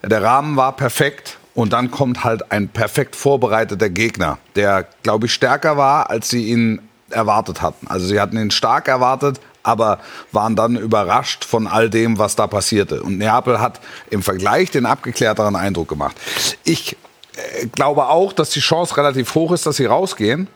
Der 0.04 0.22
Rahmen 0.22 0.56
war 0.56 0.76
perfekt. 0.76 1.38
Und 1.54 1.72
dann 1.72 1.90
kommt 1.90 2.22
halt 2.22 2.52
ein 2.52 2.68
perfekt 2.68 3.16
vorbereiteter 3.16 3.90
Gegner, 3.90 4.38
der, 4.54 4.86
glaube 5.02 5.26
ich, 5.26 5.34
stärker 5.34 5.76
war, 5.76 6.08
als 6.08 6.30
sie 6.30 6.46
ihn 6.46 6.80
erwartet 7.10 7.60
hatten. 7.60 7.88
Also 7.88 8.06
sie 8.06 8.20
hatten 8.20 8.38
ihn 8.38 8.50
stark 8.50 8.88
erwartet, 8.88 9.38
aber 9.62 10.00
waren 10.32 10.56
dann 10.56 10.76
überrascht 10.76 11.44
von 11.44 11.66
all 11.66 11.90
dem, 11.90 12.18
was 12.18 12.36
da 12.36 12.46
passierte. 12.46 13.02
Und 13.02 13.18
Neapel 13.18 13.60
hat 13.60 13.80
im 14.10 14.22
Vergleich 14.22 14.70
den 14.70 14.86
abgeklärteren 14.86 15.56
Eindruck 15.56 15.88
gemacht. 15.88 16.16
Ich 16.64 16.96
äh, 17.36 17.66
glaube 17.66 18.08
auch, 18.08 18.32
dass 18.32 18.50
die 18.50 18.60
Chance 18.60 18.96
relativ 18.96 19.34
hoch 19.34 19.52
ist, 19.52 19.66
dass 19.66 19.76
sie 19.76 19.86
rausgehen. 19.86 20.48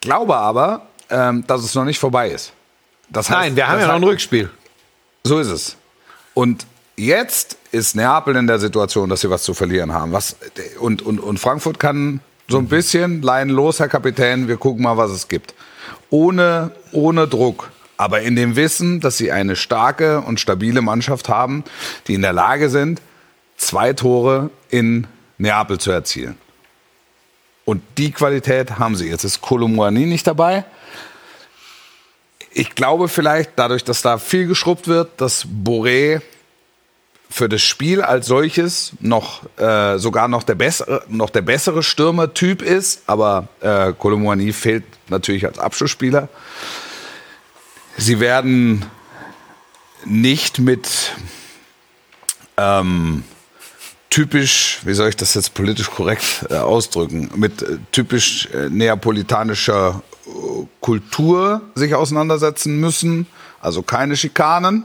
Glaube 0.00 0.36
aber, 0.36 0.86
ähm, 1.10 1.44
dass 1.46 1.62
es 1.62 1.74
noch 1.74 1.84
nicht 1.84 1.98
vorbei 1.98 2.30
ist. 2.30 2.52
Das 3.10 3.28
heißt, 3.30 3.40
Nein, 3.40 3.56
wir 3.56 3.68
haben 3.68 3.80
ja 3.80 3.86
noch 3.86 3.94
ein 3.94 4.04
Rückspiel. 4.04 4.50
so 5.24 5.38
ist 5.38 5.48
es. 5.48 5.76
Und 6.34 6.66
jetzt 6.96 7.56
ist 7.72 7.96
Neapel 7.96 8.36
in 8.36 8.46
der 8.46 8.58
Situation, 8.58 9.08
dass 9.08 9.22
sie 9.22 9.30
was 9.30 9.42
zu 9.42 9.54
verlieren 9.54 9.92
haben. 9.92 10.12
Was, 10.12 10.36
und, 10.78 11.02
und, 11.02 11.18
und 11.18 11.38
Frankfurt 11.38 11.78
kann 11.78 12.20
so 12.48 12.58
ein 12.58 12.68
bisschen 12.68 13.22
leihen 13.22 13.50
los, 13.50 13.78
Herr 13.78 13.88
Kapitän, 13.88 14.48
wir 14.48 14.56
gucken 14.56 14.82
mal, 14.82 14.96
was 14.96 15.10
es 15.10 15.28
gibt. 15.28 15.54
Ohne, 16.10 16.70
ohne 16.92 17.28
Druck. 17.28 17.70
Aber 17.98 18.22
in 18.22 18.34
dem 18.34 18.56
Wissen, 18.56 19.00
dass 19.00 19.18
sie 19.18 19.30
eine 19.30 19.54
starke 19.54 20.22
und 20.22 20.40
stabile 20.40 20.80
Mannschaft 20.80 21.28
haben, 21.28 21.64
die 22.06 22.14
in 22.14 22.22
der 22.22 22.32
Lage 22.32 22.70
sind, 22.70 23.02
zwei 23.58 23.92
Tore 23.92 24.48
in 24.70 25.06
Neapel 25.36 25.78
zu 25.78 25.90
erzielen. 25.90 26.38
Und 27.66 27.82
die 27.98 28.12
Qualität 28.12 28.78
haben 28.78 28.96
sie. 28.96 29.08
Jetzt 29.10 29.24
ist 29.24 29.42
Kolomouani 29.42 30.06
nicht 30.06 30.26
dabei 30.26 30.64
ich 32.58 32.74
glaube 32.74 33.08
vielleicht, 33.08 33.52
dadurch, 33.56 33.84
dass 33.84 34.02
da 34.02 34.18
viel 34.18 34.46
geschrubbt 34.46 34.88
wird, 34.88 35.20
dass 35.20 35.46
Boré 35.46 36.20
für 37.30 37.48
das 37.48 37.62
Spiel 37.62 38.00
als 38.00 38.26
solches 38.26 38.92
noch 39.00 39.42
äh, 39.58 39.98
sogar 39.98 40.28
noch 40.28 40.42
der 40.42 40.54
bessere, 40.54 41.04
noch 41.08 41.30
der 41.30 41.42
bessere 41.42 41.82
Stürmertyp 41.82 42.62
ist, 42.62 43.02
aber 43.06 43.48
äh, 43.60 43.92
Kolomouani 43.92 44.52
fehlt 44.52 44.84
natürlich 45.08 45.46
als 45.46 45.58
Abschlussspieler. 45.58 46.28
Sie 48.00 48.20
werden 48.20 48.86
nicht 50.04 50.60
mit 50.60 51.16
ähm, 52.56 53.24
typisch, 54.08 54.78
wie 54.84 54.94
soll 54.94 55.08
ich 55.08 55.16
das 55.16 55.34
jetzt 55.34 55.54
politisch 55.54 55.90
korrekt 55.90 56.46
äh, 56.48 56.54
ausdrücken, 56.54 57.28
mit 57.34 57.62
äh, 57.62 57.78
typisch 57.90 58.46
äh, 58.54 58.68
neapolitanischer 58.68 60.00
äh, 60.26 60.30
Kultur 60.80 61.60
sich 61.74 61.96
auseinandersetzen 61.96 62.78
müssen. 62.78 63.26
Also 63.60 63.82
keine 63.82 64.16
Schikanen. 64.16 64.84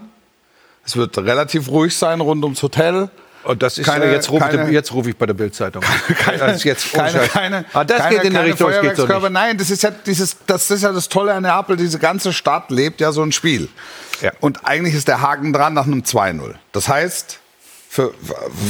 Es 0.83 0.95
wird 0.95 1.15
relativ 1.19 1.69
ruhig 1.69 1.95
sein 1.95 2.19
rund 2.19 2.43
ums 2.43 2.63
Hotel. 2.63 3.11
Und 3.43 3.61
das 3.61 3.77
ist 3.77 3.85
Keine- 3.85 4.05
ja, 4.05 4.11
jetzt 4.13 4.29
rufe 4.31 4.45
keine- 4.45 4.65
ich, 4.67 4.71
jetzt 4.71 4.91
ruf 4.93 5.05
ich 5.07 5.15
bei 5.17 5.25
der 5.25 5.33
Bildzeitung. 5.33 5.83
Keine, 6.17 6.37
das 6.37 6.55
ist 6.57 6.63
jetzt 6.63 6.93
keine, 6.93 7.19
keine, 7.27 7.65
Ah, 7.73 7.83
das 7.83 7.97
keine, 7.99 8.15
geht 8.15 8.23
in 8.25 8.33
der 8.33 8.41
keine 8.41 8.53
Richtung, 8.53 8.71
das 8.71 8.81
geht 8.81 8.95
so. 8.95 9.29
Nein, 9.29 9.57
das 9.57 9.69
ist 9.69 9.83
ja 9.83 9.91
dieses, 9.91 10.37
das 10.47 10.71
ist 10.71 10.83
ja 10.83 10.91
das 10.91 11.09
Tolle 11.09 11.33
an 11.33 11.43
Neapel. 11.43 11.75
Diese 11.75 11.99
ganze 11.99 12.31
Stadt 12.33 12.71
lebt 12.71 13.01
ja 13.01 13.11
so 13.11 13.21
ein 13.21 13.31
Spiel. 13.31 13.67
Ja. 14.21 14.31
Und 14.39 14.65
eigentlich 14.65 14.95
ist 14.95 15.07
der 15.07 15.21
Haken 15.21 15.51
dran 15.53 15.73
nach 15.73 15.85
einem 15.85 16.01
2-0. 16.03 16.53
Das 16.71 16.87
heißt, 16.87 17.39
für 17.89 18.13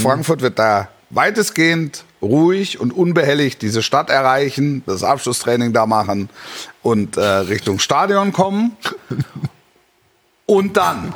Frankfurt 0.02 0.42
wird 0.42 0.58
da 0.58 0.88
weitestgehend 1.12 2.04
ruhig 2.22 2.80
und 2.80 2.92
unbehelligt 2.92 3.62
diese 3.62 3.84
Stadt 3.84 4.10
erreichen, 4.10 4.82
das 4.88 5.04
Abschlusstraining 5.04 5.74
da 5.74 5.86
machen 5.86 6.30
und 6.82 7.18
äh, 7.18 7.22
Richtung 7.22 7.78
Stadion 7.80 8.32
kommen. 8.34 8.76
Und 10.46 10.76
dann 10.76 11.14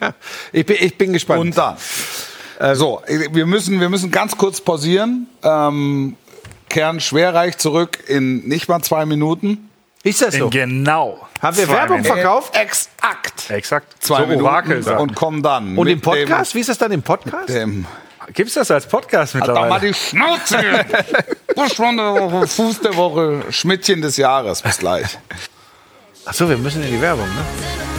Ja, 0.00 0.14
ich, 0.52 0.64
bin, 0.64 0.76
ich 0.80 0.96
bin 0.96 1.12
gespannt. 1.12 1.40
und 1.40 1.58
dann. 1.58 1.76
Äh, 2.58 2.74
so, 2.74 3.02
wir 3.06 3.46
müssen, 3.46 3.80
wir 3.80 3.88
müssen 3.88 4.10
ganz 4.10 4.36
kurz 4.36 4.60
pausieren. 4.60 5.28
Ähm, 5.42 6.16
kehren 6.68 7.00
schwerreich 7.00 7.56
zurück 7.58 7.98
in 8.08 8.46
nicht 8.48 8.68
mal 8.68 8.82
zwei 8.82 9.06
Minuten. 9.06 9.70
ist 10.02 10.20
das 10.22 10.34
so? 10.34 10.46
In 10.46 10.50
genau. 10.50 11.26
Haben 11.40 11.56
wir 11.56 11.68
Werbung 11.68 12.00
Minuten. 12.00 12.14
verkauft? 12.14 12.56
Exakt. 12.56 13.50
Exakt. 13.50 14.02
Zwei 14.02 14.20
so 14.20 14.26
Minuten 14.26 14.44
Orakel 14.44 14.88
und 14.98 15.14
kommen 15.14 15.42
dann. 15.42 15.78
Und 15.78 15.86
im 15.86 16.00
Podcast? 16.00 16.54
Wie 16.54 16.60
ist 16.60 16.68
das 16.68 16.78
dann 16.78 16.92
im 16.92 17.02
Podcast? 17.02 17.48
Dem, 17.48 17.54
dem 17.54 17.86
Gibt's 18.34 18.54
das 18.54 18.70
als 18.70 18.86
Podcast 18.86 19.34
Halt 19.34 19.48
doch 19.48 19.54
mal 19.54 19.80
mittlerweile? 19.80 19.88
die 19.88 19.94
Schnauze! 19.94 20.58
Buschmann 21.54 21.96
der 21.96 22.12
Woche, 22.14 22.46
Fuß 22.46 22.80
der 22.80 22.96
Woche, 22.96 23.44
Schmidtchen 23.50 24.02
des 24.02 24.16
Jahres. 24.16 24.60
Bis 24.62 24.78
gleich. 24.78 25.18
Achso, 26.24 26.48
wir 26.48 26.58
müssen 26.58 26.82
in 26.82 26.90
die 26.90 27.00
Werbung, 27.00 27.26
ne? 27.26 27.97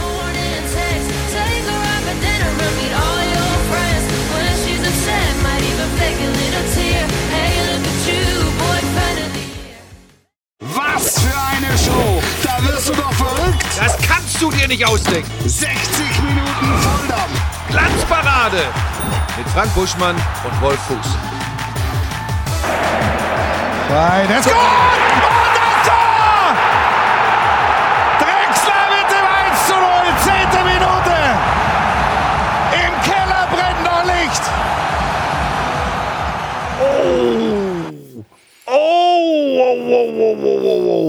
Was 11.09 11.23
für 11.23 11.39
eine 11.39 11.75
Show! 11.75 12.21
Da 12.43 12.63
wirst 12.67 12.89
du 12.89 12.93
doch 12.93 13.11
verrückt! 13.13 13.65
Das 13.75 13.97
kannst 14.07 14.39
du 14.39 14.51
dir 14.51 14.67
nicht 14.67 14.85
ausdenken. 14.85 15.31
60 15.43 15.65
Minuten 16.21 16.81
Volldampf! 16.83 17.41
Glanzparade 17.67 18.61
mit 19.35 19.49
Frank 19.49 19.73
Buschmann 19.73 20.15
und 20.15 20.61
Wolf 20.61 20.79
Fuß. 20.81 20.97
Rein, 23.89 24.27
Tor! 24.43 24.53
Und 25.15 25.18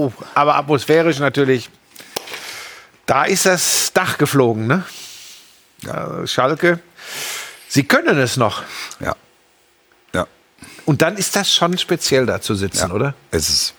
oh. 0.07 0.13
Aber 0.33 0.55
atmosphärisch 0.55 1.19
natürlich. 1.19 1.69
Da 3.05 3.25
ist 3.25 3.45
das 3.45 3.91
Dach 3.93 4.17
geflogen, 4.17 4.67
ne? 4.67 4.83
Ja, 5.81 6.25
Schalke. 6.27 6.79
Sie 7.67 7.83
können 7.83 8.17
es 8.17 8.37
noch. 8.37 8.63
Ja. 8.99 9.15
Ja. 10.13 10.27
Und 10.85 11.01
dann 11.01 11.17
ist 11.17 11.35
das 11.35 11.53
schon 11.53 11.77
speziell 11.77 12.25
da 12.25 12.41
zu 12.41 12.55
sitzen, 12.55 12.89
Ja, 12.89 12.93
oder? 12.93 13.13
Ist 13.31 13.49
es. 13.49 13.73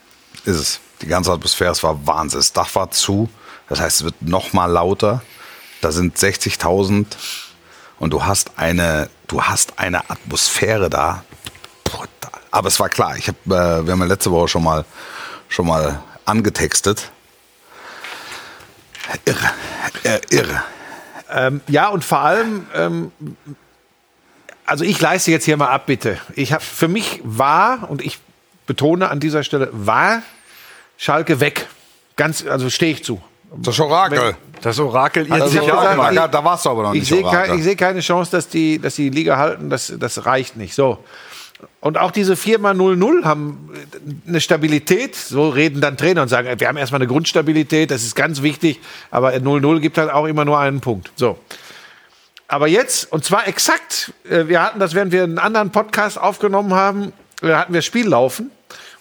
Ist 0.45 0.57
es. 0.57 0.81
Die 1.01 1.07
ganze 1.07 1.33
Atmosphäre, 1.33 1.73
es 1.73 1.83
war 1.83 2.07
Wahnsinn. 2.07 2.41
Das 2.41 2.53
Dach 2.53 2.75
war 2.75 2.91
zu. 2.91 3.29
Das 3.69 3.81
heißt, 3.81 4.01
es 4.01 4.05
wird 4.05 4.23
noch 4.23 4.53
mal 4.53 4.67
lauter. 4.67 5.23
Da 5.81 5.93
sind 5.93 6.17
60.000 6.17 7.07
und 7.99 8.11
du 8.11 8.25
hast 8.25 8.53
eine, 8.57 9.09
du 9.29 9.43
hast 9.43 9.79
eine 9.79 10.11
Atmosphäre 10.11 10.91
da. 10.91 11.25
Brutal. 11.85 12.41
Aber 12.51 12.69
es 12.69 12.79
war 12.81 12.89
klar. 12.89 13.17
Ich 13.17 13.29
hab, 13.29 13.37
äh, 13.47 13.87
wir 13.87 13.93
haben 13.93 14.01
ja 14.01 14.07
letzte 14.07 14.31
Woche 14.31 14.49
schon 14.49 14.65
mal, 14.65 14.85
schon 15.49 15.67
mal 15.67 16.03
angetextet. 16.25 17.11
Irre. 19.25 19.51
Äh, 20.05 20.21
irre. 20.31 20.63
Ähm, 21.31 21.61
ja, 21.69 21.89
und 21.89 22.05
vor 22.05 22.19
allem, 22.21 22.67
ähm, 22.75 23.13
also 24.67 24.85
ich 24.85 25.01
leiste 25.01 25.31
jetzt 25.31 25.45
hier 25.45 25.57
mal 25.57 25.69
ab, 25.69 25.87
bitte. 25.87 26.19
Ich 26.35 26.53
habe 26.53 26.63
für 26.63 26.89
mich 26.89 27.21
war 27.25 27.91
und 27.91 28.03
ich 28.03 28.19
betone 28.67 29.09
an 29.11 29.19
dieser 29.21 29.43
Stelle 29.43 29.69
war 29.73 30.23
Schalke 30.97 31.41
weg. 31.41 31.67
Ganz, 32.17 32.47
also 32.47 32.71
stehe 32.71 32.93
ich 32.93 33.05
zu. 33.05 33.21
Das 33.57 33.79
Orakel. 33.81 34.37
Das 34.63 34.79
Orakel 34.79 35.27
irrt 35.27 35.41
Das 35.41 35.51
sich 35.51 35.61
auch 35.61 35.69
Orakel. 35.79 35.97
mal. 35.97 36.15
Da, 36.15 36.29
da 36.29 36.45
warst 36.45 36.65
du 36.65 36.71
aber 36.71 36.83
noch 36.85 36.95
Ich 36.95 37.01
nicht 37.01 37.09
sehe 37.09 37.25
Orakel. 37.25 37.49
kei- 37.51 37.57
ich 37.57 37.65
sehe 37.65 37.77
keine 37.77 38.01
Chance, 38.01 38.31
dass 38.31 38.49
die, 38.49 38.79
dass 38.79 38.95
die 38.95 39.11
Liga 39.11 39.37
halten. 39.37 39.69
Das, 39.69 39.93
das 39.99 40.25
reicht 40.25 40.57
nicht. 40.57 40.75
So. 40.75 41.03
Und 41.81 41.99
auch 41.99 42.13
diese 42.13 42.35
4x0-0 42.35 43.25
haben 43.25 43.71
eine 44.27 44.41
Stabilität. 44.41 45.17
So 45.17 45.49
reden 45.49 45.81
dann 45.81 45.97
Trainer 45.97 46.23
und 46.23 46.29
sagen, 46.29 46.49
wir 46.59 46.69
haben 46.69 46.77
erstmal 46.77 47.01
eine 47.01 47.09
Grundstabilität, 47.09 47.91
das 47.91 48.05
ist 48.05 48.15
ganz 48.15 48.43
wichtig. 48.43 48.81
Aber 49.11 49.31
0-0 49.31 49.81
gibt 49.81 49.99
halt 49.99 50.11
auch 50.11 50.27
immer 50.27 50.45
nur 50.45 50.59
einen 50.59 50.81
Punkt. 50.81 51.11
So. 51.17 51.39
Aber 52.47 52.69
jetzt, 52.69 53.11
und 53.11 53.25
zwar 53.25 53.49
exakt, 53.49 54.13
äh, 54.29 54.47
wir 54.47 54.63
hatten 54.63 54.79
das, 54.79 54.95
während 54.95 55.11
wir 55.11 55.25
einen 55.25 55.39
anderen 55.39 55.71
Podcast 55.71 56.21
aufgenommen 56.21 56.75
haben, 56.75 57.13
äh, 57.43 57.53
hatten 57.53 57.73
wir 57.73 57.83
Spiel 57.83 58.07
laufen. 58.07 58.51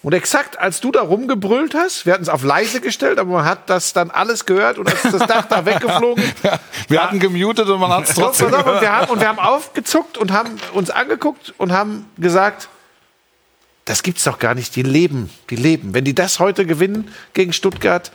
Und 0.02 0.14
exakt, 0.14 0.58
als 0.58 0.80
du 0.80 0.90
da 0.90 1.00
rumgebrüllt 1.02 1.74
hast, 1.74 2.06
wir 2.06 2.12
hatten 2.14 2.24
es 2.24 2.28
auf 2.28 2.42
leise 2.42 2.80
gestellt, 2.80 3.20
aber 3.20 3.30
man 3.30 3.44
hat 3.44 3.70
das 3.70 3.92
dann 3.92 4.10
alles 4.10 4.46
gehört 4.46 4.78
und 4.78 4.88
als 4.90 5.02
das 5.02 5.26
Dach 5.28 5.46
da 5.48 5.64
weggeflogen 5.64 6.24
ist, 6.24 6.34
Wir 6.88 7.02
hatten 7.04 7.20
gemutet 7.20 7.68
und 7.68 7.78
man 7.78 7.90
hat 7.92 8.08
es 8.08 8.14
trotzdem 8.16 8.48
auf, 8.48 8.54
und, 8.58 8.64
gehört. 8.64 8.80
wir 8.82 8.92
haben, 8.92 9.10
und 9.12 9.20
wir 9.20 9.28
haben 9.28 9.38
aufgezuckt 9.38 10.18
und 10.18 10.32
haben 10.32 10.56
uns 10.72 10.90
angeguckt 10.90 11.54
und 11.56 11.70
haben 11.70 12.06
gesagt, 12.18 12.68
das 13.84 14.02
gibt's 14.02 14.24
doch 14.24 14.38
gar 14.40 14.54
nicht. 14.56 14.74
Die 14.76 14.82
leben, 14.82 15.30
die 15.50 15.56
leben. 15.56 15.94
Wenn 15.94 16.04
die 16.04 16.14
das 16.14 16.40
heute 16.40 16.66
gewinnen 16.66 17.12
gegen 17.34 17.52
Stuttgart, 17.52 18.10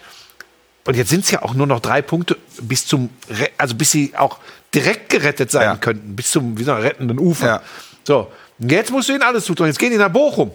und 0.85 0.95
jetzt 0.97 1.09
sind 1.09 1.23
es 1.25 1.31
ja 1.31 1.41
auch 1.41 1.53
nur 1.53 1.67
noch 1.67 1.79
drei 1.81 2.01
Punkte 2.01 2.37
bis 2.61 2.85
zum, 2.85 3.09
Re- 3.29 3.49
also 3.57 3.75
bis 3.75 3.91
sie 3.91 4.13
auch 4.17 4.39
direkt 4.73 5.09
gerettet 5.09 5.51
sein 5.51 5.63
Ja. 5.63 5.75
könnten, 5.77 6.15
bis 6.17 6.31
zum 6.31 6.57
wie 6.57 6.63
sagen, 6.63 6.81
rettenden 6.81 7.17
Ufer. 7.19 7.45
Ja. 7.47 7.61
So, 8.05 8.31
und 8.59 8.71
jetzt 8.71 8.91
musst 8.91 9.07
du 9.09 9.13
ihnen 9.13 9.23
alles 9.23 9.45
zutun. 9.45 9.67
Jetzt 9.67 9.79
gehen 9.79 9.91
die 9.91 9.97
nach 9.97 10.09
Bochum. 10.11 10.51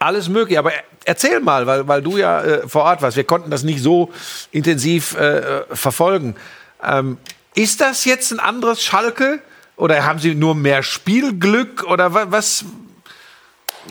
Alles 0.00 0.28
möglich, 0.28 0.58
aber 0.58 0.72
er- 0.72 0.82
erzähl 1.04 1.40
mal, 1.40 1.66
weil, 1.66 1.86
weil 1.86 2.02
du 2.02 2.16
ja 2.16 2.40
äh, 2.42 2.68
vor 2.68 2.82
Ort 2.84 3.02
warst. 3.02 3.16
Wir 3.16 3.24
konnten 3.24 3.50
das 3.50 3.62
nicht 3.62 3.80
so 3.82 4.10
intensiv 4.50 5.14
äh, 5.14 5.62
verfolgen. 5.74 6.34
Ähm, 6.82 7.18
ist 7.54 7.80
das 7.80 8.04
jetzt 8.06 8.32
ein 8.32 8.40
anderes 8.40 8.82
Schalke? 8.82 9.40
Oder 9.76 10.04
haben 10.04 10.18
sie 10.18 10.34
nur 10.34 10.54
mehr 10.54 10.82
Spielglück? 10.82 11.84
Oder 11.84 12.12
wa- 12.14 12.26
was? 12.30 12.64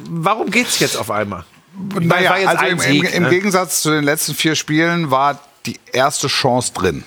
Warum 0.10 0.50
geht's 0.52 0.80
jetzt 0.80 0.98
auf 0.98 1.10
einmal? 1.12 1.46
Naja, 2.00 2.32
also 2.48 2.66
im, 2.66 2.72
im, 2.74 2.80
Sieg, 2.80 3.14
im 3.14 3.24
ne? 3.24 3.30
Gegensatz 3.30 3.82
zu 3.82 3.92
den 3.92 4.04
letzten 4.04 4.34
vier 4.34 4.56
Spielen 4.56 5.12
war 5.12 5.40
die 5.66 5.80
erste 5.94 6.28
Chance 6.28 6.74
drin. 6.74 7.04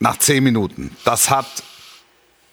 Nach 0.00 0.18
zehn 0.18 0.42
Minuten. 0.42 0.96
Das 1.04 1.30
hat 1.30 1.46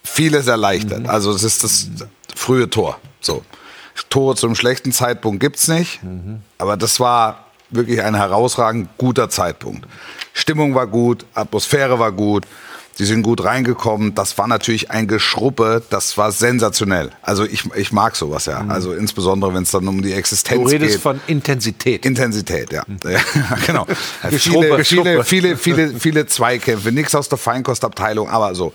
vieles 0.03 0.47
erleichtert. 0.47 1.07
Also 1.07 1.31
es 1.31 1.43
ist 1.43 1.63
das 1.63 1.87
frühe 2.35 2.69
Tor. 2.69 2.99
So. 3.21 3.43
Tore 4.09 4.35
zum 4.35 4.55
schlechten 4.55 4.91
Zeitpunkt 4.91 5.39
gibt's 5.39 5.67
nicht. 5.67 5.99
Aber 6.57 6.77
das 6.77 6.99
war 6.99 7.45
wirklich 7.69 8.01
ein 8.01 8.15
herausragend 8.15 8.89
guter 8.97 9.29
Zeitpunkt. 9.29 9.87
Stimmung 10.33 10.75
war 10.75 10.87
gut, 10.87 11.25
Atmosphäre 11.33 11.99
war 11.99 12.11
gut. 12.11 12.45
Die 12.99 13.05
sind 13.05 13.23
gut 13.23 13.43
reingekommen. 13.43 14.13
Das 14.15 14.37
war 14.37 14.47
natürlich 14.47 14.91
ein 14.91 15.07
Geschruppe. 15.07 15.81
Das 15.89 16.17
war 16.17 16.31
sensationell. 16.31 17.09
Also 17.21 17.45
ich, 17.45 17.63
ich 17.73 17.91
mag 17.93 18.15
sowas 18.15 18.45
ja. 18.45 18.65
Also 18.67 18.93
insbesondere, 18.93 19.53
wenn 19.53 19.63
es 19.63 19.71
dann 19.71 19.87
um 19.87 20.01
die 20.01 20.13
Existenz 20.13 20.61
Du 20.61 20.67
redest 20.67 20.95
geht. 20.95 21.01
von 21.01 21.21
Intensität. 21.25 22.05
Intensität, 22.05 22.71
ja. 22.73 22.83
ja 23.05 23.19
genau. 23.65 23.87
viele, 24.29 24.77
Geschruppe, 24.77 24.83
viele, 24.83 25.23
viele, 25.23 25.57
viele, 25.57 25.99
viele 25.99 26.25
Zweikämpfe, 26.27 26.91
nichts 26.91 27.15
aus 27.15 27.29
der 27.29 27.37
Feinkostabteilung, 27.37 28.29
aber 28.29 28.53
so. 28.55 28.73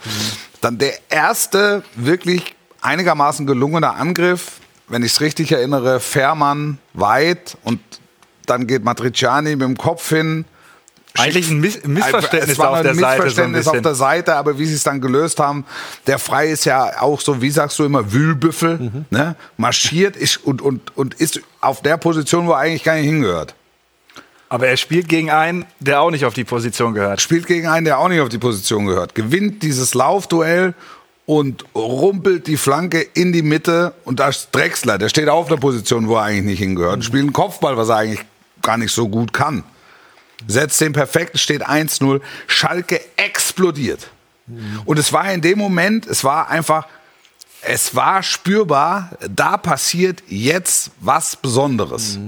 Dann 0.63 0.79
der 0.79 0.95
erste 1.11 1.85
wirklich 1.95 2.57
einigermaßen 2.81 3.47
gelungene 3.47 3.93
Angriff, 3.93 4.61
wenn 4.89 5.03
ich 5.03 5.13
es 5.13 5.21
richtig 5.21 5.53
erinnere, 5.53 6.01
Fährmann 6.01 6.79
weit 6.95 7.57
und 7.65 7.81
dann 8.47 8.67
geht 8.67 8.85
Matriciani 8.85 9.51
mit 9.57 9.63
dem 9.63 9.77
Kopf 9.77 10.09
hin. 10.09 10.45
Eigentlich 11.19 11.51
ein 11.51 11.61
Miss 11.61 11.83
Missverständnis 11.85 12.53
es 12.53 12.59
war 12.59 12.71
auf 12.71 12.77
ein 12.77 12.83
der 12.85 12.95
Seite. 12.95 13.01
So 13.01 13.07
ein 13.07 13.17
Missverständnis 13.53 13.69
auf 13.69 13.81
der 13.81 13.95
Seite, 13.95 14.35
aber 14.37 14.59
wie 14.59 14.67
sie 14.67 14.75
es 14.75 14.83
dann 14.83 15.01
gelöst 15.01 15.41
haben, 15.41 15.65
der 16.07 16.19
Frei 16.19 16.49
ist 16.49 16.67
ja 16.67 17.01
auch 17.01 17.21
so, 17.21 17.41
wie 17.41 17.51
sagst 17.51 17.79
du 17.79 17.85
immer, 17.85 18.13
Wühlbüffel, 18.13 18.79
Mhm. 18.79 19.05
ne? 19.11 19.35
marschiert 19.57 20.15
ist 20.17 20.37
und, 20.45 20.61
und, 20.61 20.97
und 20.97 21.15
ist 21.15 21.41
auf 21.61 21.81
der 21.81 21.97
Position, 21.97 22.47
wo 22.47 22.53
er 22.53 22.59
eigentlich 22.59 22.85
gar 22.85 22.97
nicht 22.97 23.07
hingehört. 23.07 23.55
Aber 24.49 24.69
er 24.69 24.77
spielt 24.77 25.09
gegen 25.09 25.31
einen, 25.31 25.65
der 25.81 26.01
auch 26.01 26.11
nicht 26.11 26.25
auf 26.25 26.35
die 26.35 26.45
Position 26.45 26.95
gehört. 26.95 27.21
Spielt 27.21 27.47
gegen 27.47 27.67
einen, 27.67 27.85
der 27.85 27.99
auch 27.99 28.09
nicht 28.09 28.21
auf 28.21 28.29
die 28.29 28.39
Position 28.39 28.87
gehört. 28.87 29.15
Gewinnt 29.15 29.63
dieses 29.63 29.95
Laufduell 29.95 30.75
und 31.27 31.65
rumpelt 31.75 32.47
die 32.47 32.57
Flanke 32.57 33.01
in 33.01 33.33
die 33.33 33.43
Mitte 33.43 33.93
und 34.05 34.21
da 34.21 34.29
ist 34.29 34.49
Drexler, 34.53 34.97
der 34.97 35.09
steht 35.09 35.29
auf 35.29 35.49
der 35.49 35.57
Position, 35.57 36.09
wo 36.09 36.17
er 36.17 36.23
eigentlich 36.23 36.45
nicht 36.45 36.59
hingehört. 36.61 37.05
Spielt 37.05 37.25
einen 37.25 37.33
Kopfball, 37.33 37.77
was 37.77 37.89
er 37.89 37.97
eigentlich 37.97 38.25
gar 38.63 38.79
nicht 38.79 38.93
so 38.93 39.09
gut 39.09 39.33
kann. 39.33 39.65
Setzt 40.47 40.81
den 40.81 40.93
perfekt, 40.93 41.39
steht 41.39 41.67
1-0. 41.67 42.21
Schalke 42.47 43.01
explodiert. 43.17 44.11
Und 44.85 44.99
es 44.99 45.13
war 45.13 45.33
in 45.33 45.41
dem 45.41 45.59
Moment, 45.59 46.07
es 46.07 46.23
war 46.23 46.49
einfach, 46.49 46.87
es 47.63 47.97
war 47.97 48.23
spürbar, 48.23 49.11
da 49.29 49.57
passiert 49.57 50.23
jetzt 50.29 50.93
was 51.01 51.35
Besonderes. 51.35 52.19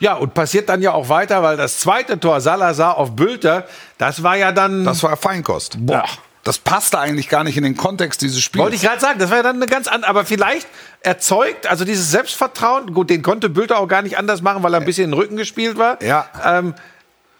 Ja, 0.00 0.14
und 0.14 0.34
passiert 0.34 0.68
dann 0.68 0.82
ja 0.82 0.92
auch 0.92 1.08
weiter, 1.08 1.42
weil 1.44 1.56
das 1.56 1.78
zweite 1.78 2.18
Tor 2.18 2.40
Salazar 2.40 2.98
auf 2.98 3.14
Bülter, 3.14 3.66
das 3.98 4.22
war 4.24 4.36
ja 4.36 4.50
dann. 4.50 4.84
Das 4.84 5.02
war 5.04 5.16
Feinkost. 5.16 5.76
Boah. 5.78 6.04
Das 6.44 6.58
passte 6.58 6.98
eigentlich 6.98 7.28
gar 7.28 7.44
nicht 7.44 7.56
in 7.56 7.62
den 7.62 7.76
Kontext 7.76 8.20
dieses 8.20 8.40
Spiels. 8.40 8.62
Wollte 8.64 8.74
ich 8.76 8.82
gerade 8.82 9.00
sagen, 9.00 9.18
das 9.20 9.30
war 9.30 9.36
ja 9.38 9.42
dann 9.44 9.56
eine 9.56 9.66
ganz 9.66 9.86
andere, 9.86 10.10
aber 10.10 10.24
vielleicht 10.24 10.66
erzeugt, 11.00 11.68
also 11.68 11.84
dieses 11.84 12.10
Selbstvertrauen, 12.10 12.92
gut, 12.94 13.10
den 13.10 13.22
konnte 13.22 13.48
Bülter 13.48 13.78
auch 13.78 13.86
gar 13.86 14.02
nicht 14.02 14.18
anders 14.18 14.42
machen, 14.42 14.62
weil 14.62 14.74
er 14.74 14.80
ein 14.80 14.86
bisschen 14.86 15.04
in 15.04 15.10
den 15.12 15.18
Rücken 15.20 15.36
gespielt 15.36 15.78
war. 15.78 16.02
Ja. 16.02 16.26
Ähm, 16.44 16.74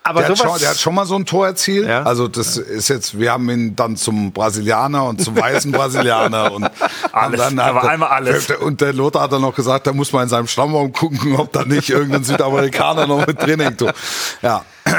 aber 0.05 0.21
Der 0.21 0.31
hat, 0.31 0.37
sowas, 0.37 0.51
schon, 0.53 0.61
der 0.61 0.71
hat 0.71 0.79
schon 0.79 0.95
mal 0.97 1.07
so 1.07 1.15
ein 1.17 1.27
Tor 1.27 1.47
erzielt. 1.47 1.87
Ja. 1.89 2.03
Also 2.03 2.27
das 2.27 2.57
ist 2.57 2.89
jetzt, 2.89 3.19
wir 3.19 3.31
haben 3.33 3.49
ihn 3.51 3.77
dann 3.77 3.97
zum 3.97 4.33
Brasilianer 4.33 5.05
und 5.05 5.23
zum 5.23 5.37
weißen 5.37 5.71
Brasilianer 5.71 6.53
und 6.53 6.69
Alles, 7.13 7.41
aber 7.41 7.83
hat- 7.83 7.89
einmal 7.89 8.09
alles. 8.11 8.51
Und 8.51 8.81
der 8.81 8.93
Lothar 8.93 9.23
hat 9.23 9.33
dann 9.33 9.43
noch 9.43 9.55
gesagt, 9.55 9.87
da 9.87 9.93
muss 9.93 10.13
man 10.13 10.25
in 10.25 10.29
seinem 10.29 10.49
Stammbaum 10.49 10.93
gucken, 10.93 11.37
ob 11.37 11.53
da 11.53 11.65
nicht 11.65 11.89
irgendein 11.91 12.25
Südamerikaner 12.25 13.07
noch 13.07 13.27
mit 13.27 13.41
drin 13.41 13.61
hängt. 13.61 13.85
Ja. 14.43 14.65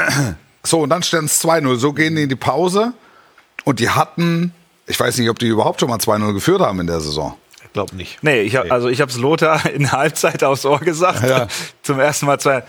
So, 0.66 0.80
und 0.80 0.88
dann 0.88 1.02
stand 1.02 1.28
es 1.28 1.44
2-0. 1.44 1.76
So 1.76 1.92
gehen 1.92 2.16
die 2.16 2.22
in 2.22 2.30
die 2.30 2.36
Pause 2.36 2.94
und 3.64 3.80
die 3.80 3.90
hatten, 3.90 4.52
ich 4.86 4.98
weiß 4.98 5.18
nicht, 5.18 5.28
ob 5.30 5.38
die 5.38 5.46
überhaupt 5.46 5.80
schon 5.80 5.88
mal 5.88 5.98
2-0 5.98 6.32
geführt 6.32 6.60
haben 6.60 6.80
in 6.80 6.86
der 6.86 7.00
Saison. 7.00 7.36
ich 7.64 7.72
glaube 7.72 7.96
nicht. 7.96 8.22
Nee, 8.22 8.42
ich 8.42 8.56
hab, 8.56 8.70
also 8.70 8.88
ich 8.88 9.00
habe 9.00 9.10
es 9.10 9.18
Lothar 9.18 9.68
in 9.70 9.82
der 9.82 9.92
Halbzeit 9.92 10.44
aufs 10.44 10.64
Ohr 10.64 10.80
gesagt. 10.80 11.22
Ja. 11.22 11.48
Zum 11.82 11.98
ersten 12.00 12.26
Mal 12.26 12.38
zwei. 12.38 12.62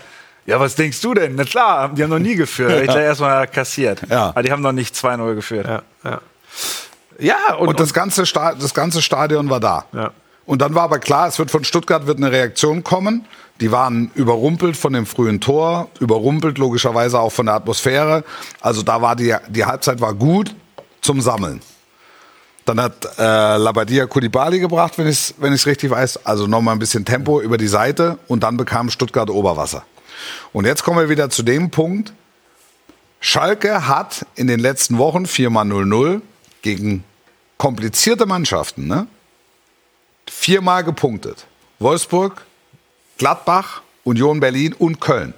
Ja, 0.46 0.60
was 0.60 0.76
denkst 0.76 1.00
du 1.00 1.12
denn? 1.12 1.34
Na 1.34 1.44
klar, 1.44 1.90
die 1.92 2.02
haben 2.02 2.10
noch 2.10 2.20
nie 2.20 2.36
geführt. 2.36 2.70
Hab 2.70 2.80
Ich 2.80 2.88
gleich 2.88 3.04
erstmal 3.04 3.48
kassiert. 3.48 4.02
Ja. 4.08 4.28
Aber 4.28 4.42
die 4.42 4.52
haben 4.52 4.62
noch 4.62 4.72
nicht 4.72 4.94
2-0 4.94 5.34
geführt. 5.34 5.66
Ja, 5.66 5.82
ja. 6.04 6.20
Ja, 7.18 7.54
und, 7.54 7.68
Und 7.68 7.80
das 7.80 7.92
ganze, 7.94 8.26
Sta 8.26 8.54
das 8.54 8.74
ganze 8.74 9.02
Stadion 9.02 9.48
war 9.50 9.58
da. 9.60 9.86
Ja. 9.92 10.10
Und 10.44 10.62
dann 10.62 10.74
war 10.74 10.84
aber 10.84 10.98
klar, 10.98 11.26
es 11.26 11.38
wird 11.38 11.50
von 11.50 11.64
Stuttgart 11.64 12.06
wird 12.06 12.18
eine 12.18 12.30
Reaktion 12.30 12.84
kommen. 12.84 13.26
Die 13.60 13.72
waren 13.72 14.10
überrumpelt 14.14 14.76
von 14.76 14.92
dem 14.92 15.06
frühen 15.06 15.40
Tor, 15.40 15.88
überrumpelt 15.98 16.58
logischerweise 16.58 17.18
auch 17.18 17.32
von 17.32 17.46
der 17.46 17.56
Atmosphäre. 17.56 18.22
Also 18.60 18.82
da 18.82 19.00
war 19.00 19.16
die, 19.16 19.34
die 19.48 19.64
Halbzeit 19.64 20.00
war 20.00 20.14
gut 20.14 20.54
zum 21.06 21.20
Sammeln. 21.20 21.60
Dann 22.66 22.80
hat 22.80 23.08
äh, 23.16 23.56
Labadia 23.56 24.06
Koulibaly 24.06 24.58
gebracht, 24.58 24.98
wenn 24.98 25.06
ich 25.06 25.16
es 25.16 25.34
wenn 25.38 25.52
ich's 25.54 25.66
richtig 25.66 25.90
weiß. 25.90 26.26
Also 26.26 26.48
nochmal 26.48 26.74
ein 26.74 26.80
bisschen 26.80 27.04
Tempo 27.04 27.40
über 27.40 27.56
die 27.56 27.68
Seite 27.68 28.18
und 28.26 28.42
dann 28.42 28.56
bekam 28.56 28.90
Stuttgart 28.90 29.30
Oberwasser. 29.30 29.84
Und 30.52 30.64
jetzt 30.64 30.82
kommen 30.82 30.98
wir 30.98 31.08
wieder 31.08 31.30
zu 31.30 31.44
dem 31.44 31.70
Punkt. 31.70 32.12
Schalke 33.20 33.86
hat 33.86 34.26
in 34.34 34.48
den 34.48 34.58
letzten 34.58 34.98
Wochen 34.98 35.24
4x0-0 35.24 36.20
gegen 36.62 37.04
komplizierte 37.56 38.26
Mannschaften, 38.26 38.88
ne? 38.88 39.06
Viermal 40.28 40.82
gepunktet. 40.82 41.46
Wolfsburg, 41.78 42.44
Gladbach, 43.16 43.82
Union 44.02 44.40
Berlin 44.40 44.72
und 44.72 45.00
Köln. 45.00 45.34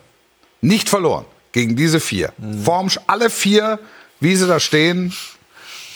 Nicht 0.62 0.89
verloren 0.89 1.27
gegen 1.53 1.77
diese 1.77 2.01
vier. 2.01 2.33
Form, 2.64 2.89
alle 3.07 3.29
vier, 3.29 3.79
wie 4.21 4.35
sie 4.35 4.47
da 4.47 4.61
stehen, 4.61 5.12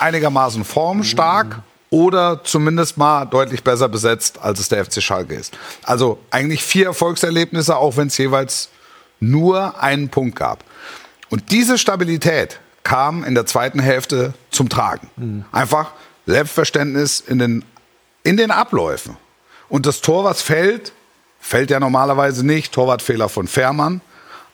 einigermaßen 0.02 0.64
formstark 0.64 1.62
oder 1.90 2.42
zumindest 2.44 2.96
mal 2.96 3.26
deutlich 3.26 3.62
besser 3.62 3.88
besetzt, 3.88 4.38
als 4.40 4.58
es 4.60 4.68
der 4.68 4.84
FC 4.84 5.02
Schalke 5.02 5.34
ist. 5.34 5.56
Also 5.82 6.18
eigentlich 6.30 6.62
vier 6.62 6.86
Erfolgserlebnisse, 6.86 7.76
auch 7.76 7.96
wenn 7.96 8.08
es 8.08 8.18
jeweils 8.18 8.70
nur 9.20 9.80
einen 9.80 10.08
Punkt 10.08 10.36
gab. 10.36 10.64
Und 11.30 11.50
diese 11.52 11.78
Stabilität 11.78 12.60
kam 12.82 13.24
in 13.24 13.34
der 13.34 13.46
zweiten 13.46 13.78
Hälfte 13.78 14.34
zum 14.50 14.68
Tragen. 14.68 15.08
Einfach 15.52 15.92
Selbstverständnis 16.26 17.20
in 17.20 17.38
den, 17.38 17.64
in 18.24 18.36
den 18.36 18.50
Abläufen. 18.50 19.16
Und 19.68 19.86
das 19.86 20.00
Tor, 20.00 20.24
was 20.24 20.42
fällt, 20.42 20.92
fällt 21.40 21.70
ja 21.70 21.80
normalerweise 21.80 22.44
nicht. 22.44 22.72
Torwartfehler 22.72 23.28
von 23.28 23.46
Fährmann. 23.46 24.00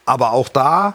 Aber 0.04 0.32
auch 0.32 0.48
da 0.48 0.94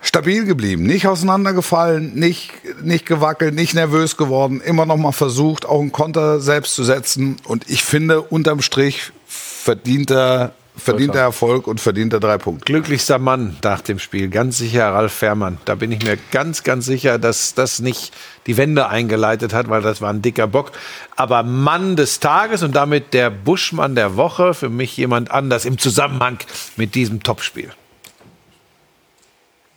stabil 0.00 0.44
geblieben, 0.44 0.84
nicht 0.84 1.06
auseinandergefallen, 1.06 2.14
nicht, 2.14 2.52
nicht 2.82 3.06
gewackelt, 3.06 3.54
nicht 3.54 3.74
nervös 3.74 4.16
geworden, 4.16 4.60
immer 4.60 4.86
noch 4.86 4.96
mal 4.96 5.12
versucht, 5.12 5.66
auch 5.66 5.80
einen 5.80 5.92
Konter 5.92 6.40
selbst 6.40 6.74
zu 6.74 6.84
setzen. 6.84 7.36
Und 7.44 7.68
ich 7.68 7.82
finde, 7.82 8.22
unterm 8.22 8.62
Strich 8.62 9.12
verdienter, 9.26 10.52
verdienter 10.76 11.20
Erfolg 11.20 11.66
und 11.66 11.80
verdienter 11.80 12.20
drei 12.20 12.38
Punkte. 12.38 12.66
Glücklichster 12.66 13.18
Mann 13.18 13.56
nach 13.62 13.80
dem 13.80 13.98
Spiel. 13.98 14.28
Ganz 14.28 14.58
sicher 14.58 14.92
Ralf 14.92 15.12
Fährmann. 15.12 15.58
Da 15.64 15.74
bin 15.74 15.90
ich 15.90 16.04
mir 16.04 16.18
ganz, 16.30 16.62
ganz 16.62 16.84
sicher, 16.86 17.18
dass 17.18 17.54
das 17.54 17.80
nicht 17.80 18.12
die 18.46 18.56
Wende 18.56 18.88
eingeleitet 18.88 19.52
hat, 19.54 19.68
weil 19.70 19.82
das 19.82 20.00
war 20.00 20.10
ein 20.10 20.22
dicker 20.22 20.46
Bock. 20.46 20.72
Aber 21.16 21.42
Mann 21.42 21.96
des 21.96 22.20
Tages 22.20 22.62
und 22.62 22.76
damit 22.76 23.14
der 23.14 23.30
Buschmann 23.30 23.94
der 23.94 24.16
Woche. 24.16 24.54
Für 24.54 24.68
mich 24.68 24.96
jemand 24.96 25.30
anders 25.30 25.64
im 25.64 25.78
Zusammenhang 25.78 26.38
mit 26.76 26.94
diesem 26.94 27.22
Topspiel. 27.22 27.72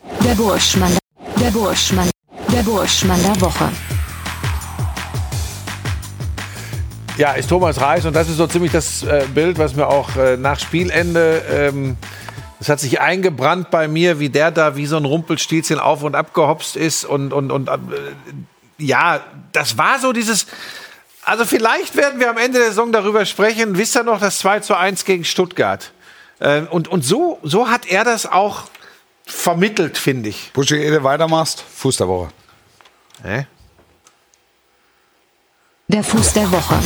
Der 0.03 0.35
Burschmann, 0.35 0.97
der 1.39 1.51
Burschmann, 1.51 2.09
der 2.51 2.63
Burschmann 2.63 3.21
der 3.23 3.41
Woche. 3.41 3.69
Ja, 7.17 7.33
ist 7.33 7.49
Thomas 7.49 7.81
Reis 7.81 8.05
und 8.05 8.15
das 8.15 8.29
ist 8.29 8.37
so 8.37 8.47
ziemlich 8.47 8.71
das 8.71 9.03
äh, 9.03 9.25
Bild, 9.33 9.57
was 9.57 9.75
mir 9.75 9.87
auch 9.87 10.15
äh, 10.15 10.37
nach 10.37 10.59
Spielende, 10.59 11.43
ähm, 11.49 11.97
das 12.59 12.69
hat 12.69 12.79
sich 12.79 13.01
eingebrannt 13.01 13.71
bei 13.71 13.87
mir, 13.89 14.19
wie 14.19 14.29
der 14.29 14.51
da 14.51 14.77
wie 14.77 14.85
so 14.85 14.95
ein 14.95 15.05
Rumpelstilzchen 15.05 15.79
auf 15.79 16.03
und 16.03 16.15
ab 16.15 16.33
gehopst 16.33 16.77
ist 16.77 17.03
und, 17.03 17.33
und, 17.33 17.51
und 17.51 17.67
äh, 17.67 17.77
ja, 18.77 19.19
das 19.51 19.77
war 19.77 19.99
so 19.99 20.13
dieses, 20.13 20.47
also 21.23 21.43
vielleicht 21.43 21.97
werden 21.97 22.21
wir 22.21 22.29
am 22.29 22.37
Ende 22.37 22.59
der 22.59 22.69
Saison 22.69 22.93
darüber 22.93 23.25
sprechen, 23.25 23.77
wisst 23.77 23.97
ihr 23.97 24.03
noch, 24.03 24.21
das 24.21 24.39
2 24.39 24.61
zu 24.61 24.77
1 24.77 25.03
gegen 25.03 25.25
Stuttgart. 25.25 25.91
Ähm, 26.39 26.67
und 26.69 26.87
und 26.87 27.03
so, 27.03 27.39
so 27.43 27.69
hat 27.69 27.85
er 27.85 28.05
das 28.05 28.25
auch 28.25 28.69
vermittelt, 29.31 29.97
finde 29.97 30.29
ich. 30.29 30.51
Buschi, 30.53 30.75
ehe 30.75 30.91
du 30.91 31.03
weitermachst, 31.03 31.61
Fuß 31.61 31.97
der 31.97 32.07
Woche. 32.07 32.29
Hä? 33.23 33.47
Der 35.87 36.03
Fuß 36.03 36.33
der 36.33 36.51
Woche. 36.51 36.79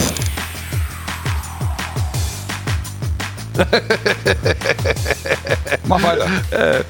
Mach 5.83 6.01
weiter. 6.01 6.85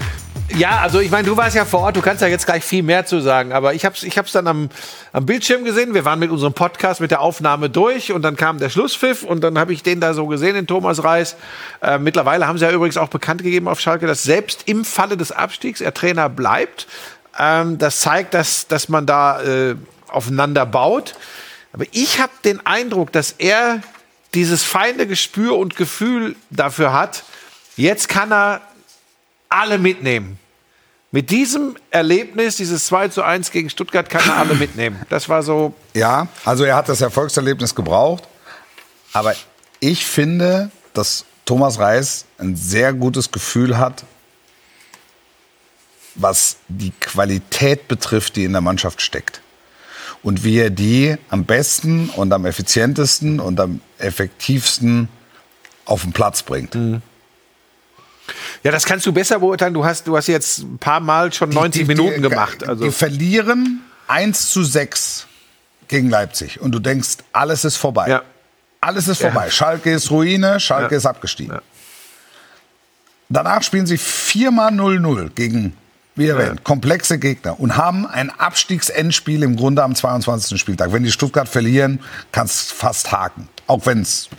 Ja, 0.56 0.82
also 0.82 1.00
ich 1.00 1.10
meine, 1.10 1.28
du 1.28 1.36
warst 1.36 1.56
ja 1.56 1.66
vor 1.66 1.80
Ort, 1.80 1.96
du 1.96 2.02
kannst 2.02 2.22
ja 2.22 2.28
jetzt 2.28 2.46
gleich 2.46 2.64
viel 2.64 2.84
mehr 2.84 3.08
zu 3.08 3.22
sagen, 3.22 3.54
aber 3.54 3.74
ich 3.74 3.86
habe 3.86 3.96
es 3.96 4.04
ich 4.04 4.14
dann 4.14 4.46
am, 4.46 4.70
am 5.12 5.26
Bildschirm 5.26 5.64
gesehen. 5.64 5.96
Wir 5.96 6.06
waren 6.06 6.20
mit 6.20 6.30
unserem 6.30 6.54
Podcast, 6.54 7.02
mit 7.02 7.10
der 7.10 7.22
Aufnahme 7.22 7.72
durch 7.72 8.12
und 8.12 8.22
dann 8.22 8.36
kam 8.36 8.60
der 8.60 8.70
Schlusspfiff 8.70 9.24
und 9.24 9.42
dann 9.42 9.58
habe 9.58 9.74
ich 9.74 9.82
den 9.82 10.00
da 10.00 10.14
so 10.14 10.28
gesehen, 10.28 10.54
den 10.54 10.68
Thomas 10.68 11.04
Reis. 11.04 11.38
Äh, 11.82 11.98
mittlerweile 11.98 12.46
haben 12.46 12.60
sie 12.60 12.66
ja 12.66 12.72
übrigens 12.72 12.98
auch 12.98 13.08
bekannt 13.08 13.42
gegeben 13.42 13.68
auf 13.68 13.80
Schalke, 13.80 14.06
dass 14.06 14.22
selbst 14.22 14.68
im 14.68 14.86
Falle 14.86 15.18
des 15.18 15.32
Abstiegs 15.32 15.82
er 15.82 15.92
Trainer 15.92 16.30
bleibt. 16.30 16.86
Ähm, 17.40 17.80
das 17.80 18.02
zeigt, 18.02 18.36
dass, 18.36 18.68
dass 18.68 18.90
man 18.90 19.08
da 19.08 19.42
äh, 19.42 19.76
aufeinander 20.08 20.68
baut. 20.68 21.16
Aber 21.74 21.86
ich 21.94 22.22
habe 22.22 22.32
den 22.46 22.64
Eindruck, 22.64 23.12
dass 23.12 23.32
er 23.40 23.82
dieses 24.36 24.64
feine 24.64 25.08
Gespür 25.08 25.58
und 25.58 25.76
Gefühl 25.78 26.36
dafür 26.52 26.94
hat, 26.94 27.24
jetzt 27.76 28.08
kann 28.08 28.32
er 28.32 28.62
alle 29.50 29.80
mitnehmen. 29.80 30.38
Mit 31.14 31.30
diesem 31.30 31.76
Erlebnis, 31.92 32.56
dieses 32.56 32.88
2 32.88 33.10
zu 33.10 33.22
1 33.22 33.52
gegen 33.52 33.70
Stuttgart, 33.70 34.10
kann 34.10 34.28
er 34.28 34.38
alle 34.38 34.56
mitnehmen. 34.56 35.00
Das 35.10 35.30
war 35.30 35.44
so, 35.44 35.76
Ja, 35.94 36.28
also 36.44 36.64
er 36.64 36.76
hat 36.76 36.90
das 36.90 37.02
Erfolgserlebnis 37.02 37.76
gebraucht. 37.76 38.24
Aber 39.12 39.36
ich 39.80 40.08
finde, 40.08 40.72
dass 40.96 41.26
Thomas 41.46 41.78
Reis 41.78 42.26
ein 42.40 42.56
sehr 42.56 42.94
gutes 42.94 43.32
Gefühl 43.32 43.78
hat, 43.78 44.06
was 46.16 46.58
die 46.68 46.92
Qualität 47.00 47.88
betrifft, 47.88 48.36
die 48.36 48.46
in 48.46 48.54
der 48.54 48.62
Mannschaft 48.62 49.00
steckt. 49.00 49.42
Und 50.24 50.44
wie 50.44 50.58
er 50.58 50.72
die 50.72 51.16
am 51.30 51.46
besten 51.46 52.10
und 52.10 52.34
am 52.34 52.48
effizientesten 52.48 53.40
und 53.40 53.60
am 53.60 53.82
effektivsten 54.00 55.10
auf 55.86 56.02
den 56.02 56.12
Platz 56.12 56.42
bringt. 56.42 56.76
Ja, 58.64 58.72
das 58.72 58.86
kannst 58.86 59.06
du 59.06 59.12
besser 59.12 59.40
beurteilen. 59.40 59.74
Du 59.74 59.84
hast, 59.84 60.08
du 60.08 60.16
hast 60.16 60.28
jetzt 60.28 60.60
ein 60.60 60.78
paar 60.78 61.00
Mal 61.00 61.32
schon 61.34 61.50
90 61.50 61.88
Minuten 61.88 62.22
gemacht. 62.22 62.68
Also, 62.68 62.86
Die 62.86 62.92
verlieren 62.92 63.82
1 64.08 64.50
zu 64.52 64.64
6 64.64 65.28
gegen 65.88 66.10
Leipzig. 66.10 66.62
Und 66.62 66.72
du 66.72 66.80
denkst, 66.80 67.18
alles 67.34 67.66
ist 67.66 67.78
vorbei. 67.78 68.10
Ja. 68.10 68.22
Alles 68.82 69.08
ist 69.08 69.22
vorbei. 69.22 69.50
Schalke 69.50 69.92
ist 69.92 70.12
Ruine, 70.12 70.60
Schalke 70.60 70.94
Ja. 70.96 70.98
ist 70.98 71.06
abgestiegen. 71.06 71.60
Danach 73.30 73.64
spielen 73.64 73.88
sie 73.88 73.98
viermal 73.98 74.72
0-0 74.72 75.30
gegen, 75.34 75.76
wie 76.16 76.28
erwähnt, 76.28 76.64
komplexe 76.64 77.18
Gegner 77.18 77.60
und 77.60 77.78
haben 77.78 78.06
ein 78.06 78.30
Abstiegsendspiel 78.30 79.42
im 79.44 79.56
Grunde 79.56 79.84
am 79.84 79.96
22. 79.96 80.60
Spieltag. 80.60 80.92
Wenn 80.94 81.04
die 81.04 81.12
Stuttgart 81.12 81.50
verlieren, 81.50 82.00
kannst 82.32 82.72
du 82.72 82.76
fast 82.76 83.12
haken. 83.12 83.48
Auch 83.66 83.86
wenn's, 83.86 84.30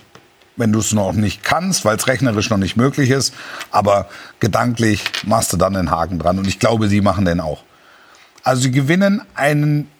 wenn 0.57 0.73
du 0.73 0.79
es 0.79 0.93
noch 0.93 1.13
nicht 1.13 1.43
kannst, 1.43 1.85
weil 1.85 1.97
es 1.97 2.07
rechnerisch 2.07 2.51
noch 2.51 2.59
nicht 2.59 2.77
möglich 2.77 3.11
ist. 3.11 3.35
Aber 3.71 4.09
gedanklich 4.41 5.03
machst 5.25 5.53
du 5.53 5.57
dann 5.57 5.75
den 5.75 5.91
Haken 5.91 6.19
dran. 6.19 6.39
Und 6.39 6.47
ich 6.47 6.59
glaube, 6.59 6.89
sie 6.89 7.01
machen 7.01 7.25
den 7.25 7.41
auch. 7.41 7.63
Also 8.43 8.63
sie 8.63 8.71
gewinnen 8.71 9.23
einen 9.35 9.91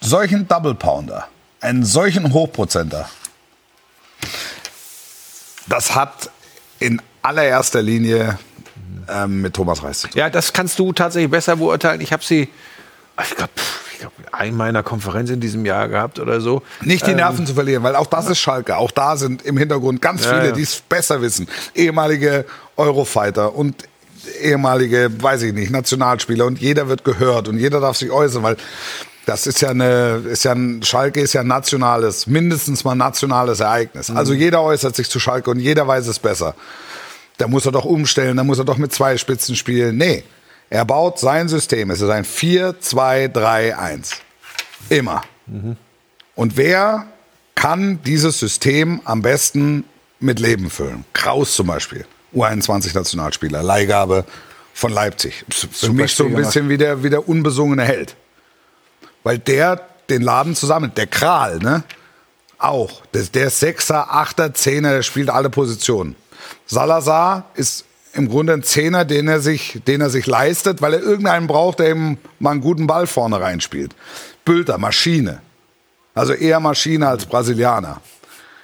solchen 0.00 0.48
Double 0.48 0.74
Pounder, 0.74 1.28
einen 1.60 1.84
solchen 1.84 2.32
Hochprozenter. 2.32 3.08
Das 5.68 5.94
hat 5.94 6.30
in 6.80 7.00
allererster 7.22 7.82
Linie 7.82 8.38
ähm, 9.08 9.40
mit 9.40 9.54
Thomas 9.54 9.82
Reis 9.82 10.00
zu 10.00 10.08
tun. 10.08 10.18
ja, 10.18 10.28
das 10.28 10.52
kannst 10.52 10.78
du 10.78 10.92
tatsächlich 10.92 11.30
besser 11.30 11.56
beurteilen. 11.56 12.00
Ich 12.00 12.12
habe 12.12 12.24
sie, 12.24 12.48
ich 13.20 13.36
glaube, 13.36 13.52
ich 13.92 13.98
glaub, 13.98 14.12
in 14.42 14.56
meiner 14.56 14.82
Konferenz 14.82 15.30
in 15.30 15.40
diesem 15.40 15.64
Jahr 15.64 15.88
gehabt 15.88 16.18
oder 16.18 16.40
so. 16.40 16.62
Nicht 16.80 17.06
die 17.06 17.14
Nerven 17.14 17.46
zu 17.46 17.54
verlieren, 17.54 17.82
weil 17.82 17.96
auch 17.96 18.06
das 18.06 18.28
ist 18.28 18.38
Schalke. 18.38 18.76
Auch 18.76 18.90
da 18.90 19.16
sind 19.16 19.42
im 19.42 19.56
Hintergrund 19.56 20.00
ganz 20.02 20.26
viele, 20.26 20.46
ja. 20.46 20.52
die 20.52 20.62
es 20.62 20.80
besser 20.80 21.20
wissen. 21.22 21.48
Ehemalige 21.74 22.44
Eurofighter 22.76 23.54
und 23.54 23.84
ehemalige, 24.40 25.10
weiß 25.20 25.42
ich 25.42 25.52
nicht, 25.52 25.70
Nationalspieler 25.70 26.46
und 26.46 26.60
jeder 26.60 26.88
wird 26.88 27.04
gehört 27.04 27.48
und 27.48 27.58
jeder 27.58 27.80
darf 27.80 27.96
sich 27.96 28.10
äußern, 28.10 28.42
weil 28.42 28.56
das 29.26 29.46
ist 29.46 29.60
ja 29.60 29.70
eine, 29.70 30.22
ist 30.28 30.44
ja 30.44 30.52
ein, 30.52 30.82
Schalke 30.82 31.20
ist 31.20 31.32
ja 31.32 31.42
ein 31.42 31.46
nationales, 31.46 32.26
mindestens 32.26 32.84
mal 32.84 32.94
nationales 32.94 33.60
Ereignis. 33.60 34.10
Also 34.10 34.32
jeder 34.32 34.62
äußert 34.62 34.96
sich 34.96 35.08
zu 35.08 35.20
Schalke 35.20 35.50
und 35.50 35.60
jeder 35.60 35.86
weiß 35.86 36.06
es 36.08 36.18
besser. 36.18 36.54
Da 37.38 37.46
muss 37.46 37.66
er 37.66 37.72
doch 37.72 37.84
umstellen, 37.84 38.36
da 38.36 38.44
muss 38.44 38.58
er 38.58 38.64
doch 38.64 38.78
mit 38.78 38.92
zwei 38.92 39.16
Spitzen 39.16 39.54
spielen. 39.56 39.96
Nee, 39.96 40.24
er 40.72 40.86
baut 40.86 41.18
sein 41.18 41.48
System. 41.48 41.90
Es 41.90 42.00
ist 42.00 42.08
ein 42.08 42.24
4, 42.24 42.80
2, 42.80 43.28
3, 43.28 43.76
1. 43.76 44.12
Immer. 44.88 45.20
Und 46.34 46.56
wer 46.56 47.08
kann 47.54 48.02
dieses 48.04 48.38
System 48.38 49.02
am 49.04 49.20
besten 49.20 49.84
mit 50.18 50.40
Leben 50.40 50.70
füllen? 50.70 51.04
Kraus 51.12 51.54
zum 51.56 51.66
Beispiel, 51.66 52.06
U21-Nationalspieler, 52.34 53.62
Leihgabe 53.62 54.24
von 54.72 54.92
Leipzig. 54.92 55.44
Für 55.50 55.92
mich 55.92 56.14
so 56.14 56.24
ein 56.24 56.34
bisschen 56.34 56.70
wie 56.70 56.78
der, 56.78 57.02
wie 57.02 57.10
der 57.10 57.28
unbesungene 57.28 57.84
Held. 57.84 58.16
Weil 59.24 59.38
der 59.38 59.78
den 60.08 60.22
Laden 60.22 60.56
zusammen, 60.56 60.90
der 60.96 61.06
Kral, 61.06 61.58
ne? 61.58 61.84
Auch. 62.56 63.02
Der, 63.12 63.24
der 63.24 63.50
Sechser, 63.50 64.10
Achter, 64.10 64.54
Zehner, 64.54 64.92
der 64.92 65.02
spielt 65.02 65.28
alle 65.28 65.50
Positionen. 65.50 66.16
Salazar 66.64 67.50
ist 67.56 67.84
im 68.14 68.28
Grunde 68.28 68.52
ein 68.52 68.62
Zehner, 68.62 69.04
den 69.04 69.28
er 69.28 69.40
sich, 69.40 69.80
den 69.86 70.00
er 70.00 70.10
sich 70.10 70.26
leistet, 70.26 70.82
weil 70.82 70.94
er 70.94 71.00
irgendeinen 71.00 71.46
braucht, 71.46 71.78
der 71.78 71.90
ihm 71.90 72.18
mal 72.38 72.50
einen 72.50 72.60
guten 72.60 72.86
Ball 72.86 73.06
vorne 73.06 73.40
reinspielt. 73.40 73.94
Bülter, 74.44 74.78
Maschine. 74.78 75.40
Also 76.14 76.34
eher 76.34 76.60
Maschine 76.60 77.08
als 77.08 77.24
Brasilianer. 77.24 78.00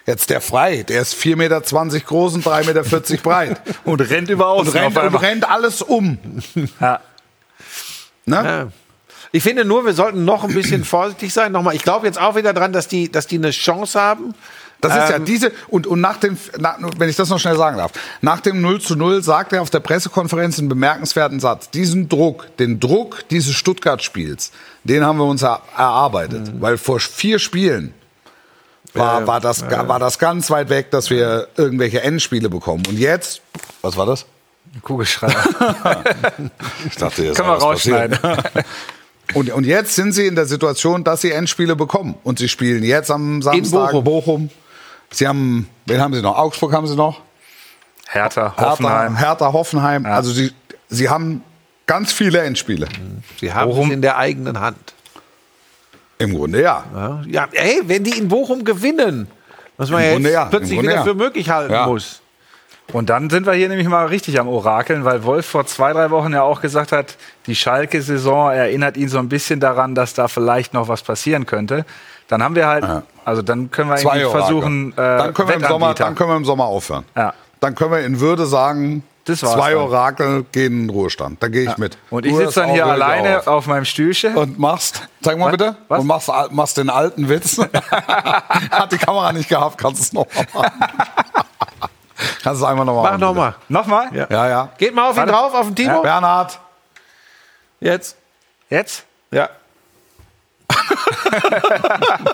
Jetzt 0.06 0.30
der 0.30 0.40
Frei, 0.40 0.84
der 0.84 1.02
ist 1.02 1.14
4,20 1.14 1.36
Meter 1.36 1.60
groß 1.60 2.34
und 2.34 2.46
3,40 2.46 2.66
Meter 2.66 3.22
breit. 3.22 3.60
Und 3.84 4.00
rennt 4.00 4.30
über 4.30 4.54
Und 4.54 4.68
außen 4.68 4.72
rennt, 4.72 4.96
auf 4.96 5.04
und 5.04 5.16
rennt 5.16 5.48
alles 5.48 5.82
um. 5.82 6.18
Ja. 6.80 7.00
Ja. 8.44 8.68
Ich 9.32 9.42
finde 9.42 9.64
nur, 9.64 9.84
wir 9.84 9.92
sollten 9.92 10.24
noch 10.24 10.44
ein 10.44 10.54
bisschen 10.54 10.84
vorsichtig 10.84 11.34
sein. 11.34 11.52
Nochmal, 11.52 11.74
ich 11.74 11.82
glaube 11.82 12.06
jetzt 12.06 12.18
auch 12.18 12.36
wieder 12.36 12.54
dran, 12.54 12.72
dass 12.72 12.88
die, 12.88 13.12
dass 13.12 13.26
die 13.26 13.36
eine 13.36 13.50
Chance 13.50 14.00
haben. 14.00 14.34
Das 14.80 14.92
ist 14.92 15.10
ja 15.10 15.16
Ähm, 15.16 15.24
diese, 15.24 15.52
und, 15.68 15.86
und 15.86 16.00
nach 16.00 16.18
dem, 16.18 16.36
na, 16.58 16.76
wenn 16.98 17.08
ich 17.08 17.16
das 17.16 17.28
noch 17.28 17.40
schnell 17.40 17.56
sagen 17.56 17.76
darf, 17.78 17.92
nach 18.20 18.40
dem 18.40 18.60
0 18.60 18.80
zu 18.80 18.94
0 18.94 19.22
sagt 19.22 19.52
er 19.52 19.62
auf 19.62 19.70
der 19.70 19.80
Pressekonferenz 19.80 20.58
einen 20.58 20.68
bemerkenswerten 20.68 21.40
Satz. 21.40 21.70
Diesen 21.70 22.08
Druck, 22.08 22.56
den 22.58 22.78
Druck 22.78 23.24
dieses 23.30 23.54
Stuttgart-Spiels, 23.54 24.52
den 24.84 25.04
haben 25.04 25.18
wir 25.18 25.24
uns 25.24 25.42
er, 25.42 25.62
erarbeitet. 25.76 26.52
Weil 26.60 26.78
vor 26.78 27.00
vier 27.00 27.38
Spielen 27.38 27.92
war, 28.94 29.26
war, 29.26 29.40
das, 29.40 29.62
war 29.62 29.98
das 29.98 30.18
ganz 30.18 30.50
weit 30.50 30.70
weg, 30.70 30.90
dass 30.90 31.10
wir 31.10 31.48
irgendwelche 31.56 32.02
Endspiele 32.02 32.48
bekommen. 32.48 32.84
Und 32.88 32.98
jetzt, 32.98 33.42
was 33.82 33.96
war 33.96 34.06
das? 34.06 34.26
Kugelschreiber. 34.82 36.04
Ich 36.86 36.96
dachte, 36.96 37.24
jetzt 37.24 37.36
Können 37.36 37.48
wir 37.48 37.56
rausschneiden. 37.56 38.18
Und, 39.34 39.50
und 39.50 39.64
jetzt 39.64 39.94
sind 39.94 40.12
sie 40.12 40.26
in 40.26 40.34
der 40.34 40.46
Situation, 40.46 41.04
dass 41.04 41.20
sie 41.20 41.32
Endspiele 41.32 41.76
bekommen. 41.76 42.14
Und 42.24 42.38
sie 42.38 42.48
spielen 42.48 42.82
jetzt 42.82 43.10
am 43.10 43.42
Samstag 43.42 43.90
Bochum. 43.90 44.04
Bochum. 44.04 44.50
Sie 45.10 45.26
haben, 45.26 45.68
wen 45.86 46.00
haben 46.00 46.14
sie 46.14 46.22
noch? 46.22 46.36
Augsburg 46.36 46.72
haben 46.72 46.86
sie 46.86 46.96
noch. 46.96 47.20
Hertha, 48.08 48.54
Hertha, 48.56 48.70
Hoffenheim. 48.70 49.16
Hertha, 49.16 49.52
Hoffenheim. 49.52 50.06
Also 50.06 50.30
sie, 50.32 50.52
sie 50.88 51.08
haben 51.08 51.42
ganz 51.86 52.12
viele 52.12 52.40
Endspiele. 52.40 52.88
Sie 53.40 53.52
haben 53.52 53.70
Bochum. 53.70 53.88
es 53.88 53.94
in 53.94 54.02
der 54.02 54.16
eigenen 54.16 54.60
Hand. 54.60 54.94
Im 56.18 56.34
Grunde 56.34 56.62
ja. 56.62 56.84
Ja, 56.94 57.22
ja, 57.26 57.48
ey, 57.52 57.80
wenn 57.86 58.04
die 58.04 58.18
in 58.18 58.28
Bochum 58.28 58.64
gewinnen, 58.64 59.28
was 59.76 59.90
man 59.90 60.00
Im 60.02 60.06
ja 60.06 60.12
Grunde 60.12 60.28
jetzt 60.30 60.34
ja, 60.34 60.44
plötzlich 60.46 60.82
wieder 60.82 60.94
ja. 60.94 61.04
für 61.04 61.14
möglich 61.14 61.48
halten 61.50 61.72
Ja. 61.72 61.86
muss. 61.86 62.20
Und 62.92 63.10
dann 63.10 63.28
sind 63.28 63.46
wir 63.46 63.52
hier 63.52 63.68
nämlich 63.68 63.86
mal 63.86 64.06
richtig 64.06 64.40
am 64.40 64.48
Orakeln, 64.48 65.04
weil 65.04 65.22
Wolf 65.24 65.44
vor 65.44 65.66
zwei, 65.66 65.92
drei 65.92 66.10
Wochen 66.10 66.32
ja 66.32 66.42
auch 66.42 66.62
gesagt 66.62 66.90
hat, 66.90 67.16
die 67.46 67.54
Schalke-Saison 67.54 68.50
erinnert 68.50 68.96
ihn 68.96 69.10
so 69.10 69.18
ein 69.18 69.28
bisschen 69.28 69.60
daran, 69.60 69.94
dass 69.94 70.14
da 70.14 70.26
vielleicht 70.26 70.72
noch 70.72 70.88
was 70.88 71.02
passieren 71.02 71.44
könnte. 71.44 71.84
Dann 72.28 72.42
haben 72.42 72.54
wir 72.54 72.66
halt, 72.66 72.84
also 73.24 73.42
dann 73.42 73.70
können 73.70 73.90
wir 73.90 73.96
Zwei 73.96 74.20
irgendwie 74.20 74.38
versuchen, 74.38 74.92
äh, 74.92 74.96
dann, 74.96 75.34
können 75.34 75.48
wir 75.48 75.54
im 75.56 75.64
Sommer, 75.64 75.94
dann 75.94 76.14
können 76.14 76.30
wir 76.30 76.36
im 76.36 76.44
Sommer 76.44 76.64
aufhören. 76.66 77.04
Ja. 77.16 77.34
Dann 77.60 77.74
können 77.74 77.90
wir 77.90 78.00
in 78.00 78.20
Würde 78.20 78.46
sagen, 78.46 79.02
Das 79.24 79.42
war's 79.42 79.54
zwei 79.54 79.70
dann. 79.72 79.80
Orakel 79.80 80.44
gehen 80.52 80.72
in 80.72 80.80
den 80.86 80.90
Ruhestand. 80.90 81.42
Da 81.42 81.48
gehe 81.48 81.68
ich 81.68 81.76
mit. 81.78 81.96
Und 82.10 82.26
ich 82.26 82.32
Du 82.32 82.38
sitze 82.38 82.60
dann 82.60 82.70
hier 82.70 82.86
alleine 82.86 83.38
auf. 83.40 83.46
auf 83.46 83.66
meinem 83.66 83.84
Stühlchen. 83.86 84.36
Und 84.36 84.58
machst, 84.58 85.08
zeig 85.22 85.38
mal 85.38 85.46
Was? 85.46 85.52
bitte, 85.52 85.76
Was? 85.88 86.00
und 86.00 86.06
machst, 86.06 86.30
machst 86.50 86.76
den 86.76 86.90
alten 86.90 87.28
Witz. 87.28 87.58
Hat 88.70 88.92
die 88.92 88.98
Kamera 88.98 89.32
nicht 89.32 89.48
gehabt, 89.48 89.78
kannst 89.78 90.02
es 90.02 90.12
nochmal 90.12 90.46
machen. 90.54 90.70
kannst 92.42 92.60
es 92.62 92.66
einmal 92.68 92.84
nochmal 92.84 93.04
Mach 93.04 93.10
machen. 93.12 93.20
nochmal. 93.20 93.54
Nochmal? 93.68 94.08
Ja. 94.14 94.26
Ja, 94.30 94.48
ja. 94.48 94.68
Geht 94.78 94.94
mal 94.94 95.08
auf 95.08 95.14
ihn 95.16 95.18
Warte. 95.18 95.32
drauf, 95.32 95.54
auf 95.54 95.66
den 95.66 95.76
Timo. 95.76 96.02
Bernhard, 96.02 96.60
Jetzt. 97.80 98.16
Jetzt? 98.70 99.04
Ja. 99.30 99.48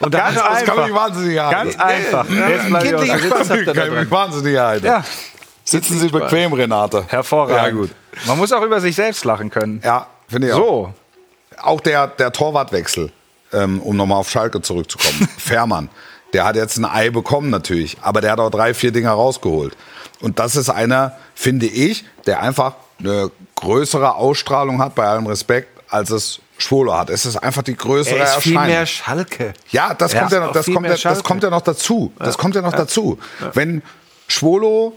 Und 0.00 0.10
Ganz 0.10 0.36
er 0.36 0.42
das 0.42 0.64
kann 0.64 0.78
einfach. 0.78 0.86
mich 0.86 0.94
wahnsinnig 0.94 1.38
halten. 1.38 1.52
Ganz 1.52 1.78
einfach. 1.80 2.26
Jetzt 2.28 2.66
bleib 2.68 2.84
ich 2.84 2.90
kindlichen 2.90 3.32
auch- 3.32 3.36
Spaß 3.36 3.50
habt 3.50 3.60
ihr 3.60 3.66
da 3.66 3.72
kann 3.86 3.94
mich 3.94 4.10
wahnsinnig 4.10 4.58
halten. 4.58 4.86
Ja, 4.86 5.04
Sitzen 5.64 5.98
Sie 6.00 6.08
bequem, 6.08 6.52
Renate. 6.52 7.04
hervorragend. 7.08 7.56
Ja, 7.66 7.70
gut. 7.70 7.90
Man 8.26 8.36
muss 8.36 8.52
auch 8.52 8.62
über 8.62 8.80
sich 8.80 8.96
selbst 8.96 9.24
lachen 9.24 9.48
können. 9.50 9.80
Ja, 9.84 10.08
finde 10.28 10.48
ich 10.48 10.52
auch. 10.54 10.58
So, 10.58 10.94
Auch 11.62 11.80
der, 11.80 12.08
der 12.08 12.32
Torwartwechsel, 12.32 13.12
ähm, 13.52 13.80
um 13.80 13.96
nochmal 13.96 14.18
auf 14.18 14.28
Schalke 14.28 14.60
zurückzukommen. 14.60 15.28
Fährmann, 15.38 15.88
der 16.32 16.44
hat 16.44 16.56
jetzt 16.56 16.78
ein 16.78 16.84
Ei 16.84 17.10
bekommen 17.10 17.50
natürlich, 17.50 17.96
aber 18.02 18.20
der 18.20 18.32
hat 18.32 18.40
auch 18.40 18.50
drei, 18.50 18.74
vier 18.74 18.90
Dinger 18.90 19.12
rausgeholt. 19.12 19.76
Und 20.20 20.40
das 20.40 20.56
ist 20.56 20.68
einer, 20.68 21.16
finde 21.36 21.66
ich, 21.66 22.04
der 22.26 22.42
einfach 22.42 22.74
eine 22.98 23.30
größere 23.54 24.16
Ausstrahlung 24.16 24.80
hat, 24.82 24.96
bei 24.96 25.06
allem 25.06 25.26
Respekt, 25.28 25.68
als 25.90 26.10
es 26.10 26.40
Schwolo 26.62 26.94
hat. 26.96 27.10
Es 27.10 27.26
ist 27.26 27.36
einfach 27.36 27.62
die 27.62 27.76
größere 27.76 28.18
Er 28.18 28.24
ist 28.24 28.36
viel 28.36 28.52
Erscheinung. 28.52 28.74
mehr 28.74 28.86
Schalke. 28.86 29.54
Ja, 29.70 29.94
das, 29.94 30.12
Ja, 30.12 30.20
kommt, 30.20 30.32
ja 30.32 30.40
noch, 30.40 30.52
das, 30.52 30.64
viel 30.64 30.74
kommt, 30.74 30.86
ja, 30.86 30.96
das 30.96 31.22
kommt 31.22 31.42
ja 31.42 31.50
noch 31.50 31.60
dazu. 31.62 32.12
Das 32.18 32.38
kommt 32.38 32.54
ja 32.54 32.62
noch 32.62 32.72
dazu. 32.72 33.18
Wenn 33.54 33.82
Schwolo 34.28 34.96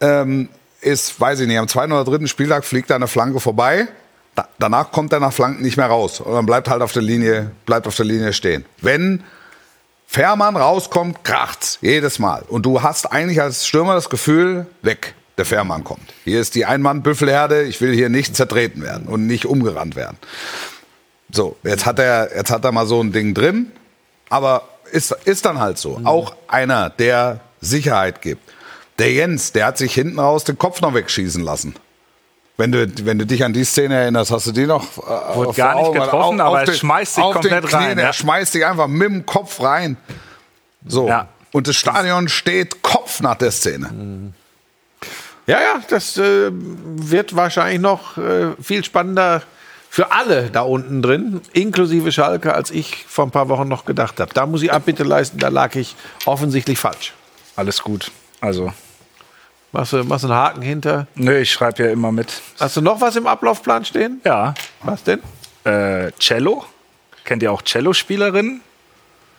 ähm, 0.00 0.48
ist, 0.80 1.20
weiß 1.20 1.40
ich 1.40 1.46
nicht, 1.46 1.58
am 1.58 1.68
zweiten 1.68 1.92
oder 1.92 2.04
dritten 2.04 2.28
Spieltag 2.28 2.64
fliegt 2.64 2.90
er 2.90 2.96
eine 2.96 3.08
Flanke 3.08 3.40
vorbei, 3.40 3.88
da, 4.34 4.48
danach 4.58 4.90
kommt 4.90 5.12
er 5.12 5.20
nach 5.20 5.32
Flanken 5.32 5.62
nicht 5.62 5.76
mehr 5.76 5.86
raus. 5.86 6.20
Und 6.20 6.32
dann 6.32 6.46
bleibt 6.46 6.68
halt 6.68 6.82
auf 6.82 6.92
der 6.92 7.02
Linie, 7.02 7.52
bleibt 7.66 7.86
auf 7.86 7.94
der 7.96 8.04
Linie 8.04 8.32
stehen. 8.32 8.64
Wenn 8.80 9.22
Fährmann 10.06 10.56
rauskommt, 10.56 11.24
kracht's 11.24 11.78
jedes 11.80 12.18
Mal. 12.18 12.42
Und 12.48 12.66
du 12.66 12.82
hast 12.82 13.10
eigentlich 13.10 13.40
als 13.40 13.66
Stürmer 13.66 13.94
das 13.94 14.10
Gefühl, 14.10 14.66
weg, 14.82 15.14
der 15.38 15.44
Fährmann 15.44 15.84
kommt. 15.84 16.12
Hier 16.24 16.40
ist 16.40 16.54
die 16.54 16.66
Einmann-Büffelherde, 16.66 17.62
ich 17.62 17.80
will 17.80 17.92
hier 17.92 18.08
nicht 18.08 18.36
zertreten 18.36 18.82
werden 18.82 19.06
und 19.08 19.26
nicht 19.26 19.46
umgerannt 19.46 19.96
werden. 19.96 20.18
So, 21.34 21.56
jetzt 21.64 21.84
hat 21.84 21.98
er, 21.98 22.30
jetzt 22.36 22.50
hat 22.52 22.64
er 22.64 22.70
mal 22.70 22.86
so 22.86 23.00
ein 23.02 23.10
Ding 23.10 23.34
drin, 23.34 23.72
aber 24.30 24.68
ist, 24.92 25.10
ist 25.24 25.44
dann 25.44 25.58
halt 25.58 25.78
so. 25.78 26.00
Auch 26.04 26.36
einer, 26.46 26.90
der 26.90 27.40
Sicherheit 27.60 28.22
gibt. 28.22 28.52
Der 29.00 29.12
Jens, 29.12 29.50
der 29.50 29.66
hat 29.66 29.78
sich 29.78 29.92
hinten 29.94 30.20
raus 30.20 30.44
den 30.44 30.56
Kopf 30.58 30.80
noch 30.80 30.94
wegschießen 30.94 31.42
lassen. 31.42 31.74
Wenn 32.56 32.70
du, 32.70 32.86
wenn 33.04 33.18
du 33.18 33.26
dich 33.26 33.42
an 33.42 33.52
die 33.52 33.64
Szene 33.64 33.96
erinnerst, 33.96 34.30
hast 34.30 34.46
du 34.46 34.52
die 34.52 34.66
noch 34.66 34.84
äh, 34.98 35.34
Wurde 35.34 35.54
gar 35.54 35.74
nicht 35.74 35.86
Augen? 35.86 35.98
getroffen, 35.98 36.40
Auf- 36.40 36.46
aber 36.46 36.62
auf 36.62 36.68
er 36.68 36.72
schmeißt 36.74 37.16
den 37.16 37.24
komplett 37.24 37.66
Knien, 37.66 37.74
rein, 37.82 37.98
Er 37.98 38.04
ja. 38.04 38.12
schmeißt 38.12 38.54
dich 38.54 38.64
einfach 38.64 38.86
mit 38.86 39.08
dem 39.08 39.26
Kopf 39.26 39.60
rein. 39.60 39.96
So. 40.86 41.08
Ja. 41.08 41.26
Und 41.50 41.66
das 41.66 41.74
Stadion 41.74 42.28
steht 42.28 42.80
Kopf 42.82 43.20
nach 43.20 43.34
der 43.34 43.50
Szene. 43.50 44.32
Ja, 45.48 45.60
ja, 45.60 45.80
das 45.88 46.16
äh, 46.16 46.50
wird 46.52 47.34
wahrscheinlich 47.34 47.80
noch 47.80 48.16
äh, 48.18 48.52
viel 48.62 48.84
spannender 48.84 49.42
für 49.94 50.10
alle 50.10 50.50
da 50.50 50.62
unten 50.62 51.02
drin, 51.02 51.40
inklusive 51.52 52.10
Schalke, 52.10 52.52
als 52.52 52.72
ich 52.72 53.04
vor 53.06 53.24
ein 53.26 53.30
paar 53.30 53.48
Wochen 53.48 53.68
noch 53.68 53.84
gedacht 53.84 54.18
habe. 54.18 54.34
Da 54.34 54.44
muss 54.44 54.60
ich 54.62 54.72
Abbitte 54.72 55.04
leisten, 55.04 55.38
da 55.38 55.46
lag 55.50 55.76
ich 55.76 55.94
offensichtlich 56.24 56.80
falsch. 56.80 57.12
alles 57.54 57.80
gut. 57.80 58.10
Also, 58.40 58.72
Machst 59.70 59.92
du, 59.92 60.02
machst 60.02 60.24
du 60.24 60.28
einen 60.28 60.36
Haken 60.36 60.62
hinter? 60.62 61.06
nö, 61.14 61.38
ich 61.38 61.52
schreibe 61.52 61.84
ja 61.84 61.90
immer 61.90 62.10
mit. 62.10 62.42
Hast 62.58 62.76
du 62.76 62.80
noch 62.80 63.00
was 63.00 63.14
im 63.14 63.28
Ablaufplan 63.28 63.84
stehen? 63.84 64.20
Ja, 64.24 64.54
Was 64.82 65.04
denn? 65.04 65.20
äh, 65.62 66.10
Cello. 66.18 66.64
Kennt 67.24 67.44
ihr 67.44 67.52
auch 67.52 67.62
Cello-Spielerinnen? 67.62 68.62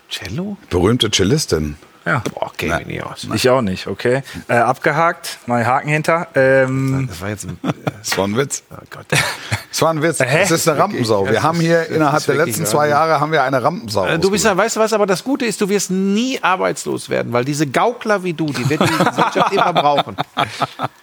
Cello? 0.10 0.56
Berühmte 0.70 1.12
Cellistin. 1.12 1.76
Ja. 2.06 2.22
Boah, 2.34 2.52
käme 2.56 2.82
ich 2.82 2.88
nicht 2.88 3.04
aus. 3.04 3.28
Ich 3.34 3.50
auch 3.50 3.62
nicht, 3.62 3.88
okay. 3.88 4.22
Äh, 4.48 4.58
abgehakt, 4.58 5.40
mal 5.48 5.66
Haken 5.66 5.90
hinter. 5.90 6.28
Ähm, 6.36 7.08
Das 7.10 7.20
war 7.22 7.30
jetzt 7.30 7.46
ein. 7.46 7.58
Das 7.98 8.16
war 8.18 8.28
ein 8.28 8.38
Witz. 8.38 8.64
Oh 8.72 8.76
Gott. 8.92 9.06
Das 9.10 9.82
war 9.82 9.90
ein 9.90 10.02
Witz. 10.04 10.20
Hä? 10.20 10.40
Das 10.42 10.52
ist 10.52 10.68
eine 10.70 10.78
Rampensau. 10.80 11.24
Das 11.26 11.34
Wir 11.34 11.44
haben 11.44 11.60
hier 11.60 11.80
das 11.80 11.88
innerhalb 11.90 12.24
der 12.26 12.36
letzten 12.36 12.66
zwei. 12.68 12.90
Jahre 12.90 13.20
haben 13.20 13.32
wir 13.32 13.44
eine 13.44 13.64
Rampensau. 13.64 14.06
Äh, 14.06 14.20
Du 14.20 14.30
bist 14.30 14.46
ja, 14.46 14.56
weißt 14.56 14.76
du 14.76 14.80
was, 14.80 14.94
aber 14.94 15.06
das 15.08 15.24
Gute 15.24 15.46
ist, 15.46 15.60
du 15.60 15.68
wirst 15.68 15.90
nie 15.92 16.38
arbeitslos 16.42 17.10
werden, 17.10 17.34
weil 17.34 17.44
diese 17.44 17.66
Gaukler 17.68 18.24
wie 18.24 18.34
du, 18.34 18.46
die 18.46 18.70
wird 18.70 18.82
die 18.82 18.86
Gesellschaft 19.04 19.52
immer 19.52 19.74
brauchen. 19.74 20.16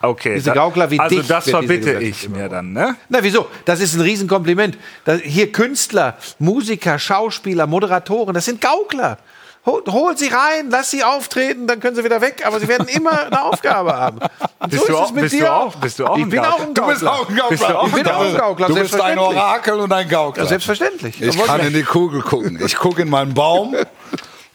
okay. 0.03 0.35
Diese 0.37 0.53
Gaukler 0.53 0.91
wie 0.91 1.01
also 1.01 1.17
dich 1.17 1.27
das 1.27 1.47
wird 1.47 1.63
diese 1.63 1.69
verbitte 1.83 2.03
ich 2.03 2.29
mir 2.29 2.49
dann, 2.49 2.73
ne? 2.73 2.95
Na, 3.09 3.19
wieso? 3.23 3.47
Das 3.65 3.81
ist 3.81 3.95
ein 3.95 4.01
Riesenkompliment. 4.01 4.79
Da, 5.05 5.15
hier 5.15 5.51
Künstler, 5.53 6.17
Musiker, 6.39 6.99
Schauspieler, 6.99 7.67
Moderatoren, 7.67 8.35
das 8.35 8.45
sind 8.45 8.61
Gaukler. 8.61 9.19
Hol, 9.65 9.83
hol 9.89 10.17
sie 10.19 10.27
rein, 10.27 10.71
lass 10.71 10.91
sie 10.91 11.05
auftreten, 11.05 11.69
dann 11.69 11.79
können 11.79 11.95
sie 11.95 12.03
wieder 12.03 12.21
weg, 12.21 12.43
aber 12.45 12.59
sie 12.59 12.67
werden 12.67 12.89
immer 12.89 13.27
eine 13.27 13.43
Aufgabe 13.45 13.97
haben. 13.97 14.19
Und 14.59 14.71
Bist 14.71 14.89
du 14.89 14.97
auch- 14.97 15.13
bist 15.13 15.35
du 15.41 15.47
auch- 15.53 15.77
bist 15.77 15.99
du 16.01 16.07
auch 16.07 16.17
ich 16.17 16.25
ein 16.25 16.31
bin 16.31 16.43
Gaukler? 16.43 16.55
auch 16.55 16.61
ein 16.67 16.75
Du 16.75 16.81
Gaukler. 16.81 16.93
bist 16.95 17.07
auch 17.07 17.29
ein 17.29 17.37
Gaukler. 17.37 17.49
Bist 17.51 17.63
du 17.63 17.79
auch 17.79 17.87
Ich 17.87 17.93
bin 17.93 18.07
auch 18.09 18.21
ein 18.25 18.37
Gaukler, 18.37 18.67
Du 18.69 18.75
bist 18.75 18.95
ein 18.95 18.99
selbstverständlich. 18.99 19.37
Orakel 19.39 19.75
und 19.81 19.93
ein 19.93 20.09
Gaukler. 20.09 20.43
Ja, 20.43 20.49
selbstverständlich. 20.49 21.23
Ich 21.23 21.45
kann 21.45 21.61
in 21.61 21.73
die 21.75 21.85
Kugel 21.85 22.23
gucken. 22.23 22.59
Ich 22.65 22.77
gucke 22.77 23.03
in 23.03 23.09
meinen 23.11 23.35
Baum. 23.35 23.77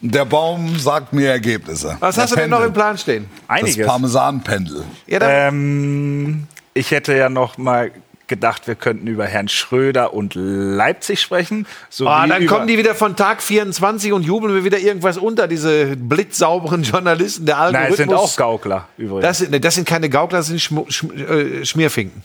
Der 0.00 0.24
Baum 0.26 0.78
sagt 0.78 1.12
mir 1.14 1.30
Ergebnisse. 1.30 1.96
Was 2.00 2.14
Der 2.16 2.24
hast 2.24 2.30
du 2.32 2.36
denn 2.36 2.50
noch 2.50 2.62
im 2.62 2.72
Plan 2.74 2.96
stehen? 2.98 3.28
Das 3.48 3.56
Einiges. 3.58 3.86
Parmesanpendel. 3.86 4.84
Ja, 5.06 5.20
Ähm, 5.22 6.46
ich 6.74 6.90
hätte 6.90 7.16
ja 7.16 7.28
noch 7.30 7.56
mal 7.58 7.90
gedacht, 8.28 8.66
wir 8.66 8.74
könnten 8.74 9.06
über 9.06 9.24
Herrn 9.24 9.48
Schröder 9.48 10.14
und 10.14 10.34
Leipzig 10.34 11.20
sprechen. 11.20 11.66
Ah, 12.04 12.26
dann 12.26 12.46
kommen 12.46 12.66
die 12.66 12.78
wieder 12.78 12.94
von 12.94 13.16
Tag 13.16 13.42
24 13.42 14.12
und 14.12 14.22
jubeln 14.22 14.54
mir 14.54 14.64
wieder 14.64 14.78
irgendwas 14.78 15.18
unter, 15.18 15.48
diese 15.48 15.96
blitzsauberen 15.96 16.82
Journalisten, 16.82 17.46
der 17.46 17.56
Nein, 17.56 17.76
Algorithmus. 17.76 17.92
es 17.92 17.96
sind 17.96 18.12
auch 18.14 18.36
Gaukler 18.36 18.88
übrigens. 18.96 19.22
Das 19.22 19.38
sind, 19.38 19.50
nee, 19.50 19.58
das 19.58 19.74
sind 19.74 19.86
keine 19.86 20.08
Gaukler, 20.08 20.38
das 20.38 20.48
sind 20.48 20.60
Schmu 20.60 20.86
Schm 20.88 21.10
äh, 21.10 21.64
Schmierfinken. 21.64 22.22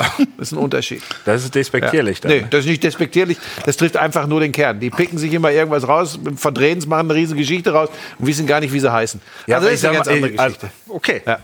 Das 0.36 0.48
ist 0.48 0.52
ein 0.52 0.58
Unterschied. 0.58 1.02
Das 1.26 1.44
ist 1.44 1.54
despektierlich. 1.54 2.20
dann. 2.20 2.32
Nee, 2.32 2.46
das 2.48 2.60
ist 2.60 2.66
nicht 2.66 2.82
despektierlich. 2.82 3.36
Das 3.66 3.76
trifft 3.76 3.96
einfach 3.98 4.26
nur 4.26 4.40
den 4.40 4.52
Kern. 4.52 4.80
Die 4.80 4.88
picken 4.88 5.18
sich 5.18 5.32
immer 5.32 5.50
irgendwas 5.50 5.86
raus, 5.86 6.18
verdrehen 6.36 6.78
es, 6.78 6.86
machen 6.86 7.10
eine 7.10 7.14
riesige 7.18 7.40
Geschichte 7.40 7.72
raus 7.72 7.90
und 8.18 8.26
wissen 8.26 8.46
gar 8.46 8.60
nicht, 8.60 8.72
wie 8.72 8.80
sie 8.80 8.90
heißen. 8.90 9.20
Ja, 9.46 9.56
also 9.56 9.68
das 9.68 9.76
ist 9.76 9.84
eine 9.84 9.96
ganz 9.96 10.06
mal, 10.06 10.14
andere 10.14 10.38
also, 10.38 10.56
Geschichte. 10.56 10.70
okay. 10.88 11.22
Ja. 11.26 11.38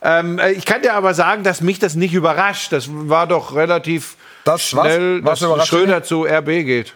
Ähm, 0.00 0.38
äh, 0.38 0.52
ich 0.52 0.64
kann 0.64 0.80
dir 0.82 0.94
aber 0.94 1.12
sagen, 1.12 1.42
dass 1.42 1.60
mich 1.60 1.78
das 1.78 1.96
nicht 1.96 2.14
überrascht. 2.14 2.72
Das 2.72 2.88
war 2.90 3.26
doch 3.26 3.37
relativ 3.54 4.16
Das 4.44 4.54
was? 4.76 4.86
schnell, 4.86 5.24
Was 5.24 5.40
dass 5.40 5.48
überrascht 5.48 5.68
Schröder 5.68 6.02
zu 6.02 6.24
RB 6.24 6.46
geht. 6.64 6.94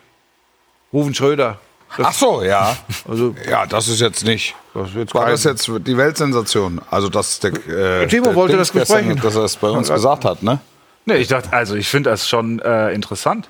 Rufen 0.93 1.15
Schröder. 1.15 1.59
Ach 2.03 2.13
so, 2.13 2.43
ja. 2.43 2.77
Also, 3.09 3.35
Ja, 3.49 3.67
das 3.67 3.89
ist 3.89 4.01
jetzt 4.01 4.25
nicht. 4.25 4.55
das 4.75 4.89
ist 4.91 4.97
jetzt 4.97 5.15
War 5.15 5.25
kein- 5.25 5.33
das 5.33 5.45
jetzt 5.45 5.67
die 5.67 5.97
Weltsensation? 5.97 6.81
Also, 6.91 7.09
dass 7.09 7.39
der. 7.41 7.53
Äh, 7.69 8.07
Timo 8.09 8.27
der 8.27 8.35
wollte 8.35 8.57
Dings 8.57 8.69
das 8.73 8.81
besprechen. 8.89 9.15
gestern, 9.15 9.27
Dass 9.27 9.37
er 9.37 9.45
es 9.45 9.57
bei 9.57 9.69
uns 9.69 9.89
gesagt 9.91 10.25
hat, 10.25 10.43
ne? 10.43 10.59
Nee, 11.05 11.17
ich 11.17 11.29
dachte, 11.29 11.53
also 11.53 11.75
ich 11.75 11.89
finde 11.89 12.11
das 12.11 12.29
schon 12.29 12.61
äh, 12.61 12.93
interessant. 12.93 13.49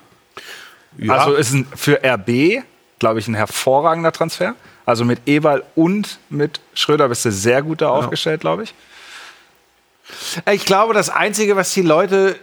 Ja. 0.98 1.14
Also 1.14 1.34
ist 1.34 1.52
ein, 1.52 1.66
für 1.76 2.00
RB, 2.04 2.62
glaube 2.98 3.18
ich, 3.20 3.28
ein 3.28 3.34
hervorragender 3.34 4.10
Transfer. 4.12 4.54
Also 4.86 5.04
mit 5.04 5.20
Eberl 5.26 5.62
und 5.76 6.18
mit 6.28 6.60
Schröder 6.74 7.08
bist 7.08 7.24
du 7.24 7.30
sehr 7.30 7.62
gut 7.62 7.80
da 7.82 7.88
aufgestellt, 7.90 8.40
glaube 8.40 8.64
ich. 8.64 8.74
Ich 10.50 10.64
glaube, 10.64 10.94
das 10.94 11.08
Einzige, 11.10 11.54
was 11.56 11.72
die 11.72 11.82
Leute 11.82 12.36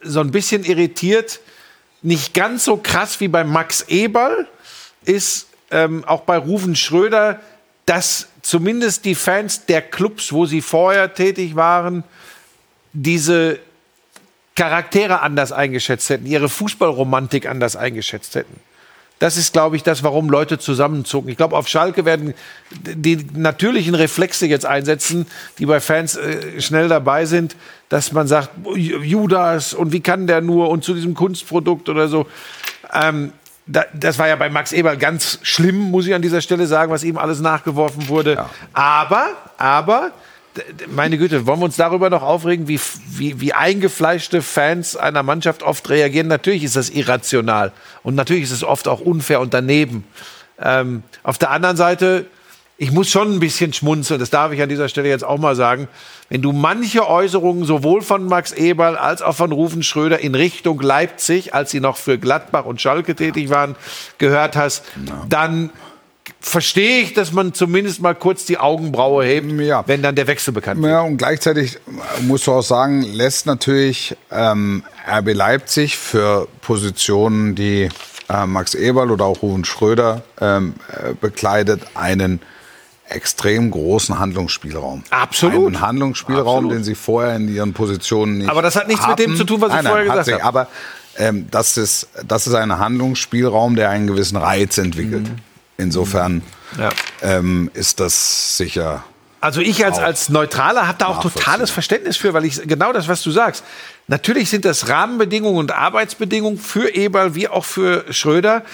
so 0.00 0.20
ein 0.20 0.30
bisschen 0.30 0.64
irritiert, 0.64 1.40
nicht 2.02 2.34
ganz 2.34 2.64
so 2.64 2.76
krass 2.76 3.20
wie 3.20 3.28
bei 3.28 3.44
Max 3.44 3.82
Eberl, 3.88 4.46
ist 5.04 5.48
ähm, 5.70 6.04
auch 6.04 6.22
bei 6.22 6.36
Rufen 6.36 6.76
Schröder, 6.76 7.40
dass 7.86 8.28
zumindest 8.42 9.04
die 9.04 9.14
Fans 9.14 9.66
der 9.66 9.82
Clubs, 9.82 10.32
wo 10.32 10.46
sie 10.46 10.62
vorher 10.62 11.14
tätig 11.14 11.56
waren, 11.56 12.04
diese 12.92 13.58
Charaktere 14.54 15.20
anders 15.20 15.52
eingeschätzt 15.52 16.10
hätten, 16.10 16.26
ihre 16.26 16.48
Fußballromantik 16.48 17.46
anders 17.46 17.76
eingeschätzt 17.76 18.34
hätten. 18.34 18.60
Das 19.18 19.36
ist, 19.36 19.52
glaube 19.52 19.76
ich, 19.76 19.82
das, 19.82 20.02
warum 20.02 20.30
Leute 20.30 20.58
zusammenzucken. 20.58 21.30
Ich 21.30 21.36
glaube, 21.36 21.56
auf 21.56 21.66
Schalke 21.66 22.04
werden 22.04 22.34
die 22.70 23.26
natürlichen 23.34 23.94
Reflexe 23.94 24.46
jetzt 24.46 24.66
einsetzen, 24.66 25.26
die 25.58 25.66
bei 25.66 25.80
Fans 25.80 26.16
äh, 26.16 26.60
schnell 26.60 26.88
dabei 26.88 27.24
sind, 27.24 27.56
dass 27.88 28.12
man 28.12 28.28
sagt, 28.28 28.50
Judas 28.76 29.74
und 29.74 29.92
wie 29.92 30.00
kann 30.00 30.26
der 30.26 30.40
nur 30.40 30.70
und 30.70 30.84
zu 30.84 30.94
diesem 30.94 31.14
Kunstprodukt 31.14 31.88
oder 31.88 32.08
so. 32.08 32.26
Ähm, 32.92 33.32
da, 33.66 33.84
das 33.92 34.18
war 34.18 34.28
ja 34.28 34.36
bei 34.36 34.48
Max 34.48 34.72
Eberl 34.72 34.96
ganz 34.96 35.40
schlimm, 35.42 35.90
muss 35.90 36.06
ich 36.06 36.14
an 36.14 36.22
dieser 36.22 36.40
Stelle 36.40 36.66
sagen, 36.66 36.90
was 36.90 37.04
ihm 37.04 37.18
alles 37.18 37.40
nachgeworfen 37.40 38.08
wurde. 38.08 38.44
Aber, 38.72 39.28
aber, 39.58 40.12
meine 40.88 41.18
Güte, 41.18 41.46
wollen 41.46 41.60
wir 41.60 41.64
uns 41.64 41.76
darüber 41.76 42.10
noch 42.10 42.22
aufregen, 42.22 42.68
wie, 42.68 42.80
wie, 43.10 43.40
wie 43.40 43.52
eingefleischte 43.52 44.42
Fans 44.42 44.96
einer 44.96 45.22
Mannschaft 45.22 45.62
oft 45.62 45.88
reagieren? 45.88 46.28
Natürlich 46.28 46.64
ist 46.64 46.76
das 46.76 46.90
irrational 46.90 47.72
und 48.02 48.14
natürlich 48.14 48.44
ist 48.44 48.52
es 48.52 48.64
oft 48.64 48.88
auch 48.88 49.00
unfair 49.00 49.40
und 49.40 49.54
daneben. 49.54 50.04
Ähm, 50.60 51.02
auf 51.22 51.38
der 51.38 51.50
anderen 51.50 51.76
Seite, 51.76 52.26
ich 52.76 52.92
muss 52.92 53.10
schon 53.10 53.34
ein 53.34 53.40
bisschen 53.40 53.72
schmunzeln, 53.72 54.20
das 54.20 54.30
darf 54.30 54.52
ich 54.52 54.62
an 54.62 54.68
dieser 54.68 54.88
Stelle 54.88 55.08
jetzt 55.08 55.24
auch 55.24 55.38
mal 55.38 55.56
sagen, 55.56 55.88
wenn 56.28 56.42
du 56.42 56.52
manche 56.52 57.08
Äußerungen 57.08 57.64
sowohl 57.64 58.02
von 58.02 58.24
Max 58.26 58.52
Eberl 58.52 58.96
als 58.96 59.22
auch 59.22 59.34
von 59.34 59.50
Rufen 59.50 59.82
Schröder 59.82 60.20
in 60.20 60.34
Richtung 60.34 60.80
Leipzig, 60.80 61.54
als 61.54 61.70
sie 61.70 61.80
noch 61.80 61.96
für 61.96 62.18
Gladbach 62.18 62.66
und 62.66 62.80
Schalke 62.80 63.14
tätig 63.14 63.50
waren, 63.50 63.76
gehört 64.18 64.56
hast, 64.56 64.84
dann 65.28 65.70
verstehe 66.40 67.00
ich, 67.02 67.14
dass 67.14 67.32
man 67.32 67.54
zumindest 67.54 68.00
mal 68.00 68.14
kurz 68.14 68.44
die 68.44 68.58
Augenbraue 68.58 69.24
hebt, 69.24 69.50
Ja. 69.60 69.84
wenn 69.86 70.02
dann 70.02 70.14
der 70.14 70.26
Wechsel 70.26 70.52
bekannt 70.52 70.80
wird. 70.82 70.90
Ja, 70.90 71.02
und 71.02 71.16
gleichzeitig 71.16 71.78
musst 72.22 72.46
du 72.46 72.52
auch 72.52 72.62
sagen, 72.62 73.02
lässt 73.02 73.46
natürlich 73.46 74.16
ähm, 74.30 74.82
RB 75.10 75.34
Leipzig 75.34 75.98
für 75.98 76.48
Positionen, 76.60 77.54
die 77.54 77.88
äh, 78.28 78.46
Max 78.46 78.74
Eberl 78.74 79.10
oder 79.10 79.24
auch 79.24 79.42
Ruven 79.42 79.64
Schröder 79.64 80.22
ähm, 80.40 80.74
äh, 80.92 81.14
bekleidet, 81.20 81.82
einen 81.94 82.40
extrem 83.08 83.70
großen 83.70 84.18
Handlungsspielraum. 84.18 85.02
Absolut. 85.10 85.66
Einen 85.68 85.80
Handlungsspielraum, 85.80 86.56
Absolut. 86.64 86.72
den 86.72 86.84
sie 86.84 86.94
vorher 86.94 87.36
in 87.36 87.48
ihren 87.54 87.72
Positionen 87.72 88.38
nicht 88.38 88.50
Aber 88.50 88.60
das 88.62 88.76
hat 88.76 88.86
nichts 88.88 89.06
mit 89.06 89.18
dem 89.18 89.30
hatten. 89.30 89.38
zu 89.38 89.44
tun, 89.44 89.60
was 89.62 89.68
ich 89.68 89.74
nein, 89.76 89.84
nein, 89.84 89.92
vorher 90.06 90.18
gesagt 90.24 90.42
habe. 90.42 90.44
Aber 90.44 90.68
ähm, 91.16 91.46
das, 91.50 91.76
ist, 91.78 92.08
das 92.26 92.46
ist 92.46 92.54
ein 92.54 92.78
Handlungsspielraum, 92.78 93.76
der 93.76 93.90
einen 93.90 94.06
gewissen 94.06 94.36
Reiz 94.36 94.76
entwickelt. 94.78 95.26
Insofern. 95.78 96.42
Ja. 96.76 96.90
ähm, 97.22 97.70
ist 97.72 97.98
das 97.98 98.58
sicher 98.58 99.04
Also 99.40 99.60
ich 99.62 99.84
als, 99.86 99.98
als 99.98 100.28
Neutraler 100.28 100.86
habe 100.86 100.98
da 100.98 101.06
auch 101.06 101.22
totales 101.22 101.70
Verständnis 101.70 102.18
für, 102.18 102.34
weil 102.34 102.44
ich 102.44 102.60
genau 102.66 102.92
das, 102.92 103.08
was 103.08 103.22
du 103.22 103.30
sagst. 103.30 103.64
Natürlich 104.06 104.50
sind 104.50 104.64
das 104.64 104.88
Rahmenbedingungen 104.88 105.58
und 105.58 105.72
Arbeitsbedingungen 105.72 106.58
für 106.58 106.94
Eberl 106.94 107.34
wie 107.34 107.48
auch 107.48 107.64
für 107.64 108.04
Schröder, 108.12 108.64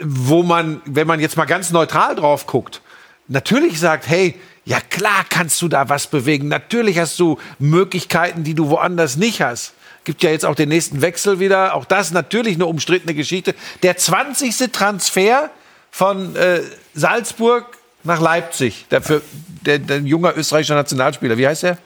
wo 0.00 0.42
man, 0.42 0.82
wenn 0.84 1.06
man 1.06 1.20
jetzt 1.20 1.36
mal 1.36 1.46
ganz 1.46 1.70
neutral 1.70 2.14
drauf 2.14 2.46
guckt, 2.46 2.82
natürlich 3.28 3.80
sagt, 3.80 4.06
hey, 4.06 4.34
ja 4.64 4.78
klar 4.80 5.24
kannst 5.28 5.60
du 5.62 5.68
da 5.68 5.88
was 5.88 6.06
bewegen. 6.06 6.48
Natürlich 6.48 6.98
hast 6.98 7.18
du 7.18 7.38
Möglichkeiten, 7.58 8.44
die 8.44 8.54
du 8.54 8.68
woanders 8.68 9.16
nicht 9.16 9.40
hast. 9.40 9.72
Gibt 10.04 10.22
ja 10.22 10.30
jetzt 10.30 10.44
auch 10.44 10.54
den 10.54 10.68
nächsten 10.68 11.00
Wechsel 11.00 11.40
wieder. 11.40 11.74
Auch 11.74 11.86
das 11.86 12.12
natürlich 12.12 12.56
eine 12.56 12.66
umstrittene 12.66 13.14
Geschichte. 13.14 13.54
Der 13.82 13.96
20. 13.96 14.70
Transfer 14.72 15.50
von 15.92 16.34
äh, 16.34 16.62
Salzburg 16.94 17.66
nach 18.02 18.20
Leipzig. 18.20 18.86
Dafür 18.88 19.22
der, 19.64 19.78
der 19.78 19.98
junger 20.00 20.36
österreichischer 20.36 20.74
Nationalspieler. 20.74 21.38
Wie 21.38 21.46
heißt 21.46 21.62
der? 21.62 21.78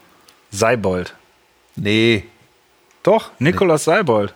Seibold. 0.51 1.15
Nee. 1.75 2.25
Doch, 3.03 3.31
Nikolaus 3.39 3.85
Seibold. 3.85 4.33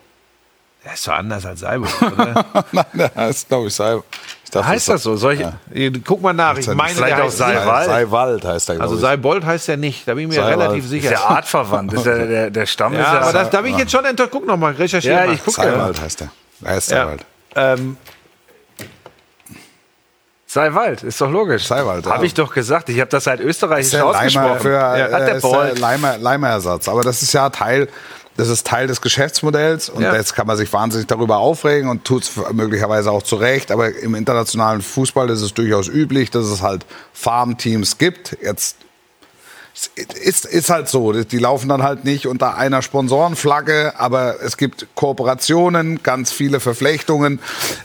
Der 0.84 0.92
ist 0.94 1.02
so 1.04 1.12
anders 1.12 1.44
als 1.46 1.60
Seibold, 1.60 1.90
oder? 2.02 2.44
Nein, 2.72 3.10
das 3.14 3.30
ist, 3.36 3.48
glaube 3.48 3.68
ich, 3.68 3.74
Sei. 3.74 3.98
Ich 4.44 4.50
dachte, 4.50 4.66
Heißt 4.66 4.88
das 4.88 5.02
so? 5.04 5.16
Solche, 5.16 5.52
Äh, 5.72 5.90
Guck 6.04 6.20
mal 6.22 6.32
nach. 6.32 6.56
Ich 6.56 6.66
meine, 6.68 6.94
Vielleicht 6.94 7.16
der 7.16 7.22
auch 7.24 7.26
heißt 7.28 7.36
Seiwald. 7.38 7.86
Seiwald 7.86 8.44
heißt 8.44 8.68
er, 8.70 8.80
Also 8.80 8.94
ich. 8.96 9.00
Seibold 9.00 9.44
heißt 9.44 9.68
er 9.68 9.76
nicht. 9.76 10.06
Da 10.08 10.14
bin 10.14 10.24
ich 10.24 10.28
mir 10.36 10.42
Seiwald. 10.42 10.58
relativ 10.60 10.84
ist 10.84 10.90
sicher. 10.90 11.12
ja 11.12 11.20
artverwandt. 11.24 11.92
Ist 11.92 12.04
ja, 12.06 12.14
der, 12.26 12.50
der 12.50 12.66
Stamm 12.66 12.92
ist 12.94 12.98
Ja, 12.98 13.14
ja. 13.14 13.20
aber 13.20 13.32
das, 13.32 13.50
da 13.50 13.60
bin 13.62 13.72
ich 13.74 13.78
jetzt 13.78 13.92
schon 13.92 14.04
enttäuscht. 14.04 14.30
Guck 14.32 14.46
noch 14.46 14.56
mal, 14.56 14.72
recherchiere 14.72 15.14
Ja, 15.20 15.26
mal. 15.26 15.34
ich 15.34 15.44
guck 15.44 15.56
ja. 15.58 15.64
Seiwald 15.64 16.00
heißt 16.00 16.20
er. 16.22 16.30
Er 16.64 16.76
ist 16.76 16.90
Ja. 16.90 16.96
Seiwald. 17.54 17.96
Ähm, 20.51 20.62
Seiwald, 20.62 21.03
ist 21.05 21.20
doch 21.20 21.30
logisch. 21.30 21.66
Seiwald, 21.66 22.07
ja. 22.07 22.12
Habe 22.12 22.26
ich 22.26 22.34
doch 22.34 22.53
gesagt. 22.53 22.88
Ich 22.88 22.98
habe 23.01 23.11
das 23.11 23.26
halt 23.26 23.40
österreichisch 23.40 24.01
ausgesprochen. 24.01 24.61
für 24.61 24.72
ja, 24.72 24.90
hat 25.12 25.22
äh, 25.22 25.26
der 25.26 25.34
ist 25.36 25.42
Bold. 25.42 25.78
Leimer, 25.78 26.18
Leimerersatz. 26.18 26.88
Aber 26.88 27.03
das 27.03 27.22
ist 27.22 27.32
ja 27.32 27.51
Teil, 27.51 27.88
das 28.36 28.48
ist 28.48 28.66
Teil 28.66 28.86
des 28.86 29.01
Geschäftsmodells 29.01 29.88
und 29.90 30.03
Ja. 30.03 30.14
jetzt 30.14 30.34
kann 30.34 30.46
man 30.46 30.57
sich 30.57 30.72
wahnsinnig 30.72 31.07
darüber 31.07 31.38
aufregen 31.38 31.88
und 31.88 32.05
tut 32.05 32.24
es 32.24 32.32
möglicherweise 32.53 33.11
auch 33.12 33.22
zu 33.22 33.36
Recht. 33.36 33.70
Aber 33.70 33.94
im 33.94 34.14
internationalen 34.14 34.82
Fußball 34.82 35.30
ist 35.30 35.42
es 35.42 35.55
durchaus 35.55 35.88
üblich, 35.88 36.30
dass 36.30 36.46
es 36.46 36.62
halt 36.62 36.84
Farmteams 37.12 37.98
gibt. 37.98 38.36
Jetzt 38.42 38.76
ist, 39.96 40.44
ist 40.44 40.70
halt 40.70 40.88
so. 40.88 41.12
Die 41.12 41.38
laufen 41.38 41.68
dann 41.68 41.82
halt 41.82 42.04
nicht 42.04 42.26
unter 42.26 42.56
einer 42.56 42.82
Sponsorenflagge, 42.82 43.94
aber 43.98 44.42
es 44.42 44.56
gibt 44.56 44.86
Kooperationen, 44.94 46.02
ganz 46.02 46.32
viele 46.32 46.60
Verflechtungen, 46.60 47.40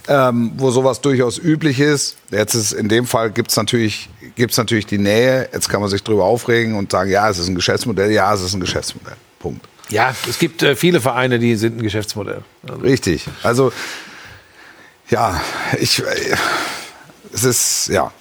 ähm, 0.08 0.52
wo 0.56 0.70
sowas 0.70 1.00
durchaus 1.00 1.38
üblich 1.38 1.80
ist. 1.80 2.16
Jetzt 2.30 2.54
ist 2.54 2.72
in 2.72 2.88
dem 2.88 3.06
Fall 3.06 3.30
gibt's 3.30 3.56
natürlich, 3.56 4.08
gibt's 4.34 4.56
natürlich 4.56 4.86
die 4.86 4.98
Nähe. 4.98 5.48
Jetzt 5.52 5.68
kann 5.68 5.80
man 5.80 5.90
sich 5.90 6.02
drüber 6.02 6.24
aufregen 6.24 6.74
und 6.74 6.92
sagen, 6.92 7.10
ja, 7.10 7.28
es 7.28 7.38
ist 7.38 7.48
ein 7.48 7.54
Geschäftsmodell, 7.54 8.10
ja, 8.10 8.32
es 8.34 8.42
ist 8.42 8.54
ein 8.54 8.60
Geschäftsmodell. 8.60 9.16
Punkt. 9.38 9.66
ja, 9.88 10.14
es 10.28 10.38
gibt 10.38 10.62
äh, 10.62 10.76
viele 10.76 11.00
Vereine, 11.00 11.38
die 11.38 11.56
sind 11.56 11.78
ein 11.78 11.82
Geschäftsmodell. 11.82 12.42
Also, 12.66 12.80
Richtig. 12.80 13.26
Also, 13.42 13.72
ja, 15.08 15.40
ich, 15.78 16.00
äh, 16.00 16.36
es 17.32 17.44
ist, 17.44 17.88
ja, 17.88 18.12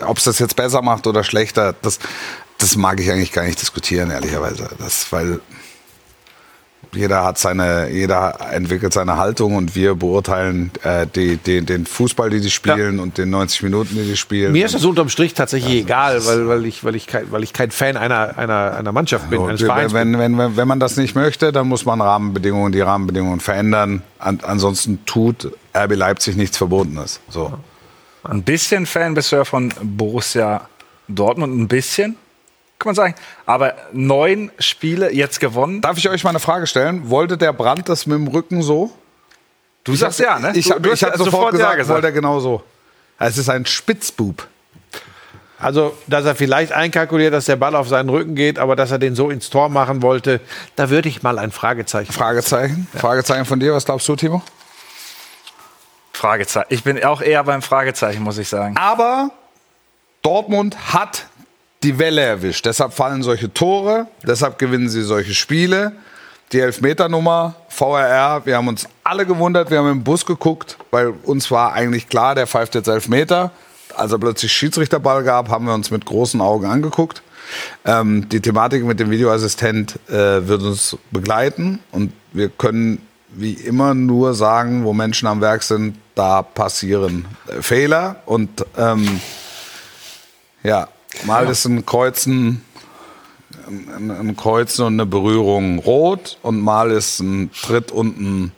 ob 0.00 0.18
es 0.18 0.24
das 0.24 0.38
jetzt 0.38 0.56
besser 0.56 0.82
macht 0.82 1.06
oder 1.06 1.24
schlechter, 1.24 1.74
das, 1.82 1.98
das 2.62 2.76
mag 2.76 3.00
ich 3.00 3.10
eigentlich 3.10 3.32
gar 3.32 3.44
nicht 3.44 3.60
diskutieren, 3.60 4.10
ehrlicherweise. 4.10 4.68
Das, 4.78 5.10
weil 5.10 5.40
jeder 6.94 7.24
hat 7.24 7.38
seine, 7.38 7.88
jeder 7.90 8.36
entwickelt 8.52 8.92
seine 8.92 9.16
Haltung 9.16 9.56
und 9.56 9.74
wir 9.74 9.94
beurteilen 9.94 10.70
äh, 10.82 11.06
die, 11.06 11.38
die, 11.38 11.62
den 11.62 11.86
Fußball, 11.86 12.28
die 12.28 12.40
die 12.40 12.50
spielen 12.50 13.00
und 13.00 13.16
den 13.16 13.30
90 13.30 13.62
Minuten, 13.62 13.94
die 13.94 14.04
die 14.04 14.16
spielen. 14.16 14.52
Mir 14.52 14.66
ist 14.66 14.74
das 14.74 14.84
unterm 14.84 15.08
Strich 15.08 15.32
tatsächlich 15.32 15.84
egal, 15.84 16.24
weil, 16.26 16.48
weil, 16.48 16.66
ich, 16.66 16.84
weil, 16.84 16.94
ich 16.94 17.06
kein, 17.06 17.32
weil 17.32 17.42
ich 17.42 17.52
kein 17.52 17.70
Fan 17.70 17.96
einer, 17.96 18.36
einer, 18.36 18.76
einer 18.76 18.92
Mannschaft 18.92 19.30
bin, 19.30 19.40
eines 19.42 19.62
Vereins 19.62 19.94
wenn, 19.94 20.18
wenn, 20.18 20.36
wenn, 20.36 20.56
wenn 20.56 20.68
man 20.68 20.80
das 20.80 20.96
nicht 20.96 21.14
möchte, 21.14 21.50
dann 21.50 21.66
muss 21.66 21.86
man 21.86 22.00
Rahmenbedingungen, 22.00 22.72
die 22.72 22.80
Rahmenbedingungen 22.80 23.40
verändern. 23.40 24.02
An, 24.18 24.40
ansonsten 24.42 25.04
tut 25.06 25.50
RB 25.74 25.96
Leipzig 25.96 26.36
nichts 26.36 26.58
Verbotenes. 26.58 27.20
So. 27.30 27.54
Ein 28.24 28.42
bisschen 28.42 28.86
Fan 28.86 29.14
bist 29.14 29.32
du 29.32 29.36
ja 29.36 29.44
von 29.44 29.72
Borussia 29.82 30.68
Dortmund, 31.08 31.58
ein 31.58 31.68
bisschen, 31.68 32.16
kann 32.82 32.90
man 32.90 32.94
sagen. 32.94 33.14
Aber 33.46 33.74
neun 33.92 34.50
Spiele 34.58 35.12
jetzt 35.12 35.40
gewonnen. 35.40 35.80
Darf 35.80 35.98
ich 35.98 36.08
euch 36.08 36.24
mal 36.24 36.30
eine 36.30 36.40
Frage 36.40 36.66
stellen? 36.66 37.08
Wollte 37.10 37.38
der 37.38 37.52
Brand 37.52 37.88
das 37.88 38.06
mit 38.06 38.16
dem 38.16 38.28
Rücken 38.28 38.62
so? 38.62 38.90
Du 39.84 39.94
sagst 39.94 40.20
ja, 40.20 40.38
ne? 40.38 40.52
Ich 40.54 40.70
habe 40.70 40.92
ich 40.92 41.02
hab 41.02 41.16
sofort 41.16 41.52
gesagt, 41.52 41.78
ja 41.78 41.88
wollte 41.88 42.08
er 42.08 42.12
genau 42.12 42.40
so. 42.40 42.62
Es 43.18 43.38
ist 43.38 43.48
ein 43.48 43.66
Spitzbub. 43.66 44.46
Also, 45.58 45.96
dass 46.08 46.24
er 46.24 46.34
vielleicht 46.34 46.72
einkalkuliert, 46.72 47.32
dass 47.32 47.44
der 47.44 47.54
Ball 47.54 47.76
auf 47.76 47.88
seinen 47.88 48.08
Rücken 48.08 48.34
geht, 48.34 48.58
aber 48.58 48.74
dass 48.74 48.90
er 48.90 48.98
den 48.98 49.14
so 49.14 49.30
ins 49.30 49.48
Tor 49.48 49.68
machen 49.68 50.02
wollte, 50.02 50.40
da 50.74 50.90
würde 50.90 51.08
ich 51.08 51.22
mal 51.22 51.38
ein 51.38 51.52
Fragezeichen. 51.52 52.12
Fragezeichen. 52.12 52.88
Fragezeichen 52.96 53.44
von 53.44 53.60
dir. 53.60 53.72
Was 53.72 53.84
glaubst 53.84 54.08
du, 54.08 54.16
Timo? 54.16 54.42
Fragezeichen. 56.12 56.66
Ich 56.70 56.82
bin 56.82 57.02
auch 57.04 57.22
eher 57.22 57.44
beim 57.44 57.62
Fragezeichen, 57.62 58.22
muss 58.22 58.38
ich 58.38 58.48
sagen. 58.48 58.76
Aber 58.76 59.30
Dortmund 60.22 60.92
hat 60.92 61.26
die 61.82 61.98
Welle 61.98 62.22
erwischt. 62.22 62.66
Deshalb 62.66 62.92
fallen 62.92 63.22
solche 63.22 63.52
Tore, 63.52 64.06
deshalb 64.22 64.58
gewinnen 64.58 64.88
sie 64.88 65.02
solche 65.02 65.34
Spiele. 65.34 65.92
Die 66.52 66.60
Elfmeternummer, 66.60 67.54
VRR, 67.68 68.44
wir 68.44 68.56
haben 68.56 68.68
uns 68.68 68.86
alle 69.04 69.24
gewundert, 69.24 69.70
wir 69.70 69.78
haben 69.78 69.90
im 69.90 70.04
Bus 70.04 70.26
geguckt, 70.26 70.76
weil 70.90 71.14
uns 71.22 71.50
war 71.50 71.72
eigentlich 71.72 72.08
klar, 72.08 72.34
der 72.34 72.46
pfeift 72.46 72.74
jetzt 72.74 72.88
Elfmeter. 72.88 73.50
Als 73.94 74.12
er 74.12 74.18
plötzlich 74.18 74.52
Schiedsrichterball 74.52 75.22
gab, 75.24 75.48
haben 75.48 75.66
wir 75.66 75.74
uns 75.74 75.90
mit 75.90 76.04
großen 76.04 76.40
Augen 76.40 76.66
angeguckt. 76.66 77.22
Ähm, 77.84 78.28
die 78.28 78.40
Thematik 78.40 78.84
mit 78.84 79.00
dem 79.00 79.10
Videoassistent 79.10 79.98
äh, 80.08 80.46
wird 80.46 80.62
uns 80.62 80.96
begleiten 81.10 81.80
und 81.90 82.12
wir 82.32 82.48
können 82.48 83.06
wie 83.34 83.54
immer 83.54 83.94
nur 83.94 84.34
sagen, 84.34 84.84
wo 84.84 84.92
Menschen 84.92 85.26
am 85.26 85.40
Werk 85.40 85.62
sind, 85.62 85.96
da 86.14 86.42
passieren 86.42 87.26
äh, 87.48 87.62
Fehler 87.62 88.16
und 88.26 88.64
ähm, 88.76 89.20
ja, 90.62 90.88
mal 91.24 91.48
ist 91.48 91.64
ein 91.64 91.84
Kreuzen, 91.86 92.62
ein, 93.66 94.10
ein 94.10 94.36
Kreuzen 94.36 94.86
und 94.86 94.94
eine 94.94 95.06
Berührung 95.06 95.78
rot 95.78 96.38
und 96.42 96.60
mal 96.60 96.90
ist 96.90 97.20
ein 97.20 97.50
Tritt 97.52 97.90
unten 97.90 98.52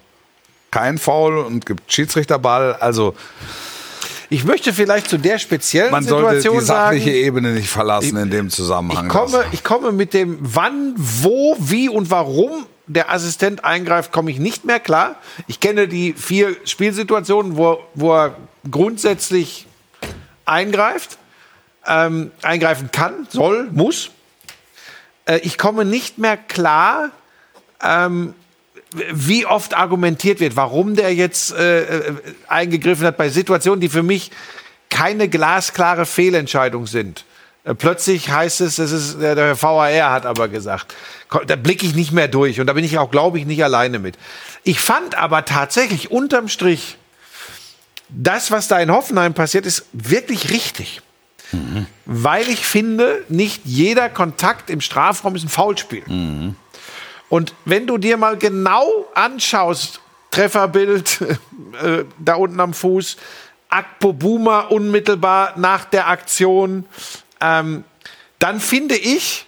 kein 0.70 0.98
Foul 0.98 1.38
und 1.38 1.66
gibt 1.66 1.92
Schiedsrichterball. 1.92 2.74
Also 2.74 3.14
Ich 4.28 4.44
möchte 4.44 4.72
vielleicht 4.72 5.08
zu 5.08 5.18
der 5.18 5.38
speziellen 5.38 5.92
man 5.92 6.02
sollte 6.02 6.36
Situation 6.36 6.58
die 6.58 6.64
sachliche 6.64 7.10
sagen, 7.10 7.24
Ebene 7.24 7.52
nicht 7.52 7.68
verlassen 7.68 8.16
in 8.16 8.30
dem 8.30 8.50
Zusammenhang. 8.50 9.06
ich 9.06 9.12
komme, 9.12 9.44
ich 9.52 9.64
komme 9.64 9.92
mit 9.92 10.12
dem 10.14 10.38
wann, 10.40 10.94
wo, 10.96 11.56
wie 11.60 11.88
und 11.88 12.10
warum 12.10 12.66
der 12.86 13.10
Assistent 13.10 13.64
eingreift, 13.64 14.12
komme 14.12 14.30
ich 14.30 14.38
nicht 14.38 14.64
mehr 14.64 14.80
klar. 14.80 15.16
Ich 15.46 15.60
kenne 15.60 15.88
die 15.88 16.12
vier 16.12 16.56
Spielsituationen, 16.64 17.56
wo, 17.56 17.78
wo 17.94 18.12
er 18.12 18.36
grundsätzlich 18.70 19.66
eingreift, 20.44 21.18
ähm, 21.86 22.30
eingreifen 22.42 22.90
kann, 22.90 23.26
soll, 23.30 23.68
muss. 23.72 24.10
Äh, 25.26 25.38
ich 25.38 25.58
komme 25.58 25.84
nicht 25.84 26.18
mehr 26.18 26.36
klar, 26.36 27.10
ähm, 27.82 28.34
wie 29.12 29.44
oft 29.46 29.74
argumentiert 29.74 30.40
wird, 30.40 30.56
warum 30.56 30.94
der 30.94 31.14
jetzt 31.14 31.52
äh, 31.52 31.82
äh, 31.82 32.14
eingegriffen 32.46 33.06
hat 33.06 33.16
bei 33.16 33.28
Situationen, 33.28 33.80
die 33.80 33.88
für 33.88 34.02
mich 34.02 34.30
keine 34.88 35.28
glasklare 35.28 36.06
Fehlentscheidung 36.06 36.86
sind. 36.86 37.24
Äh, 37.64 37.74
Plötzlich 37.74 38.30
heißt 38.30 38.60
es, 38.60 38.76
das 38.76 38.92
ist 38.92 39.20
der, 39.20 39.60
VAR 39.60 40.12
hat 40.12 40.26
aber 40.26 40.48
gesagt. 40.48 40.94
Da 41.46 41.56
blicke 41.56 41.84
ich 41.84 41.96
nicht 41.96 42.12
mehr 42.12 42.28
durch 42.28 42.60
und 42.60 42.66
da 42.66 42.74
bin 42.74 42.84
ich 42.84 42.98
auch, 42.98 43.10
glaube 43.10 43.38
ich, 43.38 43.46
nicht 43.46 43.64
alleine 43.64 43.98
mit. 43.98 44.16
Ich 44.62 44.80
fand 44.80 45.16
aber 45.16 45.44
tatsächlich 45.44 46.12
unterm 46.12 46.48
Strich, 46.48 46.96
das, 48.08 48.52
was 48.52 48.68
da 48.68 48.78
in 48.78 48.92
Hoffenheim 48.92 49.34
passiert, 49.34 49.66
ist 49.66 49.86
wirklich 49.92 50.50
richtig. 50.50 51.00
Weil 52.06 52.48
ich 52.48 52.66
finde, 52.66 53.24
nicht 53.28 53.62
jeder 53.64 54.08
Kontakt 54.08 54.70
im 54.70 54.80
Strafraum 54.80 55.36
ist 55.36 55.44
ein 55.44 55.48
Foulspiel. 55.48 56.02
Und 57.28 57.54
wenn 57.64 57.86
du 57.86 57.98
dir 57.98 58.16
mal 58.16 58.36
genau 58.36 59.08
anschaust, 59.14 60.00
Trefferbild 60.30 61.20
äh, 61.82 62.04
da 62.18 62.34
unten 62.34 62.60
am 62.60 62.74
Fuß, 62.74 63.16
Akpo 63.68 64.12
Buma 64.12 64.60
unmittelbar 64.60 65.54
nach 65.56 65.84
der 65.84 66.08
Aktion, 66.08 66.86
ähm, 67.40 67.84
dann 68.38 68.60
finde 68.60 68.96
ich, 68.96 69.46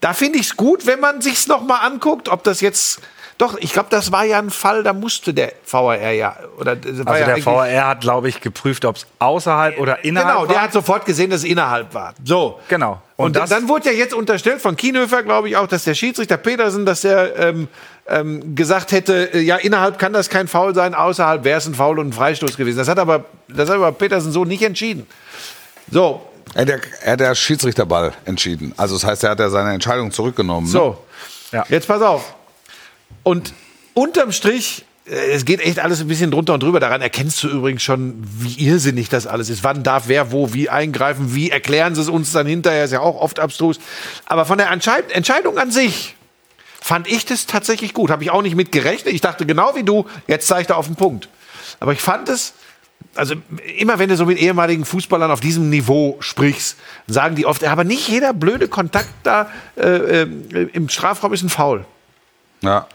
da 0.00 0.12
finde 0.12 0.38
ich 0.38 0.46
es 0.46 0.56
gut, 0.56 0.86
wenn 0.86 1.00
man 1.00 1.22
sich's 1.22 1.46
noch 1.46 1.62
mal 1.62 1.78
anguckt, 1.78 2.28
ob 2.28 2.44
das 2.44 2.60
jetzt 2.60 3.00
doch, 3.38 3.56
ich 3.58 3.72
glaube, 3.72 3.88
das 3.90 4.12
war 4.12 4.24
ja 4.24 4.38
ein 4.38 4.50
Fall, 4.50 4.82
da 4.84 4.92
musste 4.92 5.34
der 5.34 5.52
VAR 5.68 5.96
ja 6.12 6.36
oder 6.58 6.76
war 6.76 7.14
Also 7.14 7.28
ja 7.28 7.34
der 7.34 7.44
VAR 7.44 7.86
hat, 7.88 8.00
glaube 8.00 8.28
ich, 8.28 8.40
geprüft, 8.40 8.84
ob 8.84 8.96
es 8.96 9.06
außerhalb 9.18 9.78
oder 9.78 10.04
innerhalb 10.04 10.34
Genau, 10.36 10.46
der 10.46 10.56
war. 10.56 10.62
hat 10.62 10.72
sofort 10.72 11.04
gesehen, 11.04 11.30
dass 11.30 11.40
es 11.40 11.44
innerhalb 11.48 11.92
war. 11.94 12.14
So. 12.24 12.60
Genau. 12.68 13.02
Und, 13.16 13.26
Und 13.26 13.36
das- 13.36 13.50
dann 13.50 13.68
wurde 13.68 13.90
ja 13.90 13.96
jetzt 13.96 14.14
unterstellt 14.14 14.60
von 14.60 14.76
Kienhöfer, 14.76 15.22
glaube 15.22 15.48
ich 15.48 15.56
auch, 15.56 15.66
dass 15.66 15.84
der 15.84 15.94
Schiedsrichter 15.94 16.36
Petersen, 16.36 16.86
dass 16.86 17.04
er 17.04 17.36
ähm, 17.38 17.68
ähm, 18.06 18.54
gesagt 18.54 18.92
hätte, 18.92 19.32
äh, 19.34 19.40
ja, 19.40 19.56
innerhalb 19.56 19.98
kann 19.98 20.12
das 20.12 20.28
kein 20.28 20.46
Foul 20.46 20.74
sein, 20.74 20.94
außerhalb 20.94 21.42
wäre 21.44 21.58
es 21.58 21.66
ein 21.66 21.74
Foul 21.74 21.98
und 21.98 22.08
ein 22.08 22.12
Freistoß 22.12 22.56
gewesen. 22.56 22.78
Das 22.78 22.88
hat 22.88 22.98
aber, 22.98 23.24
das 23.48 23.68
hat 23.68 23.76
aber 23.76 23.92
Petersen 23.92 24.30
so 24.30 24.44
nicht 24.44 24.62
entschieden. 24.62 25.06
So, 25.90 26.22
Er 26.54 26.62
hat, 26.62 26.68
ja, 26.68 26.76
er 27.02 27.12
hat 27.12 27.20
der 27.20 27.34
Schiedsrichterball 27.34 28.12
entschieden. 28.26 28.74
Also 28.76 28.94
das 28.94 29.04
heißt, 29.04 29.24
er 29.24 29.30
hat 29.30 29.40
ja 29.40 29.48
seine 29.48 29.72
Entscheidung 29.72 30.10
zurückgenommen. 30.12 30.66
Ne? 30.66 30.72
so. 30.72 30.98
Ja. 31.52 31.64
Jetzt 31.68 31.86
pass 31.88 32.02
auf. 32.02 32.34
Und 33.24 33.52
unterm 33.94 34.30
Strich, 34.30 34.84
äh, 35.06 35.32
es 35.32 35.44
geht 35.44 35.60
echt 35.60 35.80
alles 35.80 36.00
ein 36.00 36.06
bisschen 36.08 36.30
drunter 36.30 36.54
und 36.54 36.62
drüber. 36.62 36.78
Daran 36.78 37.02
erkennst 37.02 37.42
du 37.42 37.48
übrigens 37.48 37.82
schon, 37.82 38.22
wie 38.22 38.64
irrsinnig 38.64 39.08
das 39.08 39.26
alles 39.26 39.50
ist. 39.50 39.64
Wann 39.64 39.82
darf 39.82 40.04
wer 40.06 40.30
wo 40.30 40.52
wie 40.52 40.68
eingreifen? 40.68 41.34
Wie 41.34 41.50
erklären 41.50 41.94
sie 41.94 42.02
es 42.02 42.08
uns 42.08 42.30
dann 42.30 42.46
hinterher? 42.46 42.84
Ist 42.84 42.92
ja 42.92 43.00
auch 43.00 43.20
oft 43.20 43.40
abstrus. 43.40 43.80
Aber 44.26 44.44
von 44.44 44.58
der 44.58 44.70
Entscheid 44.70 45.10
Entscheidung 45.10 45.58
an 45.58 45.72
sich 45.72 46.14
fand 46.80 47.08
ich 47.08 47.24
das 47.24 47.46
tatsächlich 47.46 47.94
gut. 47.94 48.10
Habe 48.10 48.22
ich 48.22 48.30
auch 48.30 48.42
nicht 48.42 48.56
mit 48.56 48.70
gerechnet. 48.70 49.14
Ich 49.14 49.22
dachte 49.22 49.46
genau 49.46 49.74
wie 49.74 49.82
du, 49.82 50.06
jetzt 50.26 50.46
zeigt 50.46 50.70
er 50.70 50.76
auf 50.76 50.86
den 50.86 50.96
Punkt. 50.96 51.28
Aber 51.80 51.92
ich 51.92 52.00
fand 52.00 52.28
es, 52.28 52.52
also 53.14 53.34
immer 53.78 53.98
wenn 53.98 54.08
du 54.08 54.16
so 54.16 54.26
mit 54.26 54.38
ehemaligen 54.38 54.84
Fußballern 54.84 55.30
auf 55.30 55.40
diesem 55.40 55.70
Niveau 55.70 56.16
sprichst, 56.20 56.76
sagen 57.06 57.36
die 57.36 57.46
oft, 57.46 57.64
aber 57.64 57.84
nicht 57.84 58.08
jeder 58.08 58.34
blöde 58.34 58.68
Kontakt 58.68 59.08
da 59.22 59.50
äh, 59.76 60.22
äh, 60.22 60.28
im 60.72 60.88
Strafraum 60.88 61.32
ist 61.32 61.42
ein 61.42 61.48
Foul. 61.48 61.84
Ja. 62.60 62.86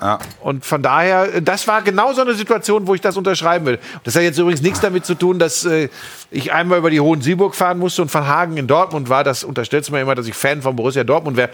Ja. 0.00 0.18
Und 0.40 0.64
von 0.64 0.82
daher, 0.82 1.40
das 1.40 1.66
war 1.66 1.82
genau 1.82 2.12
so 2.12 2.22
eine 2.22 2.34
Situation, 2.34 2.86
wo 2.86 2.94
ich 2.94 3.00
das 3.00 3.16
unterschreiben 3.16 3.66
will. 3.66 3.78
Das 4.04 4.14
hat 4.14 4.22
jetzt 4.22 4.38
übrigens 4.38 4.62
nichts 4.62 4.80
damit 4.80 5.04
zu 5.04 5.14
tun, 5.14 5.38
dass 5.38 5.64
äh, 5.64 5.88
ich 6.30 6.52
einmal 6.52 6.78
über 6.78 6.90
die 6.90 7.00
Hohen-Sieburg 7.00 7.54
fahren 7.54 7.78
musste 7.78 8.02
und 8.02 8.10
von 8.10 8.26
Hagen 8.26 8.56
in 8.56 8.66
Dortmund 8.66 9.08
war. 9.08 9.24
Das 9.24 9.42
unterstellt 9.42 9.90
mir 9.90 10.00
immer, 10.00 10.14
dass 10.14 10.26
ich 10.26 10.34
Fan 10.34 10.62
von 10.62 10.76
Borussia 10.76 11.02
Dortmund 11.04 11.36
wäre. 11.36 11.50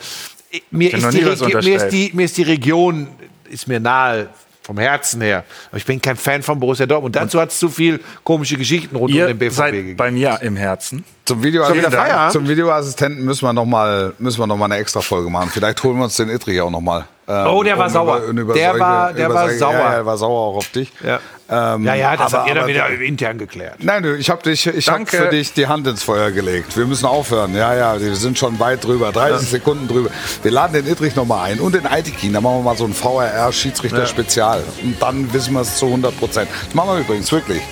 Mir, 0.70 0.92
hab 0.92 1.00
noch 1.00 1.08
ist 1.08 1.18
die 1.18 1.24
mir, 1.24 1.32
ist 1.32 1.42
unterstellt. 1.42 1.92
die, 1.92 2.10
mir 2.12 2.24
ist 2.24 2.36
die 2.36 2.42
Region 2.42 3.08
ist 3.48 3.66
mir 3.66 3.80
nahe 3.80 4.28
vom 4.62 4.78
Herzen 4.78 5.20
her. 5.20 5.44
Aber 5.68 5.76
ich 5.76 5.84
bin 5.84 6.00
kein 6.00 6.16
Fan 6.16 6.42
von 6.42 6.58
Borussia 6.58 6.86
Dortmund. 6.86 7.14
Dazu 7.14 7.40
hat 7.40 7.50
es 7.50 7.58
zu 7.58 7.68
viel 7.68 8.00
komische 8.24 8.56
Geschichten 8.56 8.96
rund 8.96 9.12
um 9.12 9.18
den 9.18 9.38
BVB 9.38 9.54
seid 9.54 9.72
gegeben. 9.72 9.96
bei 9.96 10.10
mir 10.10 10.38
im 10.42 10.56
Herzen. 10.56 11.04
Zum, 11.26 11.42
wieder 11.42 11.64
Feierabend? 11.90 12.32
zum 12.32 12.46
Videoassistenten 12.46 13.24
müssen 13.24 13.46
wir 13.46 13.52
noch 13.54 13.64
mal, 13.64 14.12
müssen 14.18 14.40
wir 14.40 14.46
noch 14.46 14.58
mal 14.58 14.66
eine 14.66 14.76
extra 14.76 15.00
Folge 15.00 15.30
machen. 15.30 15.48
Vielleicht 15.50 15.82
holen 15.82 15.96
wir 15.96 16.04
uns 16.04 16.16
den 16.16 16.28
Ittrich 16.28 16.60
auch 16.60 16.70
noch 16.70 16.82
mal. 16.82 17.06
ähm, 17.26 17.46
Oh, 17.46 17.62
der 17.62 17.78
war 17.78 17.88
sauer. 17.88 18.20
Der 18.54 18.78
war- 18.78 19.12
der 19.14 19.32
war 19.32 19.48
sauer. 19.50 19.72
Ja, 19.72 19.78
ja, 19.80 19.90
der 19.92 20.06
war 20.06 20.18
sauer 20.18 20.40
auch 20.48 20.56
auf 20.56 20.68
dich. 20.68 20.92
Ja. 21.02 21.18
Ähm, 21.48 21.84
ja, 21.84 21.94
ja, 21.94 22.16
das 22.16 22.32
aber- 22.34 22.40
habt 22.42 22.48
ihr 22.50 22.54
dann 22.56 22.66
wieder 22.66 22.88
intern 22.88 23.38
geklärt. 23.38 23.76
Nein, 23.78 24.02
du, 24.02 24.14
ich 24.16 24.28
habe 24.28 24.42
dich, 24.42 24.66
ich 24.66 24.84
für 25.06 25.28
dich 25.30 25.54
die 25.54 25.66
Hand 25.66 25.86
ins 25.86 26.02
Feuer 26.02 26.30
gelegt. 26.30 26.76
Wir 26.76 26.84
müssen 26.86 27.06
aufhören. 27.06 27.54
Ja, 27.54 27.74
ja, 27.74 27.98
wir 28.00 28.14
sind 28.16 28.38
schon 28.38 28.58
weit 28.60 28.84
drüber, 28.84 29.10
30 29.10 29.48
Sekunden 29.48 29.88
drüber. 29.88 30.10
Wir 30.42 30.50
laden 30.50 30.74
den 30.74 30.86
Ittrich 30.86 31.16
noch 31.16 31.24
mal 31.26 31.42
ein 31.44 31.58
und 31.60 31.74
den 31.74 31.86
Aitikin. 31.86 32.34
Da 32.34 32.42
machen 32.42 32.58
wir 32.58 32.62
mal 32.64 32.76
so 32.76 32.84
ein 32.84 32.92
VRR-Schiedsrichter-Spezial. 32.92 34.62
Und 34.82 35.00
dann 35.00 35.32
wissen 35.32 35.54
wir 35.54 35.60
es 35.62 35.76
zu 35.78 35.86
100 35.86 36.18
Prozent. 36.18 36.50
Das 36.66 36.74
machen 36.74 36.90
wir 36.94 36.98
übrigens 37.00 37.30
wirklich. 37.32 37.62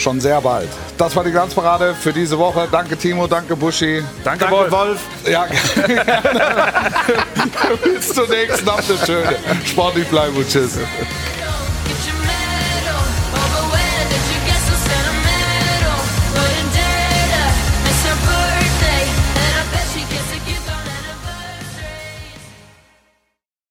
Schon 0.00 0.18
sehr 0.18 0.40
bald. 0.40 0.70
Das 0.96 1.14
war 1.14 1.22
die 1.24 1.30
Glanzparade 1.30 1.94
für 1.94 2.10
diese 2.10 2.38
Woche. 2.38 2.66
Danke 2.72 2.96
Timo, 2.96 3.26
danke 3.26 3.54
Buschi. 3.54 4.02
Danke, 4.24 4.46
Danke, 4.46 4.56
Wolf. 4.56 4.72
Wolf. 4.72 4.98
Ja, 5.28 5.44
bis 7.84 8.14
zur 8.14 8.26
nächsten 8.26 8.66
Abend. 8.66 8.86
Schöne. 9.04 9.36
Sportlich 9.66 10.08
bleiben 10.08 10.34
und 10.36 10.48
tschüss. 10.48 10.78